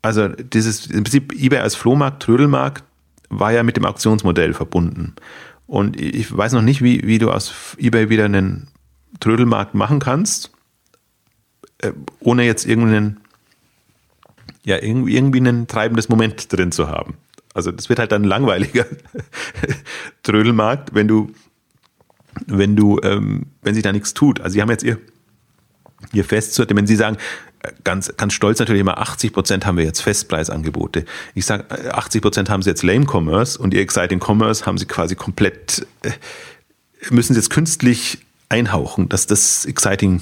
Also 0.01 0.27
dieses 0.27 0.87
im 0.87 1.03
Prinzip 1.03 1.31
eBay 1.33 1.59
als 1.59 1.75
Flohmarkt, 1.75 2.23
Trödelmarkt 2.23 2.83
war 3.29 3.53
ja 3.53 3.63
mit 3.63 3.77
dem 3.77 3.85
Auktionsmodell 3.85 4.53
verbunden. 4.53 5.15
Und 5.67 5.99
ich 5.99 6.35
weiß 6.35 6.51
noch 6.51 6.61
nicht, 6.61 6.81
wie, 6.81 7.07
wie 7.07 7.17
du 7.17 7.31
aus 7.31 7.75
eBay 7.77 8.09
wieder 8.09 8.25
einen 8.25 8.67
Trödelmarkt 9.19 9.73
machen 9.73 9.99
kannst, 9.99 10.51
ohne 12.19 12.43
jetzt 12.43 12.65
irgendeinen, 12.65 13.19
ja, 14.63 14.81
irgendwie, 14.81 15.15
irgendwie 15.15 15.39
ein 15.39 15.67
treibendes 15.67 16.09
Moment 16.09 16.51
drin 16.51 16.71
zu 16.71 16.87
haben. 16.87 17.15
Also 17.53 17.71
das 17.71 17.89
wird 17.89 17.99
halt 17.99 18.11
dann 18.11 18.23
langweiliger 18.23 18.85
Trödelmarkt, 20.23 20.93
wenn 20.93 21.07
du 21.07 21.31
wenn 22.47 22.75
du, 22.75 22.99
ähm, 23.03 23.47
wenn 23.61 23.73
sich 23.73 23.83
da 23.83 23.91
nichts 23.91 24.13
tut. 24.13 24.41
Also 24.41 24.53
sie 24.53 24.61
haben 24.61 24.69
jetzt 24.69 24.83
ihr, 24.83 24.99
ihr 26.13 26.23
Festsortiment, 26.23 26.83
wenn 26.83 26.87
sie 26.87 26.95
sagen, 26.95 27.17
äh, 27.61 27.71
ganz, 27.83 28.11
ganz 28.17 28.33
stolz 28.33 28.59
natürlich 28.59 28.81
immer, 28.81 28.97
80 28.97 29.33
Prozent 29.33 29.65
haben 29.65 29.77
wir 29.77 29.85
jetzt 29.85 30.01
Festpreisangebote. 30.01 31.05
Ich 31.33 31.45
sage, 31.45 31.93
80 31.93 32.19
äh, 32.19 32.21
Prozent 32.21 32.49
haben 32.49 32.61
sie 32.61 32.69
jetzt 32.69 32.83
Lame 32.83 33.05
Commerce 33.05 33.57
und 33.57 33.73
ihr 33.73 33.81
Exciting 33.81 34.21
Commerce 34.23 34.65
haben 34.65 34.77
sie 34.77 34.85
quasi 34.85 35.15
komplett, 35.15 35.85
äh, 36.03 36.11
müssen 37.09 37.33
sie 37.33 37.39
jetzt 37.39 37.49
künstlich 37.49 38.19
einhauchen, 38.49 39.09
dass 39.09 39.27
das 39.27 39.65
Exciting 39.65 40.21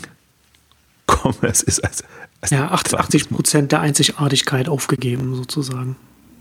Commerce 1.08 1.66
ist. 1.66 1.84
Als, 1.84 2.04
als 2.42 2.52
ja, 2.52 2.70
80 2.72 3.30
Prozent 3.30 3.72
der 3.72 3.82
Einzigartigkeit 3.82 4.70
aufgegeben 4.70 5.36
sozusagen. 5.36 5.96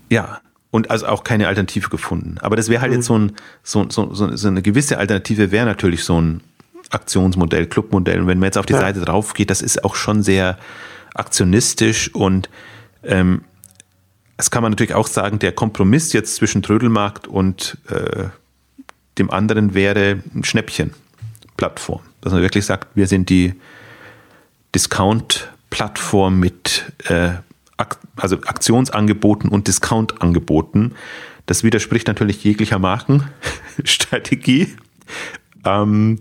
Ja, 0.09 0.41
und 0.71 0.89
also 0.89 1.07
auch 1.07 1.23
keine 1.23 1.47
Alternative 1.47 1.89
gefunden. 1.89 2.37
Aber 2.41 2.55
das 2.55 2.69
wäre 2.69 2.81
halt 2.81 2.91
mhm. 2.91 2.97
jetzt 2.97 3.05
so, 3.05 3.17
ein, 3.17 3.31
so, 3.63 3.89
so, 3.89 4.13
so 4.13 4.47
eine 4.47 4.61
gewisse 4.61 4.97
Alternative 4.97 5.51
wäre 5.51 5.65
natürlich 5.65 6.03
so 6.03 6.19
ein 6.19 6.41
Aktionsmodell, 6.89 7.67
Clubmodell. 7.67 8.21
Und 8.21 8.27
wenn 8.27 8.39
man 8.39 8.47
jetzt 8.47 8.57
auf 8.57 8.65
die 8.65 8.73
ja. 8.73 8.79
Seite 8.79 9.01
drauf 9.01 9.33
geht, 9.33 9.49
das 9.49 9.61
ist 9.61 9.83
auch 9.83 9.95
schon 9.95 10.23
sehr 10.23 10.57
aktionistisch 11.13 12.13
und 12.13 12.49
ähm, 13.03 13.43
das 14.37 14.49
kann 14.49 14.63
man 14.63 14.71
natürlich 14.71 14.95
auch 14.95 15.07
sagen, 15.07 15.39
der 15.39 15.51
Kompromiss 15.51 16.11
jetzt 16.11 16.35
zwischen 16.35 16.63
Trödelmarkt 16.63 17.27
und 17.27 17.77
äh, 17.89 18.25
dem 19.17 19.29
anderen 19.29 19.73
wäre 19.73 20.23
ein 20.33 20.43
Schnäppchen-Plattform. 20.43 22.01
Dass 22.21 22.33
man 22.33 22.41
wirklich 22.41 22.65
sagt, 22.65 22.95
wir 22.95 23.07
sind 23.07 23.29
die 23.29 23.53
Discount-Plattform 24.75 26.39
mit 26.39 26.91
äh, 27.05 27.33
also 28.15 28.37
Aktionsangeboten 28.37 29.49
und 29.49 29.67
Discountangeboten. 29.67 30.95
Das 31.45 31.63
widerspricht 31.63 32.07
natürlich 32.07 32.43
jeglicher 32.43 32.79
Markenstrategie. 32.79 34.73
Ähm, 35.65 36.19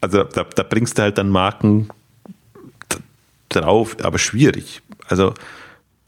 also 0.00 0.24
da, 0.24 0.44
da, 0.44 0.62
bringst 0.62 0.96
du 0.96 1.02
halt 1.02 1.18
dann 1.18 1.28
Marken 1.28 1.88
drauf, 3.50 3.96
aber 4.02 4.18
schwierig. 4.18 4.80
Also, 5.08 5.34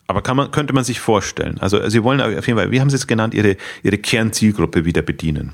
aber 0.06 0.22
kann 0.22 0.38
man, 0.38 0.50
könnte 0.50 0.72
man 0.72 0.82
sich 0.82 0.98
vorstellen. 0.98 1.58
Also 1.60 1.86
sie 1.90 2.02
wollen 2.02 2.22
auf 2.22 2.46
jeden 2.46 2.58
Fall, 2.58 2.70
wie 2.70 2.80
haben 2.80 2.88
sie 2.88 2.96
es 2.96 3.06
genannt, 3.06 3.34
ihre, 3.34 3.58
ihre 3.82 3.98
Kernzielgruppe 3.98 4.86
wieder 4.86 5.02
bedienen. 5.02 5.52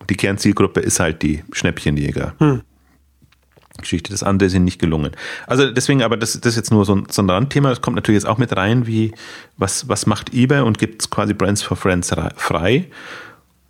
Und 0.00 0.08
die 0.08 0.16
Kernzielgruppe 0.16 0.80
ist 0.80 0.98
halt 0.98 1.20
die 1.20 1.44
Schnäppchenjäger. 1.52 2.34
Hm. 2.38 2.62
Geschichte. 3.80 4.10
Das 4.10 4.22
andere 4.22 4.46
ist 4.46 4.54
ihnen 4.54 4.64
nicht 4.64 4.78
gelungen. 4.78 5.12
Also 5.46 5.70
deswegen, 5.70 6.02
aber 6.02 6.16
das, 6.16 6.32
das 6.40 6.52
ist 6.52 6.56
jetzt 6.56 6.70
nur 6.70 6.84
so 6.84 6.96
ein, 6.96 7.06
so 7.10 7.22
Randthema. 7.22 7.70
Das 7.70 7.80
kommt 7.80 7.96
natürlich 7.96 8.22
jetzt 8.22 8.28
auch 8.28 8.38
mit 8.38 8.56
rein, 8.56 8.86
wie 8.86 9.12
was, 9.56 9.88
was 9.88 10.06
macht 10.06 10.32
eBay 10.34 10.60
und 10.60 10.78
gibt 10.78 11.02
es 11.02 11.10
quasi 11.10 11.34
Brands 11.34 11.62
for 11.62 11.76
Friends 11.76 12.14
frei. 12.36 12.86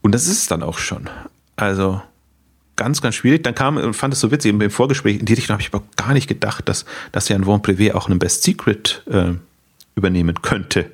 Und 0.03 0.15
das 0.15 0.23
ist 0.23 0.39
es 0.39 0.47
dann 0.47 0.63
auch 0.63 0.79
schon. 0.79 1.11
Also 1.57 2.01
ganz, 2.81 3.03
ganz 3.03 3.15
schwierig. 3.15 3.43
Dann 3.45 3.55
kam 3.55 3.77
und 3.77 3.95
fand 3.95 4.15
es 4.15 4.21
so 4.21 4.31
witzig, 4.31 4.53
im 4.53 4.71
Vorgespräch, 4.71 5.21
in 5.21 5.27
die 5.27 5.35
Richtung 5.35 5.55
habe 5.55 5.63
ich 5.63 5.73
aber 5.73 5.85
gar 5.97 6.15
nicht 6.15 6.29
gedacht, 6.29 6.69
dass, 6.69 6.87
dass 7.13 7.29
ja 7.29 7.37
ein 7.37 7.45
Von 7.45 7.61
Privé 7.61 7.93
auch 7.93 8.09
einen 8.09 8.19
Best 8.19 8.43
Secret 8.43 9.03
äh, 9.11 9.35
übernehmen 9.95 10.41
könnte. 10.41 10.91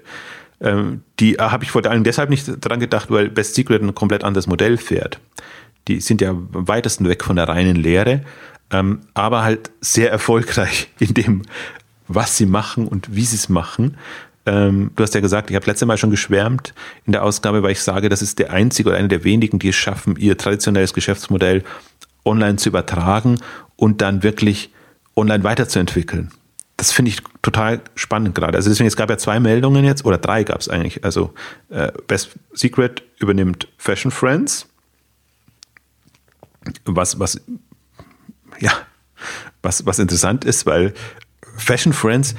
Ähm, 0.60 1.02
die 1.20 1.36
äh, 1.36 1.42
habe 1.42 1.64
ich 1.64 1.70
vor 1.70 1.86
allem 1.86 2.02
deshalb 2.02 2.28
nicht 2.28 2.46
dran 2.60 2.80
gedacht, 2.80 3.10
weil 3.10 3.30
Best 3.30 3.54
Secret 3.54 3.82
ein 3.82 3.94
komplett 3.94 4.24
anderes 4.24 4.48
Modell 4.48 4.76
fährt. 4.78 5.20
Die 5.86 6.00
sind 6.00 6.20
ja 6.20 6.30
am 6.30 6.48
weitesten 6.50 7.08
weg 7.08 7.22
von 7.22 7.36
der 7.36 7.48
reinen 7.48 7.76
Lehre, 7.76 8.22
ähm, 8.70 9.00
aber 9.14 9.42
halt 9.42 9.70
sehr 9.80 10.10
erfolgreich 10.10 10.88
in 10.98 11.14
dem, 11.14 11.42
was 12.08 12.36
sie 12.36 12.46
machen 12.46 12.86
und 12.88 13.14
wie 13.14 13.24
sie 13.24 13.36
es 13.36 13.48
machen. 13.48 13.96
Ähm, 14.46 14.92
du 14.94 15.02
hast 15.02 15.14
ja 15.14 15.20
gesagt, 15.20 15.50
ich 15.50 15.56
habe 15.56 15.66
letzte 15.66 15.86
Mal 15.86 15.98
schon 15.98 16.10
geschwärmt 16.10 16.72
in 17.04 17.12
der 17.12 17.24
Ausgabe, 17.24 17.62
weil 17.62 17.72
ich 17.72 17.80
sage, 17.80 18.08
das 18.08 18.22
ist 18.22 18.38
der 18.38 18.52
einzige 18.52 18.90
oder 18.90 18.98
einer 18.98 19.08
der 19.08 19.24
wenigen, 19.24 19.58
die 19.58 19.70
es 19.70 19.76
schaffen, 19.76 20.16
ihr 20.16 20.36
traditionelles 20.36 20.94
Geschäftsmodell 20.94 21.64
online 22.24 22.56
zu 22.56 22.68
übertragen 22.68 23.40
und 23.74 24.00
dann 24.00 24.22
wirklich 24.22 24.70
online 25.16 25.42
weiterzuentwickeln. 25.42 26.30
Das 26.76 26.92
finde 26.92 27.10
ich 27.10 27.22
total 27.42 27.80
spannend 27.94 28.34
gerade. 28.34 28.56
Also 28.56 28.68
deswegen, 28.68 28.86
es 28.86 28.96
gab 28.96 29.08
ja 29.08 29.16
zwei 29.16 29.40
Meldungen 29.40 29.84
jetzt, 29.84 30.04
oder 30.04 30.18
drei 30.18 30.44
gab 30.44 30.60
es 30.60 30.68
eigentlich. 30.68 31.04
Also 31.04 31.32
äh, 31.70 31.90
Best 32.06 32.36
Secret 32.52 33.02
übernimmt 33.18 33.66
Fashion 33.78 34.10
Friends, 34.10 34.68
was, 36.84 37.18
was, 37.18 37.40
ja, 38.60 38.72
was, 39.62 39.86
was 39.86 39.98
interessant 39.98 40.44
ist, 40.44 40.66
weil 40.66 40.94
Fashion 41.56 41.92
Friends 41.92 42.34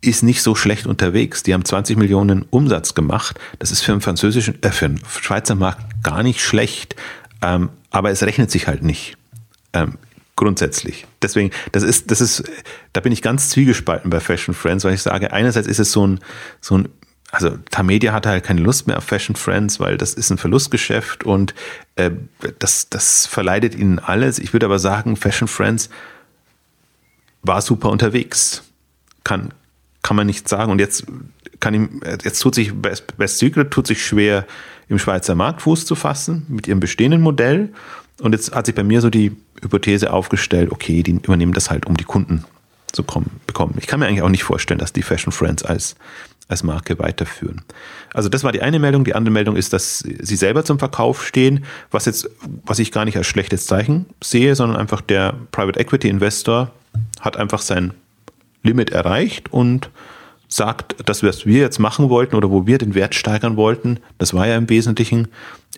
ist 0.00 0.22
nicht 0.22 0.42
so 0.42 0.54
schlecht 0.54 0.86
unterwegs. 0.86 1.42
Die 1.42 1.54
haben 1.54 1.64
20 1.64 1.96
Millionen 1.96 2.42
Umsatz 2.42 2.94
gemacht. 2.94 3.38
Das 3.58 3.70
ist 3.70 3.82
für 3.82 3.92
einen 3.92 4.00
französischen, 4.00 4.62
äh, 4.62 4.70
für 4.70 4.86
einen 4.86 5.00
Schweizer 5.08 5.54
Markt 5.54 6.02
gar 6.02 6.22
nicht 6.22 6.40
schlecht. 6.40 6.96
Ähm, 7.42 7.70
aber 7.90 8.10
es 8.10 8.22
rechnet 8.22 8.50
sich 8.50 8.68
halt 8.68 8.82
nicht. 8.82 9.16
Ähm, 9.72 9.98
grundsätzlich. 10.36 11.06
Deswegen, 11.22 11.50
das 11.72 11.82
ist, 11.82 12.10
das 12.10 12.20
ist, 12.20 12.44
da 12.92 13.00
bin 13.00 13.12
ich 13.12 13.22
ganz 13.22 13.48
zwiegespalten 13.48 14.10
bei 14.10 14.20
Fashion 14.20 14.54
Friends, 14.54 14.84
weil 14.84 14.94
ich 14.94 15.02
sage, 15.02 15.32
einerseits 15.32 15.66
ist 15.66 15.80
es 15.80 15.92
so 15.92 16.06
ein, 16.06 16.20
so 16.60 16.78
ein 16.78 16.88
also 17.32 17.56
Tamedia 17.70 18.12
hatte 18.12 18.28
halt 18.28 18.44
keine 18.44 18.60
Lust 18.60 18.86
mehr 18.86 18.98
auf 18.98 19.04
Fashion 19.04 19.36
Friends, 19.36 19.80
weil 19.80 19.98
das 19.98 20.14
ist 20.14 20.30
ein 20.30 20.38
Verlustgeschäft 20.38 21.24
und 21.24 21.54
äh, 21.96 22.10
das, 22.58 22.88
das 22.88 23.26
verleidet 23.26 23.74
ihnen 23.74 23.98
alles. 23.98 24.38
Ich 24.38 24.52
würde 24.52 24.66
aber 24.66 24.78
sagen, 24.78 25.16
Fashion 25.16 25.48
Friends 25.48 25.90
war 27.42 27.60
super 27.62 27.90
unterwegs. 27.90 28.62
Kann, 29.24 29.52
kann 30.02 30.16
man 30.16 30.26
nicht 30.26 30.48
sagen. 30.48 30.70
Und 30.70 30.78
jetzt 30.78 31.04
kann 31.58 31.74
ihm, 31.74 32.00
jetzt 32.22 32.40
tut 32.40 32.54
sich 32.54 32.72
Best, 32.74 33.16
Best 33.16 33.38
Secret 33.38 33.70
tut 33.70 33.86
sich 33.86 34.04
schwer, 34.04 34.46
im 34.88 34.98
Schweizer 34.98 35.34
Markt 35.34 35.62
Fuß 35.62 35.84
zu 35.84 35.94
fassen 35.94 36.46
mit 36.48 36.68
ihrem 36.68 36.80
bestehenden 36.80 37.20
Modell. 37.20 37.72
Und 38.20 38.32
jetzt 38.32 38.54
hat 38.54 38.66
sich 38.66 38.74
bei 38.74 38.84
mir 38.84 39.00
so 39.00 39.10
die 39.10 39.36
Hypothese 39.62 40.12
aufgestellt, 40.12 40.70
okay, 40.70 41.02
die 41.02 41.12
übernehmen 41.12 41.52
das 41.52 41.70
halt, 41.70 41.86
um 41.86 41.96
die 41.96 42.04
Kunden 42.04 42.44
zu 42.92 43.02
kommen, 43.02 43.40
bekommen. 43.46 43.74
Ich 43.78 43.86
kann 43.86 44.00
mir 44.00 44.06
eigentlich 44.06 44.22
auch 44.22 44.28
nicht 44.28 44.44
vorstellen, 44.44 44.78
dass 44.78 44.92
die 44.92 45.02
Fashion 45.02 45.32
Friends 45.32 45.64
als, 45.64 45.96
als 46.48 46.62
Marke 46.62 46.98
weiterführen. 46.98 47.62
Also 48.14 48.28
das 48.28 48.44
war 48.44 48.52
die 48.52 48.62
eine 48.62 48.78
Meldung. 48.78 49.04
Die 49.04 49.14
andere 49.14 49.32
Meldung 49.32 49.56
ist, 49.56 49.72
dass 49.72 49.98
sie 49.98 50.36
selber 50.36 50.64
zum 50.64 50.78
Verkauf 50.78 51.26
stehen, 51.26 51.64
was 51.90 52.04
jetzt, 52.04 52.30
was 52.64 52.78
ich 52.78 52.92
gar 52.92 53.04
nicht 53.04 53.16
als 53.16 53.26
schlechtes 53.26 53.66
Zeichen 53.66 54.06
sehe, 54.22 54.54
sondern 54.54 54.78
einfach 54.78 55.00
der 55.00 55.34
Private 55.50 55.80
Equity 55.80 56.08
Investor 56.08 56.70
hat 57.20 57.36
einfach 57.36 57.60
sein 57.60 57.94
Limit 58.62 58.90
erreicht 58.90 59.52
und 59.52 59.90
sagt, 60.48 60.96
das, 61.04 61.22
was 61.22 61.46
wir 61.46 61.60
jetzt 61.60 61.80
machen 61.80 62.08
wollten 62.08 62.36
oder 62.36 62.50
wo 62.50 62.66
wir 62.66 62.78
den 62.78 62.94
Wert 62.94 63.14
steigern 63.14 63.56
wollten, 63.56 63.98
das 64.18 64.32
war 64.32 64.46
ja 64.46 64.56
im 64.56 64.68
Wesentlichen 64.68 65.28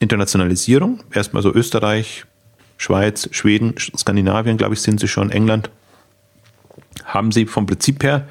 Internationalisierung. 0.01 1.01
Erstmal 1.13 1.43
so 1.43 1.53
Österreich, 1.53 2.27
Schweiz, 2.77 3.29
Schweden, 3.33 3.75
Skandinavien, 3.79 4.59
glaube 4.59 4.75
ich, 4.75 4.83
sind 4.83 5.01
sie 5.01 5.09
schon, 5.09 5.31
England. 5.31 5.71
Haben 7.05 7.33
sie 7.33 7.47
vom 7.47 7.67
Prinzip 7.67 8.05
her 8.05 8.29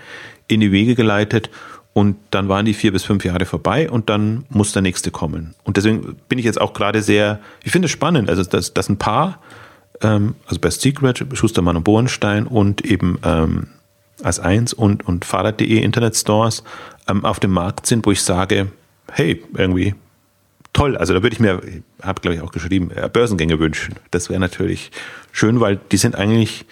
in 0.47 0.59
die 0.59 0.71
Wege 0.71 0.95
geleitet 0.95 1.49
und 1.97 2.15
dann 2.29 2.47
waren 2.47 2.63
die 2.63 2.75
vier 2.75 2.91
bis 2.91 3.03
fünf 3.03 3.25
Jahre 3.25 3.47
vorbei 3.47 3.89
und 3.89 4.07
dann 4.07 4.45
muss 4.49 4.71
der 4.71 4.83
nächste 4.83 5.09
kommen. 5.09 5.55
Und 5.63 5.77
deswegen 5.77 6.15
bin 6.29 6.37
ich 6.37 6.45
jetzt 6.45 6.61
auch 6.61 6.73
gerade 6.73 7.01
sehr, 7.01 7.39
ich 7.63 7.71
finde 7.71 7.87
es 7.87 7.91
spannend, 7.91 8.29
also 8.29 8.43
dass, 8.43 8.71
dass 8.71 8.87
ein 8.87 8.97
Paar, 8.97 9.41
ähm, 10.03 10.35
also 10.45 10.61
Best 10.61 10.81
Secret, 10.81 11.25
Schustermann 11.33 11.75
und 11.75 11.81
Bohrenstein 11.81 12.45
und 12.45 12.85
eben 12.85 13.17
ähm, 13.23 13.69
als 14.21 14.39
eins 14.39 14.73
und, 14.73 15.07
und 15.07 15.25
Fahrrad.de 15.25 15.79
Internetstores 15.79 16.63
ähm, 17.07 17.25
auf 17.25 17.39
dem 17.39 17.49
Markt 17.49 17.87
sind, 17.87 18.05
wo 18.05 18.11
ich 18.11 18.21
sage, 18.21 18.67
hey, 19.11 19.43
irgendwie 19.55 19.95
toll. 20.73 20.97
Also 20.97 21.15
da 21.15 21.23
würde 21.23 21.33
ich 21.33 21.39
mir, 21.39 21.63
habe 22.03 22.21
glaube 22.21 22.35
ich 22.35 22.41
auch 22.41 22.51
geschrieben, 22.51 22.91
äh, 22.91 23.09
Börsengänge 23.11 23.57
wünschen. 23.57 23.95
Das 24.11 24.29
wäre 24.29 24.39
natürlich 24.39 24.91
schön, 25.31 25.59
weil 25.61 25.79
die 25.91 25.97
sind 25.97 26.15
eigentlich, 26.15 26.67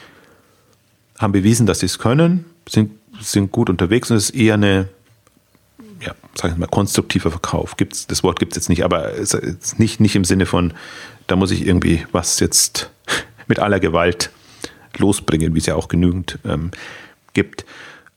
haben 1.18 1.32
bewiesen, 1.32 1.66
dass 1.66 1.80
sie 1.80 1.88
es 1.88 1.98
können, 1.98 2.46
sind, 2.70 2.92
sind 3.20 3.52
gut 3.52 3.72
unterwegs 3.72 4.12
und 4.12 4.18
es 4.18 4.30
ist 4.30 4.36
eher 4.36 4.54
eine, 4.54 4.88
ja, 6.06 6.16
sag 6.36 6.52
ich 6.52 6.58
mal, 6.58 6.68
konstruktiver 6.68 7.32
Verkauf. 7.32 7.78
Gibt's, 7.78 8.08
das 8.08 8.24
Wort 8.24 8.40
gibt 8.40 8.54
es 8.54 8.58
jetzt 8.58 8.70
nicht, 8.70 8.84
aber 8.84 9.12
ist 9.12 9.80
nicht, 9.80 10.00
nicht 10.00 10.16
im 10.16 10.24
Sinne 10.24 10.46
von, 10.46 10.74
da 11.28 11.36
muss 11.36 11.52
ich 11.52 11.66
irgendwie 11.66 12.06
was 12.12 12.40
jetzt 12.40 12.92
mit 13.48 13.60
aller 13.60 13.80
Gewalt 13.80 14.32
losbringen, 14.98 15.54
wie 15.56 15.60
es 15.60 15.66
ja 15.66 15.76
auch 15.76 15.88
genügend 15.88 16.40
ähm, 16.46 16.72
gibt. 17.34 17.66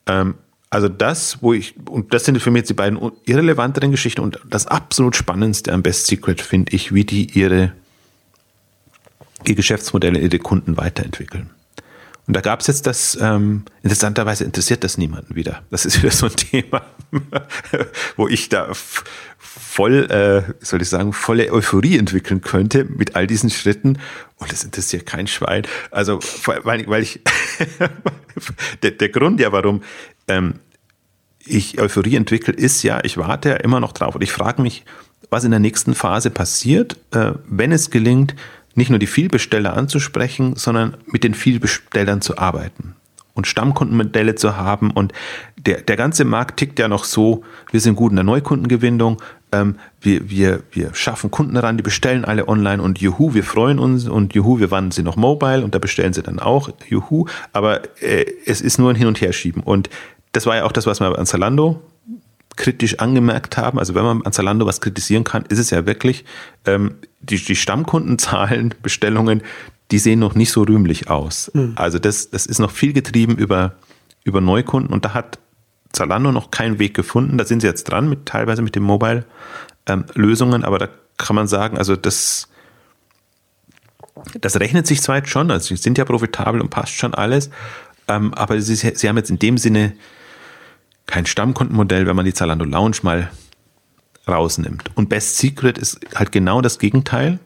Ähm, 0.07 0.34
also 0.70 0.89
das, 0.89 1.43
wo 1.43 1.55
ich, 1.55 1.74
und 1.89 2.12
das 2.12 2.24
sind 2.24 2.41
für 2.41 2.51
mich 2.51 2.61
jetzt 2.61 2.68
die 2.68 2.74
beiden 2.74 2.99
irrelevanteren 3.24 3.91
Geschichten 3.91 4.20
und 4.20 4.39
das 4.49 4.66
absolut 4.66 5.16
Spannendste 5.16 5.72
am 5.72 5.82
Best 5.82 6.07
Secret 6.07 6.43
finde 6.43 6.74
ich, 6.74 6.93
wie 6.93 7.05
die 7.05 7.30
ihre, 7.39 7.72
ihr 9.47 9.55
Geschäftsmodelle, 9.55 10.18
ihre 10.18 10.39
Kunden 10.39 10.76
weiterentwickeln. 10.76 11.51
Und 12.26 12.36
da 12.36 12.43
gab 12.43 12.61
es 12.61 12.66
jetzt 12.66 12.86
das, 12.86 13.16
ähm, 13.20 13.64
interessanterweise 13.82 14.45
interessiert 14.45 14.84
das 14.84 14.99
niemanden 14.99 15.34
wieder. 15.34 15.62
Das 15.70 15.86
ist 15.86 16.03
wieder 16.03 16.12
so 16.12 16.26
ein 16.26 16.32
Thema, 16.36 16.82
wo 18.16 18.28
ich 18.28 18.48
da 18.48 18.70
voll, 19.38 20.11
äh, 20.11 20.52
soll 20.64 20.82
ich 20.82 20.88
sagen, 20.88 21.12
volle 21.12 21.52
Euphorie 21.52 21.98
entwickeln 21.98 22.40
könnte 22.40 22.84
mit 22.84 23.16
all 23.16 23.26
diesen 23.26 23.50
Schritten. 23.50 23.98
Und 24.36 24.52
das 24.52 24.64
interessiert 24.64 25.06
kein 25.06 25.26
Schwein. 25.26 25.62
Also, 25.90 26.20
weil, 26.44 26.86
weil 26.86 27.02
ich, 27.02 27.20
der, 28.82 28.92
der 28.92 29.09
Grund 29.09 29.40
ja, 29.40 29.52
warum 29.52 29.82
ähm, 30.26 30.54
ich 31.44 31.80
Euphorie 31.80 32.16
entwickle, 32.16 32.54
ist 32.54 32.82
ja, 32.82 33.00
ich 33.04 33.16
warte 33.16 33.50
ja 33.50 33.56
immer 33.56 33.80
noch 33.80 33.92
drauf 33.92 34.14
und 34.14 34.22
ich 34.22 34.32
frage 34.32 34.62
mich, 34.62 34.84
was 35.30 35.44
in 35.44 35.50
der 35.50 35.61
nächsten 35.61 35.94
Phase 35.94 36.30
passiert, 36.30 36.96
äh, 37.12 37.32
wenn 37.46 37.72
es 37.72 37.90
gelingt, 37.90 38.34
nicht 38.74 38.90
nur 38.90 38.98
die 38.98 39.06
Vielbesteller 39.06 39.76
anzusprechen, 39.76 40.54
sondern 40.56 40.96
mit 41.06 41.24
den 41.24 41.34
Vielbestellern 41.34 42.20
zu 42.20 42.38
arbeiten 42.38 42.94
und 43.38 43.46
Stammkundenmodelle 43.46 44.34
zu 44.34 44.56
haben. 44.56 44.90
Und 44.90 45.12
der, 45.66 45.82
der 45.82 45.96
ganze 45.96 46.24
Markt 46.24 46.59
tickt 46.59 46.78
ja 46.78 46.88
noch 46.88 47.04
so, 47.04 47.42
wir 47.70 47.80
sind 47.80 47.96
gut 47.96 48.12
in 48.12 48.16
der 48.16 48.24
Neukundengewinnung, 48.24 49.20
ähm, 49.52 49.76
wir, 50.00 50.30
wir, 50.30 50.62
wir 50.70 50.94
schaffen 50.94 51.30
Kunden 51.30 51.56
ran, 51.56 51.76
die 51.76 51.82
bestellen 51.82 52.24
alle 52.24 52.48
online 52.48 52.82
und 52.82 53.00
juhu, 53.00 53.34
wir 53.34 53.44
freuen 53.44 53.78
uns 53.78 54.06
und 54.06 54.34
juhu, 54.34 54.61
wir 54.61 54.70
wandeln 54.70 54.92
sie 54.92 55.02
noch 55.02 55.16
mobile 55.16 55.64
und 55.64 55.74
da 55.74 55.78
bestellen 55.78 56.12
sie 56.12 56.22
dann 56.22 56.38
auch, 56.38 56.70
juhu. 56.86 57.26
Aber 57.52 57.82
äh, 58.02 58.26
es 58.46 58.61
ist 58.61 58.78
nur 58.78 58.90
ein 58.90 58.96
Hin- 58.96 59.09
und 59.09 59.20
Herschieben. 59.20 59.62
Und 59.62 59.88
das 60.32 60.46
war 60.46 60.56
ja 60.56 60.64
auch 60.64 60.72
das, 60.72 60.86
was 60.86 61.00
wir 61.00 61.18
an 61.18 61.26
Zalando 61.26 61.80
kritisch 62.56 62.98
angemerkt 62.98 63.56
haben. 63.56 63.78
Also 63.78 63.94
wenn 63.94 64.04
man 64.04 64.22
an 64.22 64.32
Zalando 64.32 64.66
was 64.66 64.80
kritisieren 64.80 65.24
kann, 65.24 65.44
ist 65.48 65.59
es 65.59 65.70
ja 65.70 65.86
wirklich, 65.86 66.24
ähm, 66.66 66.96
die, 67.20 67.42
die 67.42 67.56
Stammkundenzahlen, 67.56 68.74
Bestellungen, 68.82 69.42
die 69.90 69.98
sehen 69.98 70.18
noch 70.18 70.34
nicht 70.34 70.50
so 70.50 70.62
rühmlich 70.62 71.09
aus. 71.09 71.50
Mhm. 71.54 71.72
Also 71.76 71.98
das, 71.98 72.30
das 72.30 72.44
ist 72.44 72.59
noch 72.59 72.70
viel 72.70 72.92
getrieben 72.92 73.36
über, 73.36 73.76
über 74.24 74.42
Neukunden 74.42 74.92
und 74.92 75.04
da 75.04 75.14
hat 75.14 75.38
Zalando 75.93 76.32
noch 76.32 76.51
keinen 76.51 76.78
Weg 76.78 76.95
gefunden. 76.95 77.39
Da 77.39 77.45
sind 77.45 77.61
sie 77.61 77.66
jetzt 77.66 77.84
dran, 77.84 78.09
mit, 78.09 78.26
teilweise 78.26 78.62
mit 78.62 78.74
den 78.74 78.82
Mobile-Lösungen, 78.82 80.62
ähm, 80.62 80.64
aber 80.64 80.78
da 80.78 80.89
kann 81.16 81.36
man 81.36 81.49
sagen, 81.49 81.78
also 81.78 81.97
das, 81.97 82.49
das 84.41 84.61
rechnet 84.61 84.86
sich 84.86 85.03
zwar 85.03 85.16
jetzt 85.16 85.30
schon, 85.30 85.51
also 85.51 85.74
sie 85.74 85.76
sind 85.76 85.99
ja 85.99 86.05
profitabel 86.05 86.61
und 86.61 86.70
passt 86.70 86.95
schon 86.95 87.14
alles, 87.14 87.51
ähm, 88.07 88.32
aber 88.34 88.61
sie, 88.61 88.76
sie 88.76 89.09
haben 89.09 89.16
jetzt 89.16 89.30
in 89.30 89.39
dem 89.39 89.59
Sinne 89.59 89.95
kein 91.07 91.26
Stammkundenmodell, 91.26 92.07
wenn 92.07 92.16
man 92.16 92.24
die 92.24 92.34
Zalando 92.34 92.64
Lounge 92.64 92.99
mal 93.03 93.30
rausnimmt. 94.28 94.91
Und 94.95 95.09
Best 95.09 95.39
Secret 95.39 95.78
ist 95.78 96.01
halt 96.14 96.30
genau 96.30 96.61
das 96.61 96.78
Gegenteil, 96.78 97.41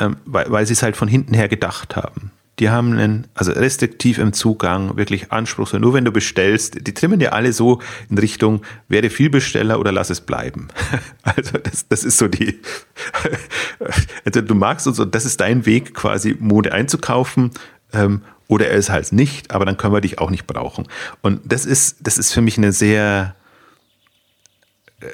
ähm, 0.00 0.16
weil, 0.24 0.50
weil 0.50 0.66
sie 0.66 0.72
es 0.72 0.82
halt 0.82 0.96
von 0.96 1.06
hinten 1.06 1.34
her 1.34 1.48
gedacht 1.48 1.94
haben. 1.96 2.31
Die 2.58 2.68
haben 2.68 2.92
einen, 2.92 3.26
also 3.34 3.52
restriktiv 3.52 4.18
im 4.18 4.32
Zugang, 4.32 4.96
wirklich 4.96 5.32
anspruchsvoll. 5.32 5.80
Nur 5.80 5.94
wenn 5.94 6.04
du 6.04 6.12
bestellst, 6.12 6.86
die 6.86 6.94
trimmen 6.94 7.18
ja 7.20 7.30
alle 7.30 7.52
so 7.52 7.80
in 8.10 8.18
Richtung, 8.18 8.62
werde 8.88 9.08
Vielbesteller 9.10 9.80
oder 9.80 9.90
lass 9.90 10.10
es 10.10 10.20
bleiben. 10.20 10.68
Also 11.24 11.56
das, 11.56 11.88
das 11.88 12.04
ist 12.04 12.18
so 12.18 12.28
die, 12.28 12.60
also 14.24 14.40
du 14.42 14.54
magst 14.54 14.86
und 14.86 14.94
so, 14.94 15.04
das 15.04 15.24
ist 15.24 15.40
dein 15.40 15.64
Weg 15.66 15.94
quasi 15.94 16.36
Mode 16.38 16.72
einzukaufen. 16.72 17.52
ähm, 17.92 18.22
oder 18.52 18.68
er 18.68 18.76
ist 18.76 18.90
halt 18.90 19.12
nicht, 19.12 19.50
aber 19.50 19.64
dann 19.64 19.78
können 19.78 19.94
wir 19.94 20.02
dich 20.02 20.18
auch 20.18 20.28
nicht 20.28 20.46
brauchen. 20.46 20.86
Und 21.22 21.40
das 21.44 21.64
ist, 21.64 21.96
das 22.00 22.18
ist 22.18 22.34
für 22.34 22.42
mich 22.42 22.58
eine 22.58 22.72
sehr, 22.72 23.34
äh, 25.00 25.06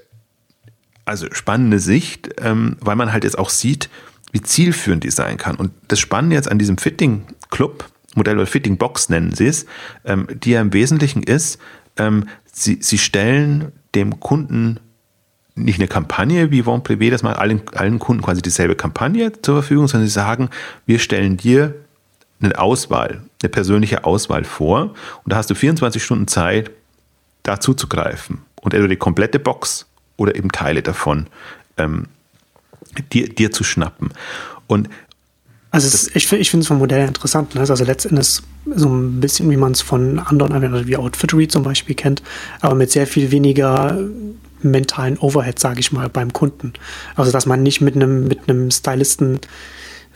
also 1.04 1.28
spannende 1.30 1.78
Sicht, 1.78 2.30
ähm, 2.38 2.76
weil 2.80 2.96
man 2.96 3.12
halt 3.12 3.22
jetzt 3.22 3.38
auch 3.38 3.50
sieht, 3.50 3.90
wie 4.32 4.42
zielführend 4.42 5.04
die 5.04 5.10
sein 5.10 5.36
kann. 5.36 5.56
Und 5.56 5.72
das 5.88 6.00
Spannende 6.00 6.36
jetzt 6.36 6.50
an 6.50 6.58
diesem 6.58 6.78
Fitting 6.78 7.26
Club, 7.50 7.88
Modell 8.14 8.36
oder 8.36 8.46
Fitting 8.46 8.76
Box 8.76 9.08
nennen 9.08 9.32
sie 9.34 9.46
es, 9.46 9.66
ähm, 10.04 10.26
die 10.30 10.50
ja 10.50 10.60
im 10.60 10.72
Wesentlichen 10.72 11.22
ist, 11.22 11.58
ähm, 11.96 12.28
sie, 12.52 12.78
sie 12.80 12.98
stellen 12.98 13.72
dem 13.94 14.20
Kunden 14.20 14.80
nicht 15.54 15.80
eine 15.80 15.88
Kampagne 15.88 16.50
wie 16.50 16.62
Von 16.62 16.82
Privé, 16.82 17.10
dass 17.10 17.22
man 17.22 17.34
allen, 17.34 17.62
allen 17.74 17.98
Kunden 17.98 18.22
quasi 18.22 18.42
dieselbe 18.42 18.76
Kampagne 18.76 19.32
zur 19.42 19.56
Verfügung, 19.56 19.88
sondern 19.88 20.06
sie 20.06 20.12
sagen, 20.12 20.50
wir 20.86 20.98
stellen 20.98 21.36
dir 21.36 21.74
eine 22.40 22.56
Auswahl, 22.58 23.22
eine 23.42 23.48
persönliche 23.48 24.04
Auswahl 24.04 24.44
vor 24.44 24.94
und 25.24 25.32
da 25.32 25.36
hast 25.36 25.50
du 25.50 25.54
24 25.54 26.02
Stunden 26.02 26.28
Zeit, 26.28 26.70
da 27.42 27.58
zuzugreifen 27.58 28.42
und 28.60 28.74
entweder 28.74 28.88
die 28.88 28.96
komplette 28.96 29.38
Box 29.38 29.86
oder 30.16 30.36
eben 30.36 30.52
Teile 30.52 30.82
davon 30.82 31.26
ähm, 31.76 32.06
dir, 33.02 33.28
dir 33.28 33.50
zu 33.50 33.64
schnappen. 33.64 34.10
Und 34.66 34.88
also 35.70 35.86
es, 35.86 36.14
ich, 36.14 36.32
ich 36.32 36.50
finde 36.50 36.62
es 36.62 36.68
vom 36.68 36.78
Modell 36.78 37.06
interessant. 37.06 37.54
Ne? 37.54 37.60
Also 37.60 37.84
letztendlich 37.84 38.40
so 38.74 38.88
ein 38.88 39.20
bisschen, 39.20 39.50
wie 39.50 39.56
man 39.56 39.72
es 39.72 39.82
von 39.82 40.18
anderen 40.18 40.52
Anwendern 40.52 40.86
wie 40.86 40.96
Outfittery 40.96 41.48
zum 41.48 41.62
Beispiel 41.62 41.94
kennt, 41.94 42.22
aber 42.60 42.74
mit 42.74 42.90
sehr 42.90 43.06
viel 43.06 43.30
weniger 43.30 43.98
mentalen 44.62 45.18
Overhead, 45.18 45.58
sage 45.58 45.80
ich 45.80 45.92
mal, 45.92 46.08
beim 46.08 46.32
Kunden. 46.32 46.72
Also 47.16 47.32
dass 47.32 47.46
man 47.46 47.62
nicht 47.62 47.80
mit 47.80 47.96
einem 47.96 48.26
mit 48.26 48.48
einem 48.48 48.70
Stylisten 48.70 49.40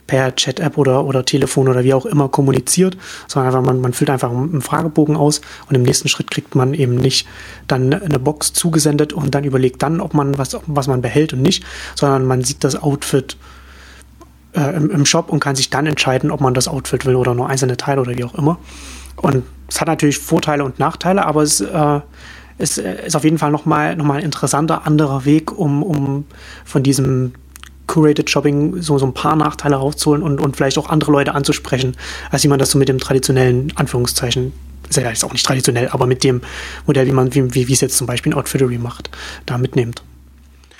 per 0.06 0.34
Chat-App 0.34 0.78
oder, 0.78 1.04
oder 1.04 1.24
Telefon 1.24 1.68
oder 1.68 1.84
wie 1.84 1.94
auch 1.94 2.06
immer 2.06 2.28
kommuniziert, 2.28 2.96
sondern 3.28 3.48
einfach 3.48 3.66
man, 3.66 3.80
man 3.80 3.92
füllt 3.92 4.10
einfach 4.10 4.30
einen 4.30 4.62
Fragebogen 4.62 5.16
aus 5.16 5.40
und 5.68 5.74
im 5.74 5.82
nächsten 5.82 6.08
Schritt 6.08 6.30
kriegt 6.30 6.54
man 6.54 6.74
eben 6.74 6.96
nicht 6.96 7.26
dann 7.68 7.92
eine 7.92 8.18
Box 8.18 8.52
zugesendet 8.52 9.12
und 9.12 9.34
dann 9.34 9.44
überlegt 9.44 9.82
dann, 9.82 10.00
ob 10.00 10.14
man 10.14 10.38
was, 10.38 10.56
was 10.66 10.86
man 10.88 11.02
behält 11.02 11.32
und 11.32 11.42
nicht, 11.42 11.64
sondern 11.94 12.26
man 12.26 12.42
sieht 12.42 12.64
das 12.64 12.82
Outfit 12.82 13.36
äh, 14.54 14.76
im, 14.76 14.90
im 14.90 15.06
Shop 15.06 15.30
und 15.30 15.40
kann 15.40 15.56
sich 15.56 15.70
dann 15.70 15.86
entscheiden, 15.86 16.30
ob 16.30 16.40
man 16.40 16.54
das 16.54 16.68
Outfit 16.68 17.06
will 17.06 17.16
oder 17.16 17.34
nur 17.34 17.48
einzelne 17.48 17.76
Teile 17.76 18.00
oder 18.00 18.16
wie 18.16 18.24
auch 18.24 18.34
immer. 18.34 18.58
Und 19.16 19.44
es 19.68 19.80
hat 19.80 19.88
natürlich 19.88 20.18
Vorteile 20.18 20.64
und 20.64 20.78
Nachteile, 20.78 21.24
aber 21.24 21.42
es 21.42 21.60
äh, 21.60 22.00
ist, 22.58 22.78
ist 22.78 23.16
auf 23.16 23.24
jeden 23.24 23.38
Fall 23.38 23.50
nochmal 23.50 23.96
noch 23.96 24.04
mal 24.04 24.18
ein 24.18 24.24
interessanter 24.24 24.86
anderer 24.86 25.24
Weg, 25.24 25.56
um, 25.56 25.82
um 25.82 26.24
von 26.64 26.82
diesem 26.82 27.32
Curated 27.92 28.30
Shopping 28.30 28.80
so, 28.80 28.96
so 28.96 29.04
ein 29.04 29.12
paar 29.12 29.36
Nachteile 29.36 29.76
rauszuholen 29.76 30.22
und, 30.22 30.40
und 30.40 30.56
vielleicht 30.56 30.78
auch 30.78 30.88
andere 30.88 31.12
Leute 31.12 31.34
anzusprechen, 31.34 31.94
als 32.30 32.42
wie 32.42 32.48
man 32.48 32.58
das 32.58 32.70
so 32.70 32.78
mit 32.78 32.88
dem 32.88 32.98
traditionellen, 32.98 33.70
Anführungszeichen, 33.76 34.54
ist 34.88 34.96
ja 34.96 35.08
jetzt 35.10 35.22
auch 35.24 35.32
nicht 35.32 35.44
traditionell, 35.44 35.88
aber 35.88 36.06
mit 36.06 36.24
dem 36.24 36.40
Modell, 36.86 37.06
wie 37.06 37.12
man, 37.12 37.34
wie, 37.34 37.68
wie 37.68 37.72
es 37.72 37.82
jetzt 37.82 37.98
zum 37.98 38.06
Beispiel 38.06 38.32
in 38.32 38.38
Outfittery 38.38 38.78
macht, 38.78 39.10
da 39.44 39.58
mitnimmt. 39.58 40.02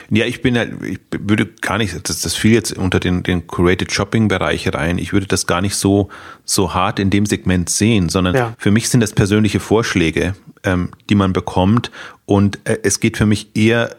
Ja, 0.09 0.25
ich 0.25 0.41
bin 0.41 0.57
halt, 0.57 0.83
ich 0.83 1.01
würde 1.19 1.47
gar 1.61 1.77
nicht, 1.77 2.09
das, 2.09 2.23
das 2.23 2.35
fiel 2.35 2.53
jetzt 2.53 2.73
unter 2.73 2.99
den, 2.99 3.23
den 3.23 3.47
Curated 3.47 3.93
Shopping 3.93 4.29
Bereich 4.29 4.73
rein. 4.73 4.97
Ich 4.97 5.13
würde 5.13 5.27
das 5.27 5.47
gar 5.47 5.61
nicht 5.61 5.77
so, 5.77 6.09
so 6.47 6.73
hart 6.73 6.99
in 6.99 7.11
dem 7.11 7.27
Segment 7.27 7.69
sehen, 7.69 8.09
sondern 8.09 8.35
ja. 8.35 8.55
für 8.57 8.71
mich 8.71 8.89
sind 8.89 9.01
das 9.01 9.13
persönliche 9.13 9.61
Vorschläge, 9.61 10.35
ähm, 10.65 10.91
die 11.11 11.15
man 11.15 11.35
bekommt. 11.35 11.91
Und 12.25 12.59
äh, 12.65 12.79
es 12.83 13.01
geht 13.01 13.19
für 13.19 13.27
mich 13.27 13.55
eher 13.55 13.97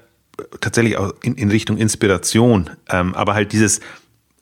tatsächlich 0.62 0.98
auch 0.98 1.14
in, 1.22 1.36
in 1.36 1.50
Richtung 1.50 1.78
Inspiration, 1.78 2.70
ähm, 2.90 3.14
aber 3.16 3.34
halt 3.34 3.52
dieses 3.52 3.80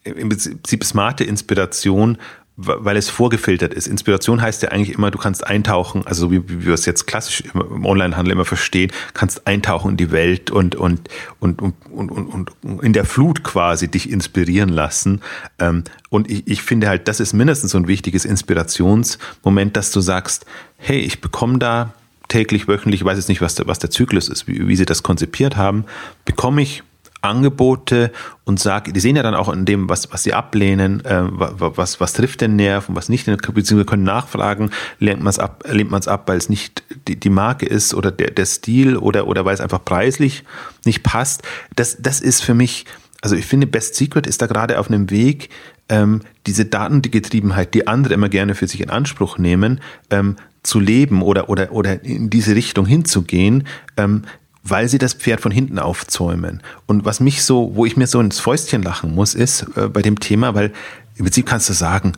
im 0.04 0.30
Prinzip 0.30 0.84
smarte 0.84 1.24
Inspiration, 1.24 2.18
weil 2.58 2.98
es 2.98 3.10
vorgefiltert 3.10 3.74
ist. 3.74 3.88
Inspiration 3.88 4.42
heißt 4.42 4.62
ja 4.62 4.70
eigentlich 4.70 4.96
immer, 4.96 5.10
du 5.10 5.18
kannst 5.18 5.46
eintauchen, 5.46 6.06
also 6.06 6.32
wie, 6.32 6.48
wie 6.50 6.66
wir 6.66 6.74
es 6.74 6.86
jetzt 6.86 7.08
klassisch 7.08 7.44
im 7.54 7.86
Onlinehandel 7.86 8.34
immer 8.34 8.46
verstehen, 8.46 8.92
kannst 9.14 9.48
eintauchen 9.48 9.92
in 9.92 9.98
die 9.98 10.12
Welt 10.12 10.52
und, 10.52 10.76
und, 10.76 11.10
und, 11.40 11.62
und, 11.62 11.82
und, 11.92 12.10
und, 12.12 12.52
und 12.64 12.84
in 12.84 12.94
der 12.94 13.06
Flut 13.06 13.44
quasi 13.44 13.88
dich 13.90 14.10
inspirieren 14.10 14.70
lassen. 14.70 15.22
Ähm, 15.60 15.84
und 16.10 16.30
ich, 16.30 16.48
ich 16.48 16.62
finde 16.62 16.88
halt, 16.88 17.08
das 17.08 17.20
ist 17.20 17.34
mindestens 17.34 17.72
so 17.72 17.78
ein 17.78 17.88
wichtiges 17.88 18.26
Inspirationsmoment, 18.26 19.76
dass 19.78 19.92
du 19.92 20.02
sagst, 20.02 20.46
hey, 20.78 21.00
ich 21.00 21.22
bekomme 21.22 21.58
da 21.58 21.94
täglich, 22.32 22.68
wöchentlich, 22.68 23.02
ich 23.02 23.06
weiß 23.06 23.18
jetzt 23.18 23.28
nicht, 23.28 23.42
was 23.42 23.56
der, 23.56 23.68
was 23.68 23.80
der 23.80 23.90
Zyklus 23.90 24.30
ist, 24.30 24.48
wie, 24.48 24.68
wie 24.68 24.76
sie 24.76 24.86
das 24.86 25.04
konzipiert 25.04 25.58
haben, 25.58 25.86
bekomme 26.26 26.62
ich 26.62 26.84
Angebote 27.22 28.12
und 28.46 28.60
sage, 28.60 28.94
die 28.94 29.00
sehen 29.00 29.16
ja 29.16 29.22
dann 29.22 29.36
auch 29.36 29.50
in 29.50 29.66
dem, 29.66 29.90
was, 29.90 30.12
was 30.12 30.24
sie 30.24 30.34
ablehnen, 30.34 31.06
äh, 31.06 31.24
was, 31.24 32.00
was 32.00 32.14
trifft 32.14 32.42
den 32.42 32.56
Nerv 32.56 32.90
und 32.90 32.96
was 32.96 33.10
nicht, 33.10 33.26
beziehungsweise 33.26 33.86
können 33.86 34.04
nachfragen, 34.04 34.72
lehnt 34.98 35.22
man 35.22 35.30
es 35.30 35.38
ab, 35.38 35.64
lehnt 35.68 35.92
man 35.92 36.00
es 36.00 36.08
ab, 36.08 36.24
weil 36.28 36.38
es 36.38 36.50
nicht 36.50 36.84
die, 37.08 37.20
die 37.20 37.30
Marke 37.30 37.66
ist 37.66 37.94
oder 37.94 38.12
der, 38.12 38.32
der 38.32 38.46
Stil 38.46 38.98
oder, 38.98 39.28
oder 39.28 39.46
weil 39.46 39.54
es 39.54 39.62
einfach 39.62 39.84
preislich 39.86 40.44
nicht 40.84 41.04
passt. 41.04 41.44
Das, 41.76 41.98
das 42.00 42.22
ist 42.22 42.42
für 42.42 42.56
mich, 42.56 42.86
also 43.22 43.36
ich 43.36 43.46
finde, 43.46 43.68
Best 43.68 43.96
Secret 43.96 44.26
ist 44.26 44.42
da 44.42 44.48
gerade 44.48 44.80
auf 44.80 44.88
einem 44.88 45.12
Weg, 45.12 45.50
ähm, 45.92 46.22
diese 46.48 46.66
Datengetriebenheit, 46.66 47.76
die 47.76 47.86
andere 47.86 48.16
immer 48.16 48.30
gerne 48.30 48.56
für 48.56 48.68
sich 48.68 48.82
in 48.82 48.90
Anspruch 48.90 49.38
nehmen, 49.38 49.82
ähm, 50.10 50.38
zu 50.64 50.80
leben 50.80 51.22
oder, 51.22 51.50
oder, 51.50 51.72
oder 51.72 52.04
in 52.04 52.30
diese 52.30 52.56
Richtung 52.56 52.86
hinzugehen, 52.86 53.68
ähm, 53.98 54.24
weil 54.64 54.88
sie 54.88 54.98
das 54.98 55.14
Pferd 55.14 55.42
von 55.42 55.52
hinten 55.52 55.80
aufzäumen. 55.80 56.62
Und 56.86 57.04
was 57.04 57.20
mich 57.20 57.44
so, 57.44 57.76
wo 57.76 57.86
ich 57.86 57.98
mir 57.98 58.08
so 58.08 58.20
ins 58.20 58.40
Fäustchen 58.40 58.82
lachen 58.82 59.14
muss, 59.14 59.36
ist 59.36 59.66
äh, 59.76 59.90
bei 59.90 60.02
dem 60.02 60.20
Thema, 60.20 60.56
weil 60.56 60.72
im 61.16 61.26
Prinzip 61.26 61.46
kannst 61.46 61.70
du 61.70 61.74
sagen, 61.74 62.14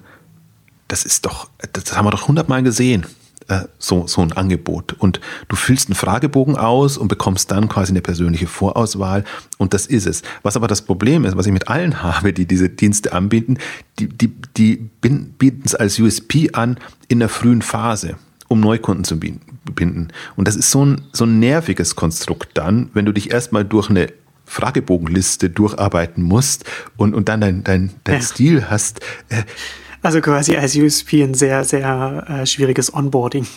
das 0.88 1.04
ist 1.04 1.26
doch, 1.26 1.50
das 1.72 1.98
haben 1.98 2.06
wir 2.06 2.12
doch 2.12 2.28
hundertmal 2.28 2.62
gesehen, 2.62 3.06
äh, 3.48 3.62
so, 3.80 4.08
so 4.08 4.22
ein 4.22 4.32
Angebot. 4.34 4.94
Und 4.94 5.20
du 5.48 5.56
füllst 5.56 5.90
einen 5.90 5.96
Fragebogen 5.96 6.56
aus 6.56 6.98
und 6.98 7.08
bekommst 7.08 7.52
dann 7.52 7.70
quasi 7.70 7.92
eine 7.92 8.02
persönliche 8.02 8.48
Vorauswahl 8.48 9.24
und 9.58 9.74
das 9.74 9.86
ist 9.86 10.08
es. 10.08 10.22
Was 10.42 10.56
aber 10.56 10.68
das 10.68 10.82
Problem 10.82 11.26
ist, 11.26 11.38
was 11.38 11.46
ich 11.46 11.54
mit 11.54 11.68
allen 11.68 12.04
habe, 12.04 12.34
die 12.34 12.46
diese 12.46 12.70
Dienste 12.70 13.14
anbieten, 13.14 13.58
die, 14.00 14.08
die, 14.08 14.34
die 14.58 14.76
bieten 14.78 15.64
es 15.66 15.76
als 15.76 16.00
USP 16.00 16.52
an 16.54 16.78
in 17.08 17.20
der 17.20 17.30
frühen 17.30 17.62
Phase 17.62 18.16
um 18.50 18.60
Neukunden 18.60 19.04
zu 19.04 19.20
binden. 19.20 20.10
Und 20.36 20.48
das 20.48 20.56
ist 20.56 20.70
so 20.70 20.86
ein, 20.86 21.02
so 21.12 21.26
ein 21.26 21.40
nerviges 21.40 21.96
Konstrukt 21.96 22.50
dann, 22.54 22.92
wenn 22.94 23.06
du 23.06 23.12
dich 23.12 23.32
erstmal 23.32 23.66
durch 23.66 23.90
eine 23.90 24.14
Fragebogenliste 24.46 25.50
durcharbeiten 25.50 26.24
musst 26.24 26.66
und, 26.98 27.16
und 27.16 27.30
dann 27.30 27.42
dein, 27.42 27.64
dein, 27.64 27.92
dein 28.04 28.16
ja. 28.16 28.22
Stil 28.22 28.70
hast. 28.70 29.00
Also 30.04 30.22
quasi 30.22 30.56
als 30.56 30.76
USP 30.76 31.24
ein 31.24 31.34
sehr, 31.34 31.64
sehr 31.64 32.26
äh, 32.28 32.46
schwieriges 32.46 32.94
Onboarding. 32.94 33.48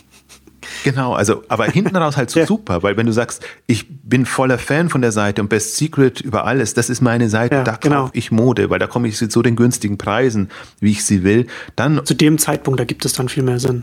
Genau, 0.84 1.14
also, 1.14 1.42
aber 1.49 1.66
hinten 1.66 1.97
raus 1.97 2.16
halt 2.16 2.30
so 2.30 2.40
ja. 2.40 2.47
super, 2.47 2.82
weil 2.82 2.97
wenn 2.97 3.07
du 3.07 3.12
sagst, 3.12 3.44
ich 3.66 3.86
bin 3.88 4.26
voller 4.26 4.59
Fan 4.59 4.88
von 4.88 5.03
der 5.03 5.12
Seite 5.12 5.42
und 5.42 5.49
Best 5.49 5.76
Secret 5.76 6.20
über 6.20 6.44
alles, 6.44 6.74
das 6.74 6.88
ist 6.88 7.01
meine 7.01 7.28
Seite, 7.28 7.57
ja, 7.57 7.64
da 7.64 7.76
genau. 7.76 8.03
kaufe 8.05 8.12
ich 8.16 8.30
Mode, 8.30 8.70
weil 8.70 8.78
da 8.78 8.86
komme 8.86 9.09
ich 9.09 9.16
zu 9.16 9.28
so 9.28 9.42
den 9.42 9.57
günstigen 9.57 9.99
Preisen, 9.99 10.49
wie 10.80 10.92
ich 10.92 11.05
sie 11.05 11.24
will, 11.24 11.47
dann. 11.74 12.05
Zu 12.05 12.14
dem 12.14 12.38
Zeitpunkt, 12.38 12.80
da 12.80 12.84
gibt 12.84 13.05
es 13.05 13.12
dann 13.12 13.28
viel 13.28 13.42
mehr 13.42 13.59
Sinn. 13.59 13.82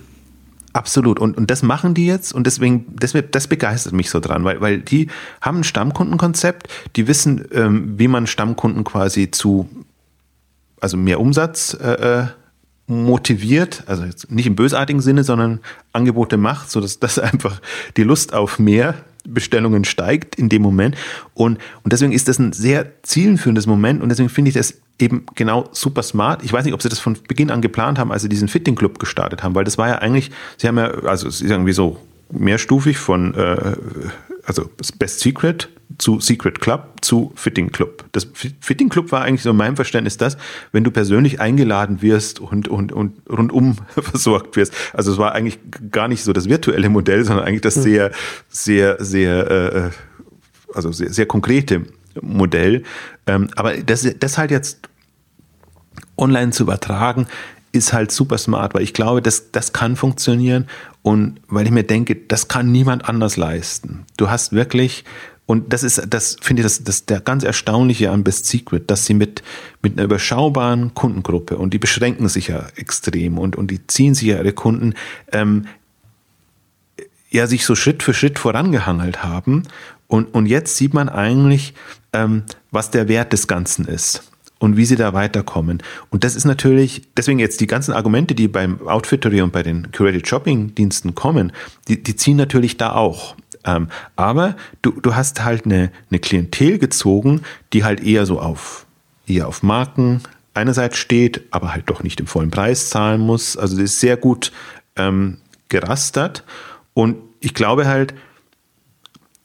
Absolut. 0.71 1.19
Und, 1.19 1.37
und 1.37 1.51
das 1.51 1.61
machen 1.61 1.93
die 1.93 2.07
jetzt 2.07 2.33
und 2.33 2.47
deswegen, 2.47 2.85
das, 2.95 3.13
das 3.31 3.47
begeistert 3.47 3.93
mich 3.93 4.09
so 4.09 4.19
dran, 4.19 4.43
weil, 4.43 4.59
weil 4.59 4.79
die 4.79 5.07
haben 5.39 5.59
ein 5.59 5.63
Stammkundenkonzept, 5.63 6.67
die 6.95 7.07
wissen, 7.07 7.45
ähm, 7.51 7.99
wie 7.99 8.07
man 8.07 8.25
Stammkunden 8.25 8.83
quasi 8.83 9.29
zu, 9.29 9.69
also 10.81 10.97
mehr 10.97 11.19
Umsatz 11.19 11.77
äh, 11.79 12.21
äh 12.21 12.27
motiviert, 12.87 13.83
also 13.87 14.03
nicht 14.29 14.47
im 14.47 14.55
bösartigen 14.55 15.01
Sinne, 15.01 15.23
sondern 15.23 15.59
Angebote 15.93 16.37
macht, 16.37 16.69
sodass 16.69 16.99
das 16.99 17.19
einfach 17.19 17.61
die 17.97 18.03
Lust 18.03 18.33
auf 18.33 18.59
mehr 18.59 18.95
Bestellungen 19.25 19.85
steigt 19.85 20.35
in 20.35 20.49
dem 20.49 20.61
Moment. 20.61 20.95
Und, 21.33 21.57
und 21.83 21.93
deswegen 21.93 22.11
ist 22.11 22.27
das 22.27 22.39
ein 22.39 22.51
sehr 22.51 22.91
zielführendes 23.03 23.67
Moment 23.67 24.01
und 24.01 24.09
deswegen 24.09 24.29
finde 24.29 24.49
ich 24.49 24.55
das 24.55 24.75
eben 24.99 25.25
genau 25.35 25.69
super 25.71 26.03
smart. 26.03 26.43
Ich 26.43 26.51
weiß 26.51 26.65
nicht, 26.65 26.73
ob 26.73 26.81
sie 26.81 26.89
das 26.89 26.99
von 26.99 27.17
Beginn 27.27 27.49
an 27.49 27.61
geplant 27.61 27.97
haben, 27.99 28.11
als 28.11 28.21
sie 28.21 28.29
diesen 28.29 28.47
Fitting 28.47 28.75
Club 28.75 28.99
gestartet 28.99 29.41
haben, 29.43 29.55
weil 29.55 29.63
das 29.63 29.77
war 29.77 29.87
ja 29.87 29.95
eigentlich, 29.99 30.31
sie 30.57 30.67
haben 30.67 30.77
ja, 30.77 30.89
also 31.05 31.27
es 31.27 31.41
ist 31.41 31.49
irgendwie 31.49 31.73
so 31.73 31.97
mehrstufig 32.33 32.97
von 32.97 33.33
äh, 33.35 33.75
also 34.45 34.69
Best 34.99 35.19
Secret 35.19 35.69
zu 35.97 36.19
Secret 36.19 36.59
Club 36.59 36.95
zu 37.01 37.31
Fitting 37.35 37.71
Club. 37.71 38.05
Das 38.11 38.27
Fitting 38.33 38.89
Club 38.89 39.11
war 39.11 39.21
eigentlich 39.21 39.43
so 39.43 39.51
in 39.51 39.57
meinem 39.57 39.75
Verständnis 39.75 40.17
das, 40.17 40.37
wenn 40.71 40.83
du 40.83 40.91
persönlich 40.91 41.39
eingeladen 41.39 42.01
wirst 42.01 42.39
und, 42.39 42.67
und, 42.67 42.91
und 42.91 43.21
rundum 43.29 43.77
versorgt 43.87 44.55
wirst. 44.55 44.73
Also 44.93 45.11
es 45.11 45.17
war 45.17 45.33
eigentlich 45.33 45.59
gar 45.91 46.07
nicht 46.07 46.23
so 46.23 46.33
das 46.33 46.49
virtuelle 46.49 46.89
Modell, 46.89 47.23
sondern 47.25 47.45
eigentlich 47.45 47.61
das 47.61 47.75
hm. 47.75 47.83
sehr, 47.83 48.11
sehr, 48.49 49.03
sehr, 49.03 49.51
äh, 49.51 49.89
also 50.73 50.91
sehr, 50.91 51.13
sehr 51.13 51.25
konkrete 51.25 51.83
Modell. 52.21 52.83
Ähm, 53.27 53.49
aber 53.55 53.77
das, 53.77 54.07
das 54.19 54.37
halt 54.37 54.51
jetzt 54.51 54.89
online 56.17 56.51
zu 56.51 56.63
übertragen, 56.63 57.27
ist 57.73 57.91
halt 57.91 58.11
super 58.11 58.37
smart, 58.37 58.73
weil 58.73 58.83
ich 58.83 58.93
glaube, 58.93 59.21
das, 59.21 59.51
das 59.51 59.73
kann 59.73 59.97
funktionieren 59.97 60.67
und 61.01 61.41
weil 61.47 61.65
ich 61.65 61.71
mir 61.71 61.83
denke, 61.83 62.15
das 62.15 62.47
kann 62.47 62.71
niemand 62.71 63.09
anders 63.09 63.35
leisten. 63.35 64.05
Du 64.15 64.29
hast 64.29 64.53
wirklich 64.53 65.03
und 65.45 65.73
das 65.73 65.83
ist, 65.83 66.01
das 66.09 66.37
finde 66.39 66.61
ich, 66.61 66.65
das, 66.65 66.83
das 66.83 67.05
der 67.05 67.19
ganz 67.19 67.43
erstaunliche 67.43 68.11
an 68.11 68.23
Best 68.23 68.45
Secret, 68.45 68.89
dass 68.89 69.05
sie 69.05 69.13
mit, 69.13 69.43
mit 69.81 69.93
einer 69.93 70.03
überschaubaren 70.03 70.93
Kundengruppe 70.93 71.57
und 71.57 71.73
die 71.73 71.79
beschränken 71.79 72.29
sich 72.29 72.47
ja 72.47 72.67
extrem 72.75 73.37
und, 73.37 73.57
und 73.57 73.69
die 73.69 73.85
ziehen 73.87 74.13
sich 74.13 74.29
ja 74.29 74.37
ihre 74.37 74.53
Kunden, 74.53 74.93
ähm, 75.31 75.65
ja, 77.29 77.47
sich 77.47 77.65
so 77.65 77.75
Schritt 77.75 78.03
für 78.03 78.13
Schritt 78.13 78.37
vorangehangelt 78.37 79.23
haben. 79.23 79.63
Und, 80.07 80.33
und 80.35 80.45
jetzt 80.45 80.77
sieht 80.77 80.93
man 80.93 81.09
eigentlich, 81.09 81.73
ähm, 82.13 82.43
was 82.69 82.91
der 82.91 83.07
Wert 83.07 83.33
des 83.33 83.47
Ganzen 83.47 83.85
ist 83.85 84.31
und 84.63 84.77
wie 84.77 84.85
sie 84.85 84.95
da 84.95 85.11
weiterkommen. 85.11 85.83
Und 86.09 86.23
das 86.23 86.37
ist 86.37 86.45
natürlich, 86.45 87.01
deswegen 87.17 87.37
jetzt 87.37 87.59
die 87.59 87.67
ganzen 87.67 87.91
Argumente, 87.91 88.33
die 88.33 88.47
beim 88.47 88.87
Outfittery 88.87 89.41
und 89.41 89.51
bei 89.51 89.61
den 89.61 89.91
Curated 89.91 90.25
Shopping 90.25 90.73
Diensten 90.73 91.15
kommen, 91.15 91.51
die, 91.89 92.01
die 92.01 92.15
ziehen 92.15 92.37
natürlich 92.37 92.77
da 92.77 92.93
auch. 92.93 93.35
Ähm, 93.65 93.89
aber 94.15 94.55
du, 94.81 94.91
du 94.91 95.15
hast 95.15 95.43
halt 95.43 95.65
eine, 95.65 95.91
eine 96.09 96.19
Klientel 96.19 96.77
gezogen, 96.77 97.41
die 97.73 97.83
halt 97.83 98.01
eher 98.01 98.25
so 98.25 98.39
auf, 98.39 98.85
eher 99.27 99.49
auf 99.49 99.63
Marken 99.63 100.21
einerseits 100.53 100.95
steht, 100.95 101.41
aber 101.51 101.73
halt 101.73 101.89
doch 101.89 102.01
nicht 102.01 102.21
im 102.21 102.27
vollen 102.27 102.49
Preis 102.49 102.89
zahlen 102.89 103.19
muss. 103.19 103.57
Also 103.57 103.75
das 103.75 103.83
ist 103.83 103.99
sehr 103.99 104.15
gut 104.15 104.53
ähm, 104.95 105.39
gerastert. 105.67 106.45
Und 106.93 107.17
ich 107.41 107.53
glaube 107.53 107.85
halt, 107.85 108.13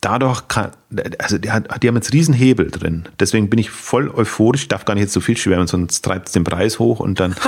dadurch 0.01 0.47
kann, 0.49 0.71
also 1.19 1.39
die, 1.39 1.51
hat, 1.51 1.83
die 1.83 1.89
haben 1.89 1.97
jetzt 1.97 2.13
riesen 2.13 2.35
Hebel 2.35 2.71
drin. 2.71 3.09
Deswegen 3.19 3.51
bin 3.51 3.59
ich 3.59 3.71
voll 3.71 4.09
euphorisch, 4.09 4.63
ich 4.63 4.69
darf 4.69 4.85
gar 4.85 4.95
nicht 4.95 5.03
jetzt 5.03 5.13
so 5.13 5.21
viel 5.21 5.37
schwärmen, 5.37 5.67
sonst 5.67 6.03
treibt 6.03 6.29
es 6.29 6.33
den 6.33 6.45
Preis 6.45 6.79
hoch 6.79 7.01
und 7.01 7.19
dann 7.19 7.35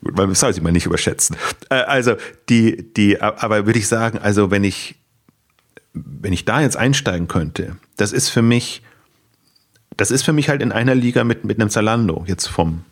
man 0.00 0.34
soll 0.34 0.52
sie 0.52 0.60
mal 0.60 0.72
nicht 0.72 0.86
überschätzen. 0.86 1.36
Äh, 1.70 1.76
also 1.76 2.16
die, 2.48 2.92
die, 2.94 3.20
aber 3.20 3.66
würde 3.66 3.78
ich 3.78 3.88
sagen, 3.88 4.18
also 4.18 4.50
wenn 4.50 4.64
ich, 4.64 4.96
wenn 5.92 6.32
ich 6.32 6.44
da 6.44 6.60
jetzt 6.60 6.76
einsteigen 6.76 7.28
könnte, 7.28 7.76
das 7.96 8.12
ist 8.12 8.28
für 8.28 8.42
mich, 8.42 8.82
das 9.96 10.10
ist 10.10 10.22
für 10.22 10.34
mich 10.34 10.50
halt 10.50 10.60
in 10.60 10.72
einer 10.72 10.94
Liga 10.94 11.24
mit, 11.24 11.44
mit 11.44 11.58
einem 11.58 11.70
Zalando, 11.70 12.24
jetzt 12.26 12.46
vom, 12.46 12.84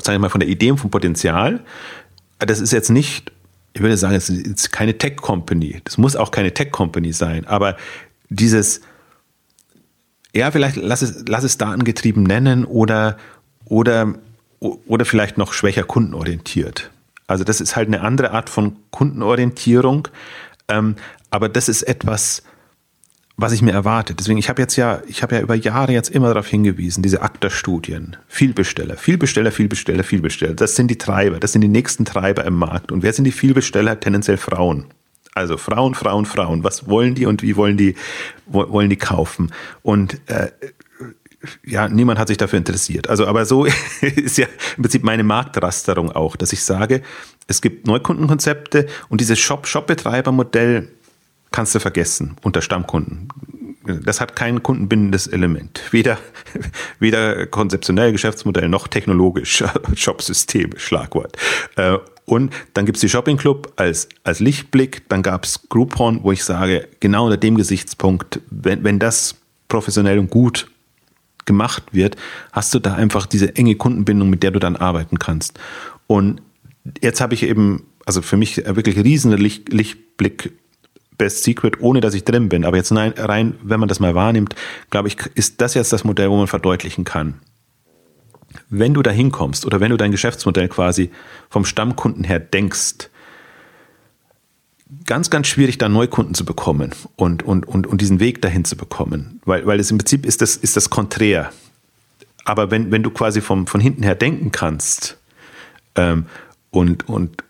sag 0.00 0.14
ich 0.14 0.20
mal, 0.20 0.30
von 0.30 0.40
der 0.40 0.48
Idee 0.48 0.72
und 0.72 0.78
vom 0.78 0.90
Potenzial. 0.90 1.60
Das 2.40 2.60
ist 2.60 2.72
jetzt 2.72 2.90
nicht 2.90 3.30
ich 3.74 3.80
würde 3.80 3.96
sagen, 3.96 4.14
es 4.14 4.28
ist 4.28 4.72
keine 4.72 4.98
Tech-Company. 4.98 5.80
Das 5.84 5.98
muss 5.98 6.16
auch 6.16 6.30
keine 6.30 6.52
Tech-Company 6.52 7.12
sein. 7.12 7.46
Aber 7.46 7.76
dieses, 8.28 8.82
ja, 10.34 10.50
vielleicht 10.50 10.76
lass 10.76 11.02
es, 11.02 11.24
lass 11.26 11.44
es 11.44 11.58
datengetrieben 11.58 12.22
nennen 12.22 12.64
oder, 12.64 13.16
oder, 13.64 14.14
oder 14.60 15.04
vielleicht 15.04 15.38
noch 15.38 15.52
schwächer 15.52 15.84
kundenorientiert. 15.84 16.90
Also 17.26 17.44
das 17.44 17.60
ist 17.60 17.76
halt 17.76 17.88
eine 17.88 18.02
andere 18.02 18.32
Art 18.32 18.50
von 18.50 18.76
Kundenorientierung. 18.90 20.08
Ähm, 20.68 20.96
aber 21.30 21.48
das 21.48 21.68
ist 21.68 21.82
etwas, 21.82 22.42
was 23.36 23.52
ich 23.52 23.62
mir 23.62 23.72
erwarte. 23.72 24.14
Deswegen, 24.14 24.38
ich 24.38 24.48
habe 24.48 24.60
jetzt 24.60 24.76
ja, 24.76 25.02
ich 25.06 25.22
habe 25.22 25.36
ja 25.36 25.40
über 25.40 25.54
Jahre 25.54 25.92
jetzt 25.92 26.10
immer 26.10 26.28
darauf 26.28 26.46
hingewiesen, 26.46 27.02
diese 27.02 27.22
ACTA-Studien, 27.22 28.16
Vielbesteller, 28.28 28.96
Vielbesteller, 28.96 29.52
Vielbesteller, 29.52 30.04
Vielbesteller, 30.04 30.54
das 30.54 30.76
sind 30.76 30.88
die 30.88 30.98
Treiber, 30.98 31.40
das 31.40 31.52
sind 31.52 31.62
die 31.62 31.68
nächsten 31.68 32.04
Treiber 32.04 32.44
im 32.44 32.54
Markt. 32.54 32.92
Und 32.92 33.02
wer 33.02 33.12
sind 33.12 33.24
die 33.24 33.32
Vielbesteller? 33.32 33.98
Tendenziell 33.98 34.36
Frauen. 34.36 34.86
Also 35.34 35.56
Frauen, 35.56 35.94
Frauen, 35.94 36.26
Frauen. 36.26 36.62
Was 36.62 36.88
wollen 36.88 37.14
die 37.14 37.24
und 37.26 37.42
wie 37.42 37.56
wollen 37.56 37.78
die, 37.78 37.94
wollen 38.46 38.90
die 38.90 38.96
kaufen? 38.96 39.50
Und 39.82 40.20
äh, 40.26 40.50
ja, 41.64 41.88
niemand 41.88 42.18
hat 42.18 42.28
sich 42.28 42.36
dafür 42.36 42.58
interessiert. 42.58 43.08
Also, 43.08 43.26
aber 43.26 43.46
so 43.46 43.64
ist 44.00 44.38
ja 44.38 44.46
im 44.76 44.82
Prinzip 44.82 45.04
meine 45.04 45.24
Marktrasterung 45.24 46.12
auch, 46.12 46.36
dass 46.36 46.52
ich 46.52 46.62
sage, 46.62 47.02
es 47.46 47.62
gibt 47.62 47.86
Neukundenkonzepte 47.86 48.86
und 49.08 49.20
dieses 49.20 49.38
Shop-Shop-Betreiber-Modell 49.38 50.88
kannst 51.52 51.74
du 51.74 51.80
vergessen 51.80 52.36
unter 52.42 52.62
Stammkunden. 52.62 53.28
Das 53.84 54.20
hat 54.20 54.36
kein 54.36 54.62
kundenbindendes 54.62 55.26
Element. 55.26 55.80
Weder, 55.90 56.18
weder 56.98 57.46
konzeptionell 57.46 58.12
Geschäftsmodell 58.12 58.68
noch 58.68 58.88
technologisch 58.88 59.64
Shopsystem, 59.94 60.70
Schlagwort. 60.76 61.36
Äh, 61.76 61.98
und 62.24 62.52
dann 62.74 62.86
gibt's 62.86 63.00
die 63.00 63.08
Shopping 63.08 63.36
Club 63.36 63.72
als, 63.76 64.08
als 64.22 64.38
Lichtblick. 64.38 65.08
Dann 65.08 65.22
gab's 65.22 65.68
Groupon, 65.68 66.20
wo 66.22 66.30
ich 66.32 66.44
sage, 66.44 66.88
genau 67.00 67.24
unter 67.24 67.36
dem 67.36 67.56
Gesichtspunkt, 67.56 68.40
wenn, 68.50 68.84
wenn 68.84 68.98
das 68.98 69.36
professionell 69.68 70.18
und 70.18 70.30
gut 70.30 70.68
gemacht 71.44 71.82
wird, 71.92 72.16
hast 72.52 72.72
du 72.74 72.78
da 72.78 72.94
einfach 72.94 73.26
diese 73.26 73.56
enge 73.56 73.74
Kundenbindung, 73.74 74.30
mit 74.30 74.44
der 74.44 74.52
du 74.52 74.60
dann 74.60 74.76
arbeiten 74.76 75.18
kannst. 75.18 75.58
Und 76.06 76.40
jetzt 77.00 77.20
habe 77.20 77.34
ich 77.34 77.42
eben, 77.42 77.84
also 78.06 78.22
für 78.22 78.36
mich 78.36 78.58
wirklich 78.58 78.96
riesen 78.96 79.32
Licht, 79.32 79.72
Lichtblick 79.72 80.52
Best 81.22 81.44
Secret, 81.44 81.80
ohne 81.80 82.00
dass 82.00 82.14
ich 82.14 82.24
drin 82.24 82.48
bin. 82.48 82.64
Aber 82.64 82.76
jetzt 82.76 82.90
rein, 82.90 83.54
wenn 83.62 83.78
man 83.78 83.88
das 83.88 84.00
mal 84.00 84.16
wahrnimmt, 84.16 84.56
glaube 84.90 85.06
ich, 85.06 85.16
ist 85.36 85.60
das 85.60 85.74
jetzt 85.74 85.92
das 85.92 86.02
Modell, 86.02 86.28
wo 86.30 86.36
man 86.36 86.48
verdeutlichen 86.48 87.04
kann. 87.04 87.34
Wenn 88.68 88.92
du 88.92 89.02
da 89.02 89.12
hinkommst 89.12 89.64
oder 89.64 89.78
wenn 89.78 89.90
du 89.90 89.96
dein 89.96 90.10
Geschäftsmodell 90.10 90.66
quasi 90.66 91.12
vom 91.48 91.64
Stammkunden 91.64 92.24
her 92.24 92.40
denkst, 92.40 93.08
ganz, 95.06 95.30
ganz 95.30 95.46
schwierig, 95.46 95.78
da 95.78 95.88
Neukunden 95.88 96.34
zu 96.34 96.44
bekommen 96.44 96.90
und, 97.14 97.44
und, 97.44 97.68
und, 97.68 97.86
und 97.86 98.00
diesen 98.00 98.18
Weg 98.18 98.42
dahin 98.42 98.64
zu 98.64 98.76
bekommen. 98.76 99.40
Weil, 99.44 99.64
weil 99.64 99.78
es 99.78 99.92
im 99.92 99.98
Prinzip 99.98 100.26
ist 100.26 100.42
das, 100.42 100.56
ist 100.56 100.76
das 100.76 100.90
konträr. 100.90 101.52
Aber 102.44 102.72
wenn, 102.72 102.90
wenn 102.90 103.04
du 103.04 103.10
quasi 103.10 103.40
vom, 103.40 103.68
von 103.68 103.80
hinten 103.80 104.02
her 104.02 104.16
denken 104.16 104.50
kannst 104.50 105.18
ähm, 105.94 106.26
und, 106.72 107.08
und, 107.08 107.44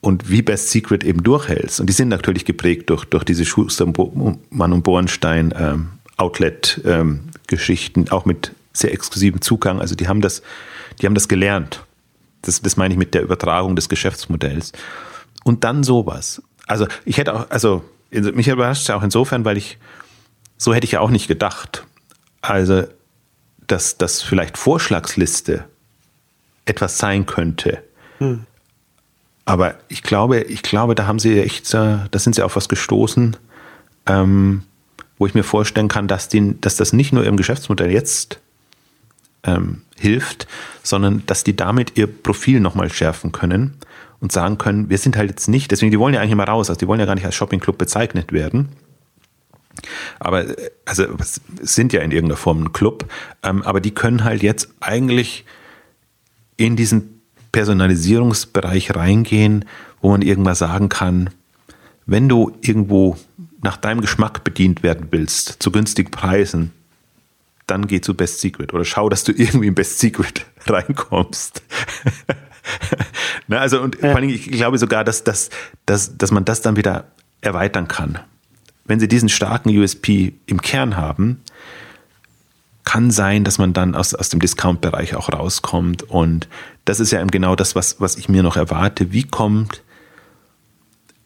und 0.00 0.30
wie 0.30 0.42
Best 0.42 0.70
Secret 0.70 1.04
eben 1.04 1.22
durchhältst. 1.22 1.80
Und 1.80 1.88
die 1.88 1.92
sind 1.92 2.08
natürlich 2.08 2.44
geprägt 2.44 2.90
durch, 2.90 3.04
durch 3.04 3.24
diese 3.24 3.44
Schustermann 3.44 4.38
und 4.50 4.82
Bornstein 4.82 5.52
ähm, 5.56 5.88
Outlet-Geschichten, 6.16 8.00
ähm, 8.00 8.08
auch 8.10 8.24
mit 8.24 8.52
sehr 8.72 8.92
exklusivem 8.92 9.40
Zugang. 9.40 9.80
Also 9.80 9.94
die 9.94 10.08
haben 10.08 10.20
das, 10.20 10.42
die 11.00 11.06
haben 11.06 11.14
das 11.14 11.28
gelernt. 11.28 11.84
Das, 12.42 12.62
das 12.62 12.76
meine 12.76 12.94
ich 12.94 12.98
mit 12.98 13.14
der 13.14 13.22
Übertragung 13.22 13.76
des 13.76 13.88
Geschäftsmodells. 13.88 14.72
Und 15.44 15.64
dann 15.64 15.82
sowas. 15.82 16.42
Also 16.66 16.86
ich 17.04 17.18
hätte 17.18 17.34
auch, 17.34 17.50
also 17.50 17.84
mich 18.10 18.48
überrascht 18.48 18.82
es 18.82 18.88
ja 18.88 18.96
auch 18.96 19.02
insofern, 19.02 19.44
weil 19.44 19.56
ich, 19.56 19.78
so 20.56 20.74
hätte 20.74 20.84
ich 20.84 20.92
ja 20.92 21.00
auch 21.00 21.10
nicht 21.10 21.28
gedacht. 21.28 21.84
Also, 22.40 22.84
dass 23.66 23.98
das 23.98 24.22
vielleicht 24.22 24.56
Vorschlagsliste 24.56 25.64
etwas 26.64 26.98
sein 26.98 27.26
könnte. 27.26 27.82
Hm. 28.18 28.46
Aber 29.48 29.76
ich 29.88 30.02
glaube, 30.02 30.42
ich 30.42 30.60
glaube, 30.60 30.94
da 30.94 31.06
haben 31.06 31.18
sie 31.18 31.40
echt, 31.40 31.72
da 31.72 32.06
sind 32.12 32.34
sie 32.34 32.42
auf 32.42 32.54
was 32.54 32.68
gestoßen, 32.68 33.34
ähm, 34.04 34.62
wo 35.16 35.26
ich 35.26 35.32
mir 35.32 35.42
vorstellen 35.42 35.88
kann, 35.88 36.06
dass, 36.06 36.28
die, 36.28 36.60
dass 36.60 36.76
das 36.76 36.92
nicht 36.92 37.14
nur 37.14 37.24
ihrem 37.24 37.38
Geschäftsmodell 37.38 37.90
jetzt 37.90 38.40
ähm, 39.44 39.80
hilft, 39.96 40.46
sondern 40.82 41.22
dass 41.24 41.44
die 41.44 41.56
damit 41.56 41.96
ihr 41.96 42.06
Profil 42.06 42.60
nochmal 42.60 42.92
schärfen 42.92 43.32
können 43.32 43.78
und 44.20 44.32
sagen 44.32 44.58
können, 44.58 44.90
wir 44.90 44.98
sind 44.98 45.16
halt 45.16 45.30
jetzt 45.30 45.48
nicht, 45.48 45.70
deswegen, 45.70 45.90
die 45.92 45.98
wollen 45.98 46.12
ja 46.12 46.20
eigentlich 46.20 46.32
immer 46.32 46.44
raus, 46.44 46.68
also 46.68 46.78
die 46.78 46.86
wollen 46.86 47.00
ja 47.00 47.06
gar 47.06 47.14
nicht 47.14 47.24
als 47.24 47.34
Shoppingclub 47.34 47.78
bezeichnet 47.78 48.32
werden. 48.32 48.68
Aber 50.20 50.44
also 50.84 51.06
sind 51.62 51.94
ja 51.94 52.02
in 52.02 52.10
irgendeiner 52.10 52.36
Form 52.36 52.64
ein 52.64 52.72
Club, 52.74 53.10
ähm, 53.42 53.62
aber 53.62 53.80
die 53.80 53.94
können 53.94 54.24
halt 54.24 54.42
jetzt 54.42 54.68
eigentlich 54.80 55.46
in 56.58 56.76
diesen 56.76 57.17
Personalisierungsbereich 57.52 58.94
reingehen, 58.94 59.64
wo 60.00 60.10
man 60.10 60.22
irgendwann 60.22 60.54
sagen 60.54 60.88
kann, 60.88 61.30
wenn 62.06 62.28
du 62.28 62.56
irgendwo 62.62 63.16
nach 63.62 63.76
deinem 63.76 64.00
Geschmack 64.00 64.44
bedient 64.44 64.82
werden 64.82 65.08
willst, 65.10 65.56
zu 65.62 65.70
günstigen 65.70 66.10
Preisen, 66.10 66.72
dann 67.66 67.86
geh 67.86 68.00
zu 68.00 68.14
Best 68.14 68.40
Secret 68.40 68.72
oder 68.72 68.84
schau, 68.84 69.08
dass 69.08 69.24
du 69.24 69.32
irgendwie 69.32 69.66
in 69.66 69.74
Best 69.74 69.98
Secret 69.98 70.46
reinkommst. 70.66 71.62
Na, 73.46 73.58
also 73.58 73.80
und 73.80 73.96
ja. 73.96 74.08
vor 74.08 74.16
allem, 74.16 74.28
ich 74.28 74.50
glaube 74.50 74.78
sogar, 74.78 75.04
dass, 75.04 75.24
dass, 75.24 75.50
dass, 75.86 76.16
dass 76.16 76.30
man 76.30 76.44
das 76.44 76.62
dann 76.62 76.76
wieder 76.76 77.06
erweitern 77.40 77.88
kann. 77.88 78.18
Wenn 78.84 79.00
sie 79.00 79.08
diesen 79.08 79.28
starken 79.28 79.76
USP 79.76 80.34
im 80.46 80.62
Kern 80.62 80.96
haben, 80.96 81.42
kann 82.84 83.10
sein, 83.10 83.44
dass 83.44 83.58
man 83.58 83.74
dann 83.74 83.94
aus, 83.94 84.14
aus 84.14 84.30
dem 84.30 84.40
Discount-Bereich 84.40 85.14
auch 85.14 85.30
rauskommt. 85.30 86.04
Und 86.04 86.48
das 86.88 87.00
ist 87.00 87.10
ja 87.10 87.20
eben 87.20 87.30
genau 87.30 87.54
das, 87.54 87.74
was, 87.74 88.00
was 88.00 88.16
ich 88.16 88.30
mir 88.30 88.42
noch 88.42 88.56
erwarte. 88.56 89.12
Wie 89.12 89.24
kommt, 89.24 89.82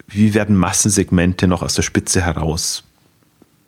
wie 0.08 0.34
werden 0.34 0.56
Massensegmente 0.56 1.46
noch 1.46 1.62
aus 1.62 1.74
der 1.74 1.82
Spitze 1.82 2.20
heraus 2.22 2.82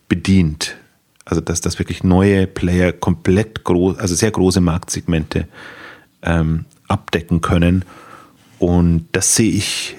bedient? 0.08 0.76
Also, 1.24 1.40
dass 1.40 1.60
das 1.60 1.78
wirklich 1.78 2.02
neue 2.02 2.48
Player 2.48 2.92
komplett 2.92 3.62
groß, 3.62 3.98
also 3.98 4.14
sehr 4.16 4.32
große 4.32 4.60
Marktsegmente 4.60 5.46
ähm, 6.22 6.64
abdecken 6.88 7.40
können. 7.40 7.84
Und 8.58 9.06
das 9.12 9.36
sehe 9.36 9.52
ich 9.52 9.96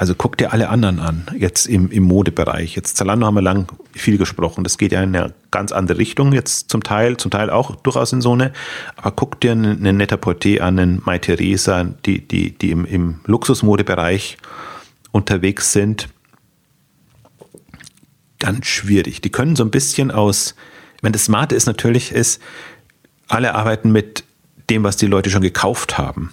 also 0.00 0.14
guck 0.14 0.38
dir 0.38 0.54
alle 0.54 0.70
anderen 0.70 0.98
an, 0.98 1.26
jetzt 1.36 1.66
im, 1.66 1.90
im 1.90 2.04
Modebereich. 2.04 2.74
Jetzt 2.74 2.96
Zalando 2.96 3.26
haben 3.26 3.34
wir 3.34 3.42
lang 3.42 3.70
viel 3.92 4.16
gesprochen. 4.16 4.64
Das 4.64 4.78
geht 4.78 4.92
ja 4.92 5.02
in 5.02 5.14
eine 5.14 5.34
ganz 5.50 5.72
andere 5.72 5.98
Richtung 5.98 6.32
jetzt 6.32 6.70
zum 6.70 6.82
Teil, 6.82 7.18
zum 7.18 7.30
Teil 7.30 7.50
auch 7.50 7.76
durchaus 7.76 8.10
in 8.14 8.22
so 8.22 8.32
eine. 8.32 8.54
Aber 8.96 9.10
guck 9.10 9.38
dir 9.42 9.52
einen, 9.52 9.76
einen 9.76 9.98
Netta 9.98 10.16
Porté 10.16 10.60
an, 10.60 10.78
einen 10.78 11.02
Mai 11.04 11.18
Theresa, 11.18 11.84
die, 12.06 12.26
die, 12.26 12.52
die 12.52 12.70
im, 12.70 12.86
im 12.86 13.20
Luxusmodebereich 13.26 14.38
unterwegs 15.12 15.74
sind. 15.74 16.08
ganz 18.38 18.68
schwierig. 18.68 19.20
Die 19.20 19.30
können 19.30 19.54
so 19.54 19.64
ein 19.64 19.70
bisschen 19.70 20.10
aus, 20.10 20.54
meine, 21.02 21.12
das 21.12 21.26
Smarte 21.26 21.54
ist 21.54 21.66
natürlich, 21.66 22.12
ist, 22.12 22.40
alle 23.28 23.54
arbeiten 23.54 23.92
mit 23.92 24.24
dem, 24.70 24.82
was 24.82 24.96
die 24.96 25.08
Leute 25.08 25.28
schon 25.28 25.42
gekauft 25.42 25.98
haben. 25.98 26.32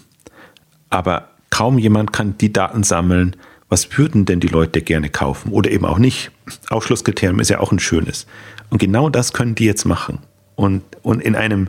Aber 0.89 1.31
kaum 1.49 1.77
jemand 1.77 2.13
kann 2.13 2.37
die 2.37 2.53
Daten 2.53 2.83
sammeln, 2.83 3.35
was 3.69 3.97
würden 3.97 4.25
denn 4.25 4.39
die 4.39 4.47
Leute 4.47 4.81
gerne 4.81 5.09
kaufen 5.09 5.51
oder 5.51 5.69
eben 5.71 5.85
auch 5.85 5.99
nicht. 5.99 6.31
Ausschlusskriterium 6.69 7.39
ist 7.39 7.49
ja 7.49 7.59
auch 7.59 7.71
ein 7.71 7.79
schönes. 7.79 8.25
Und 8.69 8.79
genau 8.79 9.09
das 9.09 9.33
können 9.33 9.55
die 9.55 9.65
jetzt 9.65 9.85
machen. 9.85 10.19
Und, 10.55 10.83
und 11.03 11.21
in 11.21 11.35
einem 11.35 11.67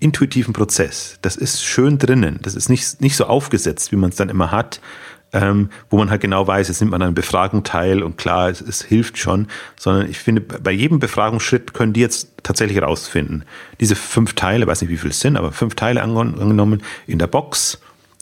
intuitiven 0.00 0.54
Prozess. 0.54 1.18
Das 1.22 1.36
ist 1.36 1.62
schön 1.62 1.98
drinnen. 1.98 2.38
Das 2.42 2.54
ist 2.54 2.68
nicht, 2.68 3.00
nicht 3.00 3.16
so 3.16 3.26
aufgesetzt, 3.26 3.92
wie 3.92 3.96
man 3.96 4.10
es 4.10 4.16
dann 4.16 4.30
immer 4.30 4.50
hat, 4.50 4.80
ähm, 5.32 5.70
wo 5.90 5.98
man 5.98 6.10
halt 6.10 6.22
genau 6.22 6.46
weiß, 6.46 6.68
jetzt 6.68 6.80
nimmt 6.80 6.90
man 6.90 7.02
an 7.02 7.08
einer 7.08 7.14
Befragung 7.14 7.62
teil 7.62 8.02
und 8.02 8.16
klar, 8.16 8.48
es, 8.48 8.60
es, 8.60 8.82
hilft 8.82 9.18
schon, 9.18 9.46
sondern 9.76 10.10
ich 10.10 10.18
finde, 10.18 10.40
bei 10.40 10.72
jedem 10.72 10.98
Befragungsschritt 10.98 11.72
können 11.72 11.92
die 11.92 12.00
jetzt 12.00 12.30
tatsächlich 12.42 12.82
rausfinden. 12.82 13.44
Diese 13.78 13.94
fünf 13.94 14.34
Teile, 14.34 14.66
weiß 14.66 14.80
nicht, 14.80 14.90
wie 14.90 14.96
viel 14.96 15.10
es 15.10 15.20
sind, 15.20 15.36
aber 15.36 15.52
fünf 15.52 15.74
Teile 15.76 16.02
angenommen 16.02 16.82
in 17.06 17.18
der 17.18 17.28
Box. 17.28 17.78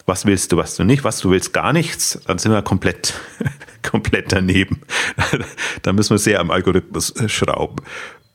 Was 0.09 0.25
willst 0.25 0.53
du, 0.53 0.57
was 0.57 0.75
du 0.75 0.85
nicht, 0.85 1.05
was 1.05 1.19
du 1.21 1.31
willst, 1.31 1.53
gar 1.53 1.75
nichts, 1.75 2.19
dann 2.27 2.39
sind 2.39 2.51
wir 2.51 2.63
komplett, 2.63 3.13
komplett 3.83 4.33
daneben. 4.33 4.81
da 5.83 5.93
müssen 5.93 6.11
wir 6.11 6.19
sehr 6.19 6.41
am 6.41 6.51
Algorithmus 6.51 7.15
äh, 7.17 7.29
schrauben. 7.29 7.77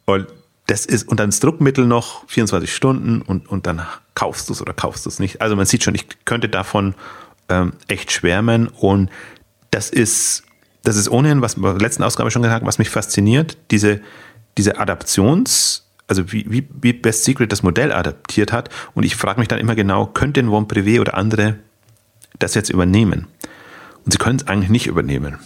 Und 0.05 0.27
das 0.67 0.85
ist, 0.85 1.07
und 1.07 1.19
dann 1.19 1.31
das 1.31 1.39
Druckmittel 1.39 1.87
noch 1.87 2.29
24 2.29 2.71
Stunden 2.71 3.23
und, 3.23 3.49
und 3.49 3.65
dann 3.65 3.81
kaufst 4.13 4.49
du 4.49 4.53
es 4.53 4.61
oder 4.61 4.73
kaufst 4.73 5.07
du 5.07 5.09
es 5.09 5.17
nicht. 5.17 5.41
Also 5.41 5.55
man 5.55 5.65
sieht 5.65 5.83
schon, 5.83 5.95
ich 5.95 6.05
könnte 6.25 6.47
davon 6.47 6.93
ähm, 7.49 7.73
echt 7.87 8.11
schwärmen 8.11 8.67
und 8.67 9.09
das 9.71 9.89
ist, 9.89 10.43
das 10.83 10.95
ist 10.95 11.09
ohnehin, 11.09 11.41
was 11.41 11.57
wir 11.57 11.71
in 11.71 11.79
der 11.79 11.87
letzten 11.87 12.03
Ausgabe 12.03 12.29
schon 12.29 12.43
gesagt 12.43 12.63
was 12.67 12.77
mich 12.77 12.91
fasziniert, 12.91 13.57
diese, 13.71 13.99
diese 14.59 14.79
Adaptions, 14.79 15.82
also 16.07 16.31
wie, 16.31 16.45
wie, 16.49 16.67
wie 16.81 16.93
Best 16.93 17.23
Secret 17.23 17.51
das 17.51 17.63
Modell 17.63 17.91
adaptiert 17.91 18.51
hat 18.51 18.69
und 18.93 19.03
ich 19.03 19.15
frage 19.15 19.39
mich 19.39 19.47
dann 19.47 19.59
immer 19.59 19.75
genau, 19.75 20.05
könnte 20.05 20.41
ein 20.41 20.49
One 20.49 20.67
Privé 20.67 20.99
oder 20.99 21.15
andere 21.15 21.57
das 22.39 22.55
jetzt 22.55 22.69
übernehmen? 22.69 23.27
Und 24.05 24.11
sie 24.11 24.17
können 24.17 24.37
es 24.37 24.47
eigentlich 24.47 24.69
nicht 24.69 24.87
übernehmen. 24.87 25.39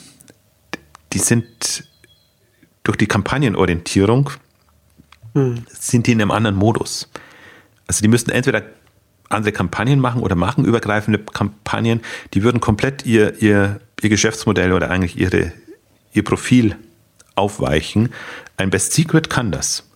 Die 1.14 1.20
sind 1.20 1.88
durch 2.84 2.98
die 2.98 3.08
Kampagnenorientierung 3.08 4.32
hm. 5.34 5.66
sind 5.70 6.08
die 6.08 6.14
in 6.14 6.22
einem 6.22 6.32
anderen 6.32 6.56
Modus. 6.56 7.10
Also 7.86 8.02
die 8.02 8.08
müssten 8.08 8.32
entweder 8.32 8.64
andere 9.30 9.52
Kampagnen 9.52 10.00
machen 10.00 10.22
oder 10.22 10.36
machen 10.36 10.66
übergreifende 10.66 11.20
Kampagnen, 11.20 12.02
die 12.34 12.44
würden 12.44 12.62
komplett 12.62 13.06
ihr, 13.06 13.42
ihr, 13.42 13.82
ihr 14.02 14.10
Geschäftsmodell 14.10 14.72
oder 14.72 14.90
eigentlich 14.90 15.18
ihre, 15.18 15.52
ihr 16.14 16.24
Profil 16.24 16.76
aufweichen. 17.36 18.10
Ein 18.56 18.70
Best 18.70 18.94
Secret 18.94 19.30
kann 19.30 19.52
das 19.52 19.87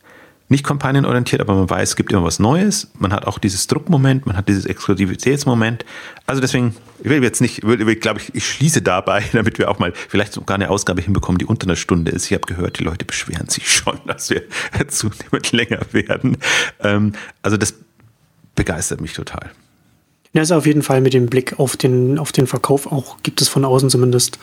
nicht 0.52 0.66
kampagnenorientiert, 0.66 1.42
aber 1.42 1.56
man 1.56 1.70
weiß, 1.70 1.90
es 1.90 1.96
gibt 1.96 2.12
immer 2.12 2.26
was 2.26 2.38
Neues. 2.38 2.92
Man 3.00 3.14
hat 3.14 3.26
auch 3.26 3.40
dieses 3.40 3.68
Druckmoment, 3.68 4.26
man 4.26 4.36
hat 4.36 4.50
dieses 4.50 4.66
Exklusivitätsmoment. 4.66 5.86
Also 6.28 6.42
deswegen, 6.42 6.76
ich 7.02 7.10
will 7.10 7.24
jetzt 7.24 7.40
nicht, 7.40 7.64
ich 7.64 8.00
glaube 8.02 8.20
ich, 8.20 8.36
ich 8.36 8.46
schließe 8.46 8.82
dabei, 8.82 9.24
damit 9.32 9.58
wir 9.58 9.72
auch 9.72 9.80
mal 9.80 9.94
vielleicht 9.96 10.34
sogar 10.34 10.56
eine 10.56 10.70
Ausgabe 10.70 11.02
hinbekommen, 11.02 11.40
die 11.40 11.46
unter 11.46 11.68
einer 11.68 11.78
Stunde 11.78 12.12
ist. 12.12 12.26
Ich 12.26 12.34
habe 12.34 12.46
gehört, 12.46 12.80
die 12.80 12.84
Leute 12.84 13.06
beschweren 13.06 13.48
sich 13.48 13.72
schon, 13.72 13.98
dass 14.06 14.30
wir 14.30 14.44
zunehmend 14.90 15.52
länger 15.54 15.80
werden. 15.94 16.38
Ähm, 16.82 17.14
also 17.42 17.56
das 17.56 17.74
begeistert 18.56 19.00
mich 19.00 19.14
total. 19.14 19.52
Ja, 20.34 20.42
ist 20.42 20.52
auf 20.52 20.66
jeden 20.66 20.84
Fall 20.84 21.00
mit 21.00 21.14
dem 21.14 21.28
Blick 21.28 21.60
auf 21.60 21.78
den, 21.78 22.20
auf 22.20 22.34
den 22.34 22.46
Verkauf 22.46 22.92
auch, 22.92 23.24
gibt 23.24 23.42
es 23.42 23.48
von 23.48 23.64
außen 23.64 23.90
zumindest, 23.90 24.38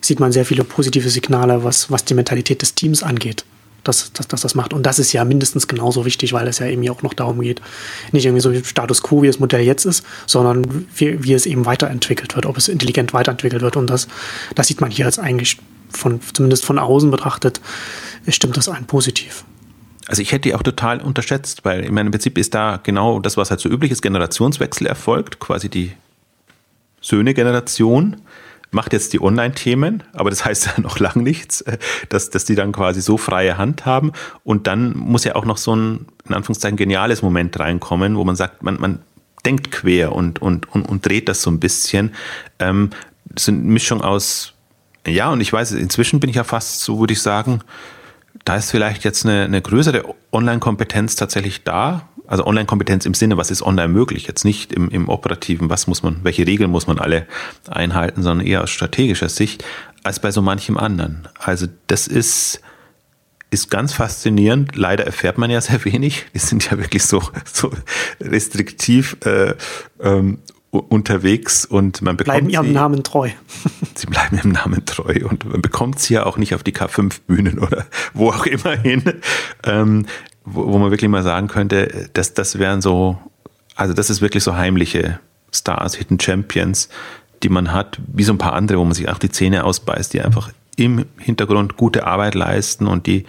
sieht 0.00 0.18
man 0.18 0.32
sehr 0.32 0.44
viele 0.44 0.64
positive 0.64 1.08
Signale, 1.08 1.62
was, 1.62 1.92
was 1.92 2.04
die 2.04 2.14
Mentalität 2.14 2.60
des 2.60 2.74
Teams 2.74 3.04
angeht 3.04 3.44
dass, 3.88 4.12
dass, 4.12 4.28
dass 4.28 4.42
das 4.42 4.54
macht. 4.54 4.72
Und 4.72 4.84
das 4.84 4.98
ist 4.98 5.12
ja 5.12 5.24
mindestens 5.24 5.66
genauso 5.66 6.04
wichtig, 6.04 6.32
weil 6.32 6.46
es 6.46 6.58
ja 6.58 6.66
eben 6.66 6.88
auch 6.90 7.02
noch 7.02 7.14
darum 7.14 7.40
geht, 7.40 7.60
nicht 8.12 8.26
irgendwie 8.26 8.42
so 8.42 8.54
Status 8.64 9.02
quo, 9.02 9.22
wie 9.22 9.26
das 9.26 9.40
Modell 9.40 9.62
jetzt 9.62 9.84
ist, 9.86 10.04
sondern 10.26 10.86
wie, 10.94 11.24
wie 11.24 11.32
es 11.32 11.46
eben 11.46 11.66
weiterentwickelt 11.66 12.36
wird, 12.36 12.46
ob 12.46 12.56
es 12.56 12.68
intelligent 12.68 13.12
weiterentwickelt 13.12 13.62
wird. 13.62 13.76
Und 13.76 13.88
das, 13.88 14.08
das 14.54 14.68
sieht 14.68 14.80
man 14.80 14.90
hier 14.90 15.06
jetzt 15.06 15.18
eigentlich 15.18 15.58
von, 15.90 16.20
zumindest 16.32 16.64
von 16.64 16.78
außen 16.78 17.10
betrachtet, 17.10 17.60
stimmt 18.28 18.56
das 18.56 18.68
ein 18.68 18.86
positiv. 18.86 19.44
Also 20.06 20.22
ich 20.22 20.32
hätte 20.32 20.48
die 20.48 20.54
auch 20.54 20.62
total 20.62 21.00
unterschätzt, 21.00 21.64
weil 21.64 21.84
in 21.84 21.92
meinem 21.92 22.10
Prinzip 22.10 22.38
ist 22.38 22.54
da 22.54 22.80
genau 22.82 23.20
das, 23.20 23.36
was 23.36 23.50
halt 23.50 23.60
so 23.60 23.68
üblich 23.68 23.90
ist, 23.90 24.00
Generationswechsel 24.00 24.86
erfolgt, 24.86 25.38
quasi 25.38 25.68
die 25.68 25.92
Söhne-Generation 27.00 28.16
macht 28.70 28.92
jetzt 28.92 29.12
die 29.12 29.20
Online-Themen, 29.20 30.02
aber 30.12 30.30
das 30.30 30.44
heißt 30.44 30.66
ja 30.76 30.80
noch 30.80 30.98
lang 30.98 31.22
nichts, 31.22 31.60
äh, 31.62 31.78
dass, 32.08 32.30
dass 32.30 32.44
die 32.44 32.54
dann 32.54 32.72
quasi 32.72 33.00
so 33.00 33.16
freie 33.16 33.58
Hand 33.58 33.86
haben. 33.86 34.12
Und 34.44 34.66
dann 34.66 34.96
muss 34.96 35.24
ja 35.24 35.34
auch 35.36 35.44
noch 35.44 35.56
so 35.56 35.74
ein, 35.74 36.06
in 36.28 36.34
Anführungszeichen, 36.34 36.76
geniales 36.76 37.22
Moment 37.22 37.58
reinkommen, 37.58 38.16
wo 38.16 38.24
man 38.24 38.36
sagt, 38.36 38.62
man, 38.62 38.80
man 38.80 39.00
denkt 39.44 39.70
quer 39.70 40.12
und, 40.12 40.40
und, 40.42 40.72
und, 40.74 40.82
und 40.82 41.06
dreht 41.06 41.28
das 41.28 41.42
so 41.42 41.50
ein 41.50 41.60
bisschen. 41.60 42.14
Ähm, 42.58 42.90
das 43.26 43.44
ist 43.44 43.48
eine 43.48 43.58
Mischung 43.58 44.02
aus, 44.02 44.54
ja, 45.06 45.30
und 45.30 45.40
ich 45.40 45.52
weiß, 45.52 45.72
inzwischen 45.72 46.20
bin 46.20 46.30
ich 46.30 46.36
ja 46.36 46.44
fast, 46.44 46.80
so 46.80 47.00
würde 47.00 47.12
ich 47.12 47.22
sagen, 47.22 47.60
da 48.44 48.56
ist 48.56 48.70
vielleicht 48.70 49.04
jetzt 49.04 49.24
eine, 49.24 49.44
eine 49.44 49.62
größere 49.62 50.04
Online-Kompetenz 50.32 51.16
tatsächlich 51.16 51.64
da, 51.64 52.08
also 52.28 52.46
Online-Kompetenz 52.46 53.06
im 53.06 53.14
Sinne, 53.14 53.36
was 53.36 53.50
ist 53.50 53.62
online 53.62 53.88
möglich? 53.88 54.26
Jetzt 54.26 54.44
nicht 54.44 54.72
im, 54.72 54.90
im 54.90 55.08
Operativen, 55.08 55.70
was 55.70 55.86
muss 55.86 56.02
man, 56.02 56.18
welche 56.22 56.46
Regeln 56.46 56.70
muss 56.70 56.86
man 56.86 56.98
alle 56.98 57.26
einhalten, 57.68 58.22
sondern 58.22 58.46
eher 58.46 58.62
aus 58.62 58.70
strategischer 58.70 59.30
Sicht, 59.30 59.64
als 60.04 60.20
bei 60.20 60.30
so 60.30 60.42
manchem 60.42 60.76
anderen. 60.76 61.26
Also 61.38 61.66
das 61.86 62.06
ist, 62.06 62.60
ist 63.50 63.70
ganz 63.70 63.94
faszinierend. 63.94 64.76
Leider 64.76 65.04
erfährt 65.06 65.38
man 65.38 65.50
ja 65.50 65.60
sehr 65.60 65.84
wenig. 65.86 66.26
Die 66.34 66.38
sind 66.38 66.70
ja 66.70 66.78
wirklich 66.78 67.04
so, 67.04 67.22
so 67.50 67.72
restriktiv 68.20 69.16
äh, 69.24 69.54
ähm, 70.00 70.38
unterwegs 70.70 71.64
und 71.64 72.02
man 72.02 72.18
bekommt 72.18 72.34
bleiben 72.34 72.50
ihrem 72.50 72.66
sie, 72.66 72.72
Namen 72.72 73.02
treu. 73.02 73.30
sie 73.94 74.06
bleiben 74.06 74.36
ihrem 74.36 74.52
Namen 74.52 74.84
treu 74.84 75.26
und 75.28 75.46
man 75.46 75.62
bekommt 75.62 75.98
sie 75.98 76.14
ja 76.14 76.26
auch 76.26 76.36
nicht 76.36 76.54
auf 76.54 76.62
die 76.62 76.72
K5-Bühnen 76.72 77.58
oder 77.58 77.86
wo 78.12 78.28
auch 78.28 78.44
immer 78.44 78.76
hin. 78.76 79.02
Ähm, 79.64 80.04
wo, 80.52 80.72
wo 80.72 80.78
man 80.78 80.90
wirklich 80.90 81.10
mal 81.10 81.22
sagen 81.22 81.48
könnte, 81.48 82.08
dass 82.12 82.34
das 82.34 82.58
wären 82.58 82.80
so, 82.80 83.18
also 83.74 83.94
das 83.94 84.10
ist 84.10 84.20
wirklich 84.20 84.44
so 84.44 84.56
heimliche 84.56 85.20
Stars, 85.52 85.94
Hidden 85.94 86.20
Champions, 86.20 86.88
die 87.42 87.48
man 87.48 87.72
hat, 87.72 87.98
wie 88.06 88.24
so 88.24 88.32
ein 88.32 88.38
paar 88.38 88.52
andere, 88.52 88.78
wo 88.78 88.84
man 88.84 88.94
sich 88.94 89.08
auch 89.08 89.18
die 89.18 89.30
Zähne 89.30 89.64
ausbeißt, 89.64 90.12
die 90.12 90.20
einfach 90.20 90.50
im 90.76 91.06
Hintergrund 91.18 91.76
gute 91.76 92.06
Arbeit 92.06 92.34
leisten 92.34 92.86
und 92.86 93.06
die, 93.06 93.24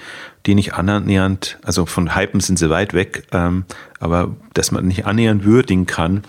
die 0.45 0.55
nicht 0.55 0.73
annähernd, 0.75 1.57
also 1.63 1.85
von 1.85 2.15
Hypen 2.15 2.41
sind 2.41 2.59
sie 2.59 2.69
weit 2.69 2.93
weg, 2.93 3.23
ähm, 3.31 3.65
aber 3.99 4.35
dass 4.53 4.71
man 4.71 4.85
nicht 4.85 5.05
annähernd 5.05 5.43
würdigen 5.43 5.87
kann, 5.87 6.23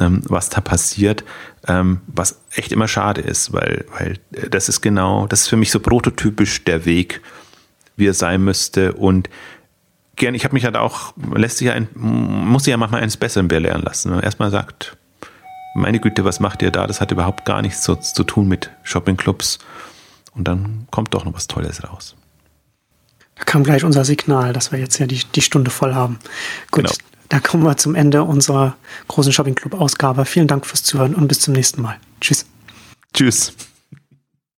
ähm, 0.00 0.22
was 0.24 0.48
da 0.48 0.60
passiert, 0.60 1.24
ähm, 1.68 2.00
was 2.08 2.40
echt 2.50 2.72
immer 2.72 2.88
schade 2.88 3.20
ist, 3.20 3.52
weil, 3.52 3.84
weil 3.96 4.18
das 4.50 4.68
ist 4.68 4.80
genau, 4.80 5.28
das 5.28 5.42
ist 5.42 5.48
für 5.48 5.56
mich 5.56 5.70
so 5.70 5.78
prototypisch 5.78 6.64
der 6.64 6.84
Weg, 6.84 7.20
wie 7.96 8.08
er 8.08 8.14
sein 8.14 8.42
müsste 8.42 8.94
und 8.94 9.30
gern, 10.16 10.34
ich 10.34 10.44
habe 10.44 10.54
mich 10.54 10.64
halt 10.64 10.76
auch, 10.76 11.14
lässt 11.34 11.58
sich 11.58 11.68
ja 11.68 11.74
ein, 11.74 11.88
muss 11.94 12.64
sich 12.64 12.70
ja 12.70 12.76
manchmal 12.76 13.02
eines 13.02 13.16
Besseren 13.16 13.48
belehren 13.48 13.82
lassen. 13.82 14.10
Wenn 14.10 14.16
man 14.16 14.24
erstmal 14.24 14.50
sagt, 14.50 14.96
meine 15.74 16.00
Güte, 16.00 16.24
was 16.24 16.40
macht 16.40 16.62
ihr 16.62 16.70
da? 16.70 16.86
Das 16.86 17.00
hat 17.00 17.10
überhaupt 17.10 17.44
gar 17.44 17.62
nichts 17.62 17.82
zu, 17.82 17.96
zu 17.96 18.24
tun 18.24 18.48
mit 18.48 18.70
Shoppingclubs. 18.82 19.58
Und 20.34 20.48
dann 20.48 20.86
kommt 20.90 21.14
doch 21.14 21.24
noch 21.24 21.34
was 21.34 21.46
Tolles 21.46 21.82
raus. 21.84 22.16
Da 23.36 23.44
kam 23.44 23.64
gleich 23.64 23.84
unser 23.84 24.04
Signal, 24.04 24.52
dass 24.52 24.72
wir 24.72 24.78
jetzt 24.78 24.98
ja 24.98 25.06
die, 25.06 25.20
die 25.34 25.42
Stunde 25.42 25.70
voll 25.70 25.94
haben. 25.94 26.18
Gut, 26.70 26.84
genau. 26.84 26.94
da 27.28 27.40
kommen 27.40 27.64
wir 27.64 27.76
zum 27.76 27.94
Ende 27.94 28.22
unserer 28.22 28.76
großen 29.08 29.32
Shoppingclub-Ausgabe. 29.32 30.24
Vielen 30.24 30.46
Dank 30.46 30.66
fürs 30.66 30.84
Zuhören 30.84 31.14
und 31.14 31.28
bis 31.28 31.40
zum 31.40 31.54
nächsten 31.54 31.82
Mal. 31.82 31.98
Tschüss. 32.20 32.46
Tschüss. 33.12 33.54